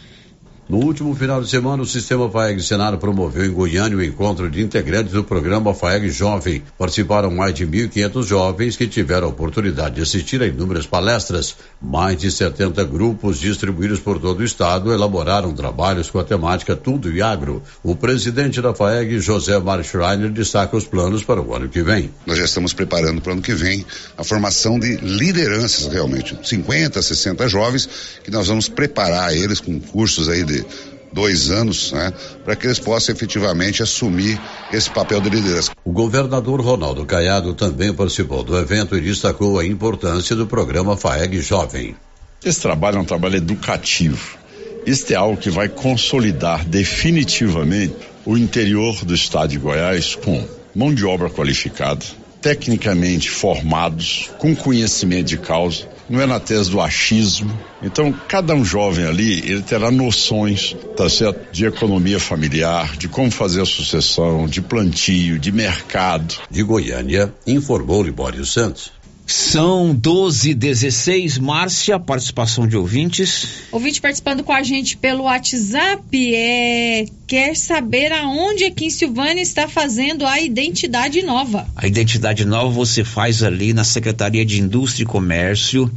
No 0.69 0.85
último 0.85 1.15
final 1.15 1.40
de 1.40 1.49
semana, 1.49 1.82
o 1.82 1.86
Sistema 1.86 2.31
FAEG 2.31 2.62
Senado 2.62 2.99
promoveu 2.99 3.43
em 3.43 3.51
Goiânia 3.51 3.97
o 3.97 4.05
encontro 4.05 4.51
de 4.51 4.62
integrantes 4.62 5.15
do 5.15 5.24
programa 5.24 5.73
FAEG 5.73 6.11
Jovem. 6.11 6.62
Participaram 6.77 7.31
mais 7.31 7.55
de 7.55 7.66
1.500 7.66 8.23
jovens 8.27 8.77
que 8.77 8.86
tiveram 8.86 9.28
a 9.28 9.31
oportunidade 9.31 9.95
de 9.95 10.03
assistir 10.03 10.43
a 10.43 10.47
inúmeras 10.47 10.86
palestras. 10.86 11.57
Mais 11.81 12.19
de 12.19 12.31
70 12.31 12.85
grupos 12.85 13.40
distribuídos 13.40 13.99
por 13.99 14.20
todo 14.20 14.40
o 14.40 14.45
estado 14.45 14.93
elaboraram 14.93 15.55
trabalhos 15.55 16.11
com 16.11 16.19
a 16.19 16.24
temática 16.24 16.77
Tudo 16.77 17.11
e 17.11 17.23
Agro. 17.23 17.62
O 17.82 17.97
presidente 17.97 18.61
da 18.61 18.74
FAEG, 18.74 19.20
José 19.20 19.59
Mar 19.59 19.82
Schreiner, 19.82 20.31
destaca 20.31 20.77
os 20.77 20.85
planos 20.85 21.24
para 21.24 21.40
o 21.40 21.55
ano 21.55 21.70
que 21.70 21.81
vem. 21.81 22.11
Nós 22.27 22.36
já 22.36 22.45
estamos 22.45 22.74
preparando 22.74 23.23
para 23.23 23.31
o 23.31 23.32
ano 23.32 23.43
que 23.43 23.55
vem 23.55 23.86
a 24.19 24.23
formação 24.23 24.78
de 24.78 24.99
lideranças 24.99 25.90
realmente. 25.90 26.39
50, 26.43 27.01
60 27.01 27.49
jovens 27.49 27.89
que 28.23 28.31
nós 28.31 28.49
vamos 28.49 28.69
preparar 28.69 29.35
eles 29.35 29.61
com 29.61 29.81
cursos 29.81 30.28
aí 30.28 30.58
de 30.63 30.99
dois 31.13 31.51
anos, 31.51 31.93
né, 31.93 32.13
para 32.45 32.55
que 32.55 32.67
eles 32.67 32.79
possam 32.79 33.15
efetivamente 33.15 33.83
assumir 33.83 34.41
esse 34.73 34.91
papel 34.91 35.21
de 35.21 35.31
liderança. 35.31 35.73
O 35.85 35.93
governador 35.93 36.61
Ronaldo 36.61 37.05
Caiado 37.05 37.55
também 37.55 37.93
participou 37.93 38.43
do 38.43 38.57
evento 38.57 38.97
e 38.97 39.01
destacou 39.01 39.59
a 39.59 39.67
importância 39.67 40.37
do 40.37 40.47
programa 40.47 40.97
FAEG 40.97 41.41
Jovem. 41.41 41.97
Esse 42.45 42.61
trabalho 42.61 42.99
é 42.99 43.01
um 43.01 43.05
trabalho 43.05 43.37
educativo. 43.37 44.39
Este 44.87 45.15
é 45.15 45.17
algo 45.17 45.37
que 45.37 45.51
vai 45.51 45.69
consolidar 45.69 46.65
definitivamente 46.65 47.95
o 48.25 48.37
interior 48.37 49.05
do 49.05 49.15
estado 49.15 49.51
de 49.51 49.59
Goiás 49.59 50.15
com 50.15 50.47
mão 50.75 50.95
de 50.95 51.05
obra 51.05 51.29
qualificada, 51.29 52.05
tecnicamente 52.41 53.29
formados, 53.29 54.31
com 54.39 54.55
conhecimento 54.55 55.27
de 55.27 55.39
causa, 55.39 55.89
não 56.09 56.21
é 56.21 56.27
na 56.27 56.41
tese 56.41 56.71
do 56.71 56.81
achismo. 56.81 57.57
Então, 57.83 58.13
cada 58.27 58.55
um 58.55 58.65
jovem 58.65 59.07
ali, 59.07 59.39
ele 59.41 59.63
terá 59.63 59.91
noções, 59.91 60.75
tá 60.97 61.09
certo? 61.09 61.53
De 61.53 61.67
economia 61.67 62.19
familiar, 62.19 62.97
de 62.97 63.09
como 63.09 63.31
fazer 63.31 63.63
a 63.63 63.67
sucessão, 63.67 64.47
de 64.47 64.61
plantio, 64.61 65.39
de 65.39 65.53
mercado. 65.53 66.35
De 66.51 66.63
Goiânia, 66.63 67.33
informou 67.47 68.03
Libório 68.03 68.45
Santos. 68.45 68.98
São 69.31 69.95
12 69.95 70.55
16 70.55 71.37
Márcia, 71.37 72.01
participação 72.01 72.67
de 72.67 72.79
ouvintes. 72.79 73.47
Ouvinte 73.71 74.01
participando 74.01 74.43
com 74.43 74.53
a 74.53 74.63
gente 74.63 74.97
pelo 74.97 75.25
WhatsApp 75.25 76.35
é 76.35 77.05
quer 77.27 77.55
saber 77.55 78.11
aonde 78.11 78.65
aqui 78.65 78.87
em 78.87 78.91
Silvânia 78.91 79.43
está 79.43 79.69
fazendo 79.69 80.25
a 80.25 80.41
identidade 80.41 81.21
nova. 81.23 81.69
A 81.77 81.87
identidade 81.87 82.47
nova 82.47 82.71
você 82.71 83.05
faz 83.05 83.43
ali 83.43 83.75
na 83.75 83.85
Secretaria 83.85 84.47
de 84.47 84.63
Indústria 84.63 85.05
e 85.05 85.07
Comércio, 85.07 85.93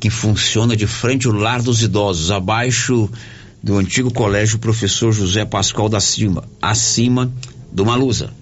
que 0.00 0.10
funciona 0.10 0.76
de 0.76 0.88
frente 0.88 1.28
ao 1.28 1.32
Lar 1.32 1.62
dos 1.62 1.84
Idosos, 1.84 2.32
abaixo 2.32 3.08
do 3.62 3.76
antigo 3.78 4.12
colégio 4.12 4.58
Professor 4.58 5.12
José 5.12 5.44
Pascoal 5.44 5.88
da 5.88 6.00
Silva, 6.00 6.48
acima 6.60 7.32
do 7.70 7.86
Malusa. 7.86 8.39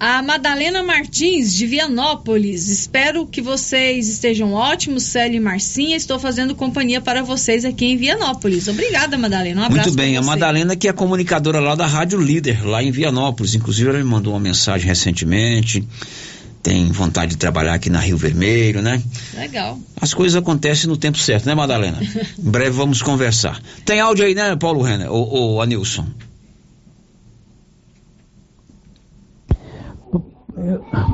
A 0.00 0.22
Madalena 0.22 0.82
Martins, 0.82 1.52
de 1.52 1.66
Vianópolis. 1.66 2.68
Espero 2.68 3.26
que 3.26 3.42
vocês 3.42 4.08
estejam 4.08 4.54
ótimos, 4.54 5.02
Célio 5.02 5.36
e 5.36 5.40
Marcinha. 5.40 5.94
Estou 5.94 6.18
fazendo 6.18 6.54
companhia 6.54 7.02
para 7.02 7.22
vocês 7.22 7.66
aqui 7.66 7.84
em 7.84 7.98
Vianópolis. 7.98 8.66
Obrigada, 8.66 9.18
Madalena. 9.18 9.60
Um 9.60 9.64
abraço. 9.64 9.90
Muito 9.90 9.98
bem, 9.98 10.16
a 10.16 10.22
Madalena 10.22 10.74
que 10.74 10.88
é 10.88 10.92
comunicadora 10.94 11.60
lá 11.60 11.74
da 11.74 11.86
Rádio 11.86 12.18
Líder, 12.18 12.66
lá 12.66 12.82
em 12.82 12.90
Vianópolis. 12.90 13.54
Inclusive, 13.54 13.90
ela 13.90 13.98
me 13.98 14.04
mandou 14.04 14.32
uma 14.32 14.40
mensagem 14.40 14.86
recentemente. 14.88 15.86
Tem 16.62 16.90
vontade 16.90 17.32
de 17.32 17.36
trabalhar 17.36 17.74
aqui 17.74 17.90
na 17.90 18.00
Rio 18.00 18.16
Vermelho, 18.16 18.80
né? 18.80 19.02
Legal. 19.34 19.78
As 20.00 20.14
coisas 20.14 20.34
acontecem 20.34 20.88
no 20.88 20.96
tempo 20.96 21.18
certo, 21.18 21.44
né, 21.44 21.54
Madalena? 21.54 21.98
em 22.38 22.50
breve 22.50 22.70
vamos 22.70 23.02
conversar. 23.02 23.60
Tem 23.84 24.00
áudio 24.00 24.24
aí, 24.24 24.34
né, 24.34 24.56
Paulo 24.56 24.80
Renner? 24.80 25.12
Ou, 25.12 25.28
ou 25.28 25.60
Anilson? 25.60 26.06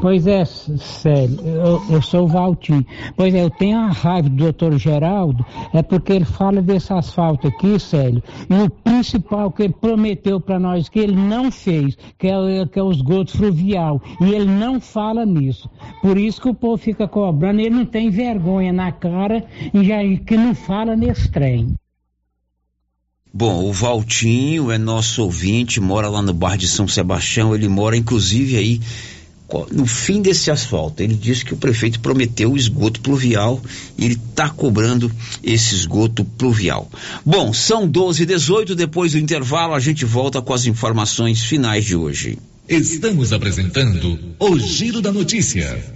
Pois 0.01 0.27
é, 0.27 0.45
Célio, 0.45 1.41
eu, 1.41 1.83
eu, 1.91 2.03
sou 2.03 2.25
o 2.25 2.29
Valtinho. 2.29 2.85
Pois 3.17 3.35
é, 3.35 3.43
eu 3.43 3.51
tenho 3.51 3.79
a 3.79 3.91
raiva 3.91 4.29
do 4.29 4.37
doutor 4.37 4.77
Geraldo, 4.79 5.45
é 5.73 5.83
porque 5.83 6.13
ele 6.13 6.25
fala 6.25 6.61
desse 6.61 6.93
asfalto 6.93 7.47
aqui, 7.47 7.79
Célio, 7.79 8.23
e 8.51 8.55
o 8.55 8.71
principal 8.71 9.51
que 9.51 9.63
ele 9.63 9.73
prometeu 9.73 10.41
para 10.41 10.59
nós, 10.59 10.89
que 10.89 10.99
ele 10.99 11.17
não 11.17 11.51
fez, 11.51 11.97
que 12.19 12.27
é, 12.27 12.67
que 12.67 12.79
é 12.79 12.83
o 12.83 12.91
esgoto 12.91 13.37
fluvial, 13.37 14.01
e 14.21 14.33
ele 14.33 14.47
não 14.47 14.81
fala 14.81 15.25
nisso. 15.25 15.71
Por 16.03 16.19
isso 16.19 16.41
que 16.41 16.49
o 16.49 16.55
povo 16.55 16.77
fica 16.77 17.07
cobrando, 17.07 17.61
ele 17.61 17.71
não 17.71 17.87
tem 17.87 18.11
vergonha 18.11 18.73
na 18.73 18.91
cara 18.91 19.45
e 19.73 19.85
já 19.85 19.97
que 20.25 20.37
não 20.37 20.55
fala 20.55 20.97
nesse 20.97 21.31
trem. 21.31 21.75
Bom, 23.33 23.69
o 23.69 23.73
Valtinho 23.73 24.71
é 24.71 24.79
nosso 24.79 25.23
ouvinte, 25.23 25.79
mora 25.79 26.09
lá 26.09 26.23
no 26.23 26.33
bar 26.33 26.57
de 26.57 26.67
São 26.67 26.89
Sebastião, 26.89 27.55
ele 27.55 27.69
mora 27.69 27.95
inclusive 27.95 28.57
aí 28.57 28.81
no 29.71 29.87
fim 29.87 30.21
desse 30.21 30.51
asfalto. 30.51 31.03
Ele 31.03 31.15
disse 31.15 31.45
que 31.45 31.55
o 31.55 31.57
prefeito 31.57 32.01
prometeu 32.01 32.53
o 32.53 32.57
esgoto 32.57 33.01
pluvial 33.01 33.63
e 33.97 34.05
ele 34.05 34.15
está 34.15 34.49
cobrando 34.49 35.11
esse 35.43 35.75
esgoto 35.75 36.25
pluvial. 36.25 36.91
Bom, 37.25 37.53
são 37.53 37.87
12 37.87 38.23
e 38.23 38.27
18 38.27 38.75
depois 38.75 39.13
do 39.13 39.19
intervalo 39.19 39.75
a 39.75 39.81
gente 39.81 40.05
volta 40.05 40.43
com 40.43 40.53
as 40.53 40.67
informações 40.67 41.43
finais 41.43 41.85
de 41.85 41.97
hoje. 41.97 42.39
Estamos 42.69 43.33
apresentando 43.33 44.19
o 44.41 44.59
Giro 44.59 45.01
da 45.01 45.13
Notícia. 45.13 45.96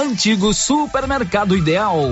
antigo 0.01 0.53
supermercado 0.53 1.55
ideal. 1.55 2.11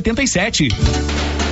87. 0.00 1.51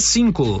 cinco. 0.00 0.60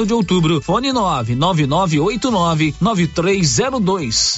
de 0.05 0.13
outubro. 0.13 0.61
Fone 0.61 0.91
99989 0.91 2.75
9302. 2.79 4.37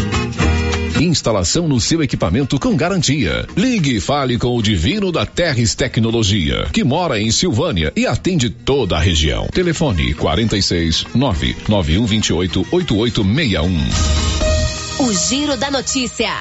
Instalação 1.03 1.67
no 1.67 1.79
seu 1.79 2.03
equipamento 2.03 2.59
com 2.59 2.75
garantia. 2.75 3.47
Ligue 3.57 3.97
e 3.97 3.99
fale 3.99 4.37
com 4.37 4.55
o 4.55 4.61
Divino 4.61 5.11
da 5.11 5.25
Terres 5.25 5.75
Tecnologia, 5.75 6.67
que 6.71 6.83
mora 6.83 7.19
em 7.19 7.31
Silvânia 7.31 7.91
e 7.95 8.05
atende 8.05 8.49
toda 8.49 8.95
a 8.95 8.99
região. 8.99 9.47
Telefone 9.47 10.13
46 10.13 11.07
99128 11.15 12.67
8861. 12.71 15.05
O 15.05 15.13
Giro 15.13 15.57
da 15.57 15.71
Notícia. 15.71 16.31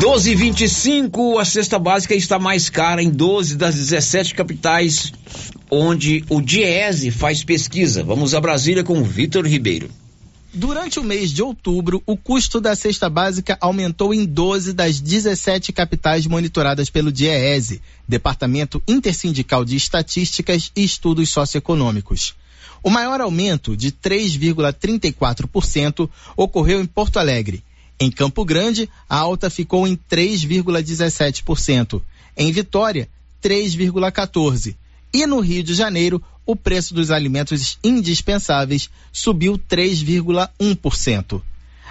12,25, 0.00 1.40
a 1.40 1.44
cesta 1.44 1.76
básica 1.76 2.14
está 2.14 2.38
mais 2.38 2.70
cara 2.70 3.02
em 3.02 3.10
12 3.10 3.56
das 3.56 3.74
17 3.74 4.34
capitais 4.34 5.12
onde 5.70 6.24
o 6.28 6.40
Diese 6.40 7.10
faz 7.10 7.44
pesquisa. 7.44 8.02
Vamos 8.02 8.34
a 8.34 8.40
Brasília 8.40 8.84
com 8.84 9.00
o 9.00 9.04
Vitor 9.04 9.46
Ribeiro. 9.46 9.88
Durante 10.52 10.98
o 10.98 11.04
mês 11.04 11.30
de 11.30 11.40
outubro, 11.42 12.02
o 12.06 12.16
custo 12.16 12.58
da 12.58 12.74
cesta 12.74 13.10
básica 13.10 13.58
aumentou 13.60 14.14
em 14.14 14.24
12 14.24 14.72
das 14.72 14.98
17 14.98 15.74
capitais 15.74 16.26
monitoradas 16.26 16.88
pelo 16.88 17.12
DIEESE, 17.12 17.82
Departamento 18.08 18.82
Intersindical 18.88 19.62
de 19.62 19.76
Estatísticas 19.76 20.72
e 20.74 20.82
Estudos 20.82 21.28
Socioeconômicos. 21.28 22.34
O 22.82 22.88
maior 22.88 23.20
aumento, 23.20 23.76
de 23.76 23.92
3,34%, 23.92 26.08
ocorreu 26.34 26.80
em 26.80 26.86
Porto 26.86 27.18
Alegre. 27.18 27.62
Em 28.00 28.10
Campo 28.10 28.42
Grande, 28.42 28.88
a 29.06 29.16
alta 29.16 29.50
ficou 29.50 29.86
em 29.86 29.98
3,17%. 30.10 32.00
Em 32.34 32.50
Vitória, 32.50 33.06
3,14%. 33.42 34.74
E 35.12 35.26
no 35.26 35.40
Rio 35.40 35.62
de 35.62 35.74
Janeiro, 35.74 36.22
o 36.44 36.54
preço 36.56 36.94
dos 36.94 37.10
alimentos 37.10 37.78
indispensáveis 37.82 38.88
subiu 39.12 39.58
3,1%. 39.58 41.42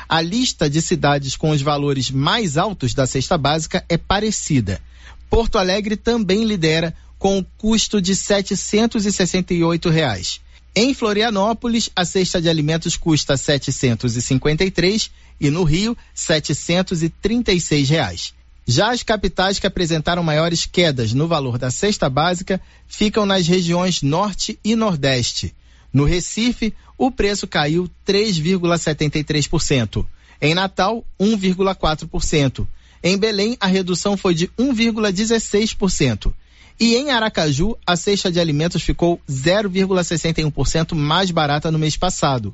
A 0.10 0.22
lista 0.22 0.70
de 0.70 0.82
cidades 0.82 1.36
com 1.36 1.52
os 1.52 1.62
valores 1.62 2.10
mais 2.10 2.58
altos 2.58 2.94
da 2.94 3.06
cesta 3.06 3.38
básica 3.38 3.84
é 3.90 3.98
parecida. 3.98 4.82
Porto 5.30 5.58
Alegre 5.58 5.98
também 5.98 6.46
lidera 6.46 6.96
com 7.20 7.40
o 7.40 7.46
custo 7.58 8.02
de 8.02 8.16
768 8.16 9.90
reais. 9.90 10.40
Em 10.76 10.94
Florianópolis, 10.94 11.90
a 11.96 12.06
cesta 12.06 12.42
de 12.42 12.48
alimentos 12.48 12.96
custa 12.96 13.34
R$ 13.34 13.40
753 13.40 15.12
e 15.42 15.50
no 15.50 15.64
Rio, 15.64 15.98
736 16.14 17.90
reais. 17.90 18.34
Já 18.70 18.92
as 18.92 19.02
capitais 19.02 19.60
que 19.60 19.66
apresentaram 19.66 20.22
maiores 20.22 20.66
quedas 20.66 21.14
no 21.14 21.26
valor 21.26 21.58
da 21.58 21.72
cesta 21.72 22.10
básica 22.10 22.60
ficam 22.86 23.26
nas 23.26 23.48
regiões 23.48 24.02
Norte 24.02 24.60
e 24.62 24.76
Nordeste. 24.76 25.56
No 25.94 26.04
Recife, 26.04 26.74
o 26.98 27.10
preço 27.10 27.48
caiu 27.48 27.90
3,73%. 28.06 30.06
Em 30.42 30.54
Natal, 30.54 31.06
1,4%. 31.18 32.68
Em 33.02 33.18
Belém, 33.18 33.56
a 33.58 33.68
redução 33.68 34.18
foi 34.18 34.36
de 34.36 34.50
1,16%. 34.50 36.34
E 36.78 36.96
em 36.96 37.10
Aracaju, 37.10 37.78
a 37.88 37.96
cesta 37.96 38.30
de 38.30 38.38
alimentos 38.38 38.84
ficou 38.84 39.22
0,61% 39.30 40.94
mais 40.94 41.32
barata 41.32 41.72
no 41.72 41.80
mês 41.80 41.96
passado. 41.96 42.54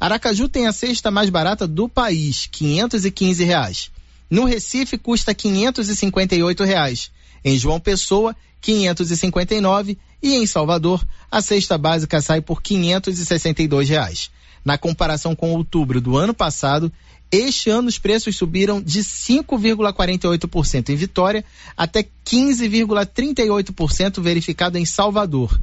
Aracaju 0.00 0.48
tem 0.48 0.66
a 0.66 0.72
cesta 0.72 1.10
mais 1.10 1.28
barata 1.28 1.68
do 1.68 1.86
país, 1.86 2.48
515 2.50 3.44
reais. 3.44 3.90
No 4.30 4.44
Recife 4.44 4.96
custa 4.96 5.34
558 5.34 6.62
reais. 6.62 7.10
Em 7.44 7.58
João 7.58 7.80
Pessoa, 7.80 8.36
559 8.60 9.98
e 10.22 10.34
em 10.34 10.46
Salvador, 10.46 11.04
a 11.30 11.42
cesta 11.42 11.76
básica 11.76 12.20
sai 12.20 12.40
por 12.40 12.62
562 12.62 13.88
reais. 13.88 14.30
Na 14.64 14.78
comparação 14.78 15.34
com 15.34 15.52
outubro 15.52 16.00
do 16.00 16.16
ano 16.16 16.32
passado, 16.34 16.92
este 17.32 17.70
ano 17.70 17.88
os 17.88 17.98
preços 17.98 18.36
subiram 18.36 18.80
de 18.80 19.00
5,48% 19.00 20.90
em 20.90 20.96
Vitória 20.96 21.44
até 21.76 22.04
15,38% 22.26 24.20
verificado 24.20 24.76
em 24.78 24.84
Salvador. 24.84 25.58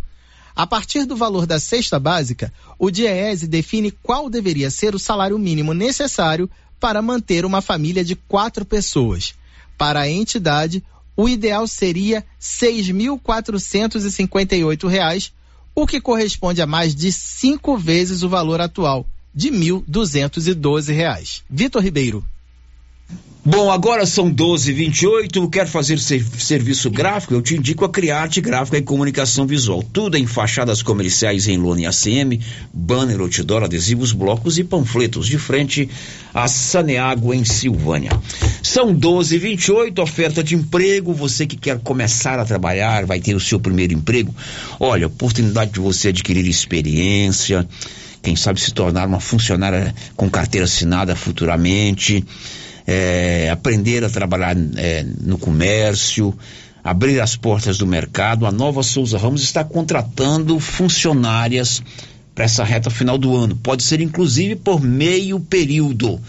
A 0.56 0.66
partir 0.66 1.06
do 1.06 1.16
valor 1.16 1.46
da 1.46 1.60
cesta 1.60 2.00
básica, 2.00 2.52
o 2.80 2.90
DIEESE 2.90 3.46
define 3.48 3.92
qual 3.92 4.28
deveria 4.28 4.72
ser 4.72 4.96
o 4.96 5.00
salário 5.00 5.38
mínimo 5.38 5.72
necessário 5.72 6.50
para 6.80 7.02
manter 7.02 7.44
uma 7.46 7.62
família 7.62 8.04
de 8.04 8.16
quatro 8.16 8.66
pessoas. 8.66 9.34
Para 9.78 10.02
a 10.02 10.10
entidade, 10.10 10.84
o 11.16 11.28
ideal 11.28 11.66
seria 11.68 12.20
R$ 12.20 12.26
6.458, 12.40 15.32
o 15.74 15.88
que 15.88 16.00
corresponde 16.02 16.62
a 16.62 16.68
mais 16.68 16.94
de 16.96 17.12
cinco 17.12 17.78
vezes 17.78 18.24
o 18.24 18.30
valor 18.30 18.62
atual, 18.62 19.06
de 19.34 19.50
R$ 19.50 19.58
1.212. 19.58 21.42
Vitor 21.50 21.84
Ribeiro. 21.84 22.24
Bom, 23.50 23.72
agora 23.72 24.06
são 24.06 24.30
12h28. 24.30 25.50
Quer 25.50 25.66
fazer 25.68 26.00
ser, 26.00 26.22
serviço 26.38 26.92
gráfico? 26.92 27.34
Eu 27.34 27.42
te 27.42 27.56
indico 27.56 27.86
a 27.86 27.90
Criarte 27.90 28.42
Gráfica 28.42 28.78
e 28.78 28.82
Comunicação 28.82 29.48
Visual. 29.48 29.82
Tudo 29.82 30.18
em 30.18 30.28
fachadas 30.28 30.84
comerciais 30.84 31.48
em 31.48 31.56
lona 31.56 31.80
e 31.80 31.86
ACM, 31.86 32.42
banner, 32.74 33.22
outdoor, 33.22 33.64
adesivos, 33.64 34.12
blocos 34.12 34.58
e 34.58 34.66
panfletos 34.66 35.28
de 35.28 35.38
frente 35.38 35.90
a 36.34 36.46
Saneago 36.50 37.34
em 37.34 37.46
Silvânia. 37.46 38.12
São 38.62 38.94
12h28, 38.94 39.98
oferta 40.00 40.44
de 40.44 40.54
emprego. 40.54 41.14
Você 41.14 41.48
que 41.48 41.56
quer 41.56 41.80
começar 41.80 42.38
a 42.40 42.44
trabalhar, 42.44 43.06
vai 43.06 43.22
ter 43.22 43.34
o 43.34 43.40
seu 43.40 43.62
primeiro 43.62 43.94
emprego. 43.94 44.36
Olha, 44.78 45.08
oportunidade 45.08 45.72
de 45.72 45.80
você 45.80 46.10
adquirir 46.10 46.46
experiência, 46.46 47.66
quem 48.22 48.36
sabe 48.36 48.60
se 48.60 48.74
tornar 48.74 49.08
uma 49.08 49.22
funcionária 49.22 49.96
com 50.18 50.30
carteira 50.30 50.66
assinada 50.66 51.16
futuramente 51.16 52.26
é, 52.88 53.50
aprender 53.52 54.06
a 54.06 54.10
trabalhar 54.10 54.56
é, 54.78 55.06
no 55.22 55.38
comércio, 55.38 56.34
abrir 56.82 57.20
as 57.20 57.36
portas 57.36 57.78
do 57.78 57.86
mercado. 57.86 58.46
A 58.46 58.52
Nova 58.52 58.82
Souza 58.82 59.18
Ramos 59.18 59.44
está 59.44 59.64
contratando 59.64 60.58
funcionárias 60.58 61.84
para 62.34 62.46
essa 62.46 62.64
reta 62.64 62.90
final 62.90 63.18
do 63.18 63.36
ano. 63.36 63.58
Pode 63.58 63.84
ser 63.84 64.00
inclusive 64.00 64.56
por 64.56 64.82
meio 64.82 65.38
período. 65.40 66.20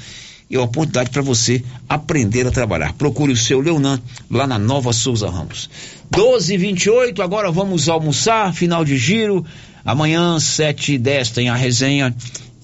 E 0.51 0.57
é 0.57 0.59
uma 0.59 0.65
oportunidade 0.65 1.11
para 1.11 1.23
você 1.23 1.63
aprender 1.89 2.47
a 2.47 2.51
trabalhar. 2.51 2.95
Procure 2.95 3.33
o 3.33 3.37
seu 3.37 3.61
Leonan 3.61 4.01
lá 4.31 4.47
na 4.47 4.59
Nova 4.59 4.93
Souza 4.93 5.31
Ramos. 5.31 5.69
12 6.11 6.55
e 6.55 6.57
28 6.57 7.23
agora 7.23 7.53
vamos 7.53 7.89
almoçar, 7.89 8.53
final 8.55 8.85
de 8.85 8.97
giro. 8.97 9.45
Amanhã, 9.85 10.41
7 10.41 10.95
e 10.95 10.99
10 10.99 11.31
tem 11.31 11.51
a 11.51 11.55
resenha. 11.55 12.15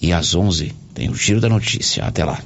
E 0.00 0.12
às 0.12 0.34
11 0.34 0.74
tem 0.94 1.10
o 1.10 1.14
giro 1.14 1.40
da 1.40 1.48
notícia. 1.48 2.04
Até 2.04 2.24
lá. 2.24 2.40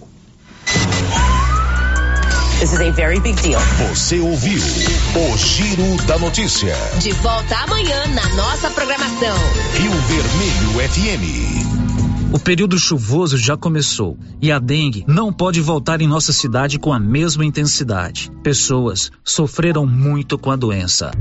This 2.59 2.73
is 2.73 2.81
a 2.81 2.91
very 2.91 3.21
big 3.21 3.41
deal. 3.41 3.61
Você 3.89 4.19
ouviu 4.19 4.59
o 4.59 5.39
Giro 5.39 5.97
da 6.09 6.19
Notícia. 6.19 6.75
De 6.99 7.13
volta 7.13 7.57
amanhã 7.57 8.05
na 8.09 8.29
nossa 8.35 8.69
programação. 8.71 9.37
Rio 9.75 9.93
Vermelho 9.93 10.91
FM. 10.91 12.35
O 12.35 12.39
período 12.41 12.77
chuvoso 12.77 13.39
já 13.39 13.57
começou 13.57 14.19
e 14.43 14.51
a 14.51 14.59
dengue 14.59 15.05
não 15.07 15.33
pode 15.33 15.61
voltar 15.61 16.01
em 16.01 16.09
nossa 16.09 16.33
cidade 16.33 16.81
com 16.81 16.93
a 16.93 16.99
mesma 16.99 17.45
intensidade. 17.45 18.29
Pessoas 18.43 19.13
sofreram 19.23 19.87
muito 19.87 20.37
com 20.37 20.51
a 20.51 20.57
doença. 20.57 21.13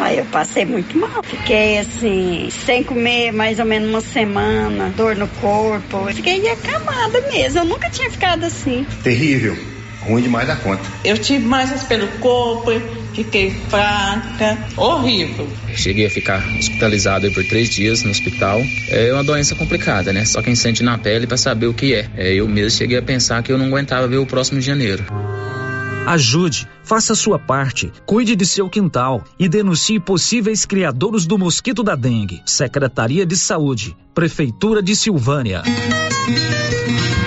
Aí 0.00 0.16
eu 0.16 0.24
passei 0.24 0.64
muito 0.64 0.96
mal. 0.96 1.22
Fiquei 1.22 1.76
assim, 1.76 2.48
sem 2.64 2.82
comer 2.82 3.32
mais 3.32 3.58
ou 3.58 3.66
menos 3.66 3.90
uma 3.90 4.00
semana, 4.00 4.88
dor 4.96 5.14
no 5.14 5.28
corpo. 5.28 6.08
Eu 6.08 6.14
fiquei 6.14 6.48
acamada 6.48 7.20
mesmo. 7.30 7.60
Eu 7.60 7.64
nunca 7.66 7.90
tinha 7.90 8.10
ficado 8.10 8.44
assim. 8.44 8.86
Terrível. 9.02 9.73
Ruim 10.06 10.22
demais 10.22 10.46
da 10.46 10.56
conta. 10.56 10.82
Eu 11.04 11.16
tive 11.16 11.44
mais 11.44 11.82
pelo 11.84 12.06
corpo, 12.18 12.70
fiquei 13.14 13.50
fraca, 13.68 14.58
horrível. 14.76 15.48
Cheguei 15.74 16.06
a 16.06 16.10
ficar 16.10 16.44
hospitalizado 16.58 17.26
aí 17.26 17.32
por 17.32 17.44
três 17.44 17.70
dias 17.70 18.02
no 18.02 18.10
hospital. 18.10 18.60
É 18.90 19.12
uma 19.12 19.24
doença 19.24 19.54
complicada, 19.54 20.12
né? 20.12 20.24
Só 20.24 20.42
quem 20.42 20.54
sente 20.54 20.82
na 20.82 20.98
pele 20.98 21.26
para 21.26 21.36
saber 21.36 21.66
o 21.66 21.74
que 21.74 21.94
é. 21.94 22.08
é. 22.16 22.34
Eu 22.34 22.46
mesmo 22.46 22.70
cheguei 22.70 22.98
a 22.98 23.02
pensar 23.02 23.42
que 23.42 23.50
eu 23.50 23.58
não 23.58 23.66
aguentava 23.66 24.06
ver 24.06 24.18
o 24.18 24.26
próximo 24.26 24.60
de 24.60 24.66
janeiro. 24.66 25.04
Ajude, 26.06 26.68
faça 26.84 27.14
sua 27.14 27.38
parte, 27.38 27.92
cuide 28.06 28.36
de 28.36 28.46
seu 28.46 28.68
quintal 28.68 29.24
e 29.38 29.48
denuncie 29.48 29.98
possíveis 29.98 30.64
criadores 30.64 31.26
do 31.26 31.38
mosquito 31.38 31.82
da 31.82 31.96
dengue. 31.96 32.42
Secretaria 32.46 33.26
de 33.26 33.36
Saúde, 33.36 33.96
Prefeitura 34.14 34.82
de 34.82 34.94
Silvânia. 34.94 35.62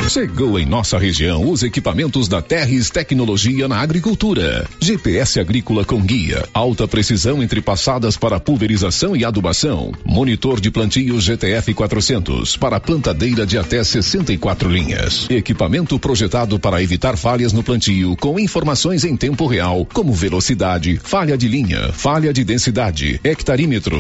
Chegou 0.10 0.58
em 0.58 0.66
nossa 0.66 0.98
região 0.98 1.50
os 1.50 1.64
equipamentos 1.64 2.30
da 2.30 2.42
Terres 2.42 2.90
Tecnologia 2.90 3.68
na 3.68 3.82
Agricultura. 3.82 4.66
GPS 4.80 5.38
agrícola 5.38 5.84
com 5.84 6.00
guia, 6.00 6.48
alta 6.54 6.88
precisão 6.88 7.44
entre 7.44 7.62
passadas 7.62 8.16
para 8.16 8.40
pulverização 8.40 9.18
e 9.18 9.26
adubação. 9.26 9.92
Monitor 10.06 10.62
de 10.62 10.72
plantio 10.72 11.20
GTF 11.20 11.74
400 11.74 12.56
para 12.56 12.80
plantadeira 12.80 13.46
de 13.46 13.58
até 13.58 13.84
64 13.84 14.70
linhas. 14.70 15.30
Equipamento 15.30 16.00
projetado 16.00 16.58
para 16.58 16.82
evitar 16.82 17.18
falhas 17.18 17.52
no 17.52 17.62
plantio 17.62 18.16
com 18.16 18.40
informações 18.40 19.04
em 19.04 19.18
tempo 19.18 19.46
real, 19.48 19.88
como 19.94 20.14
velocidade, 20.14 21.00
falha 21.04 21.38
de 21.38 21.48
linha, 21.48 21.92
falha 21.94 22.32
de 22.32 22.44
densidade, 22.44 23.20
hectarímetro, 23.24 23.98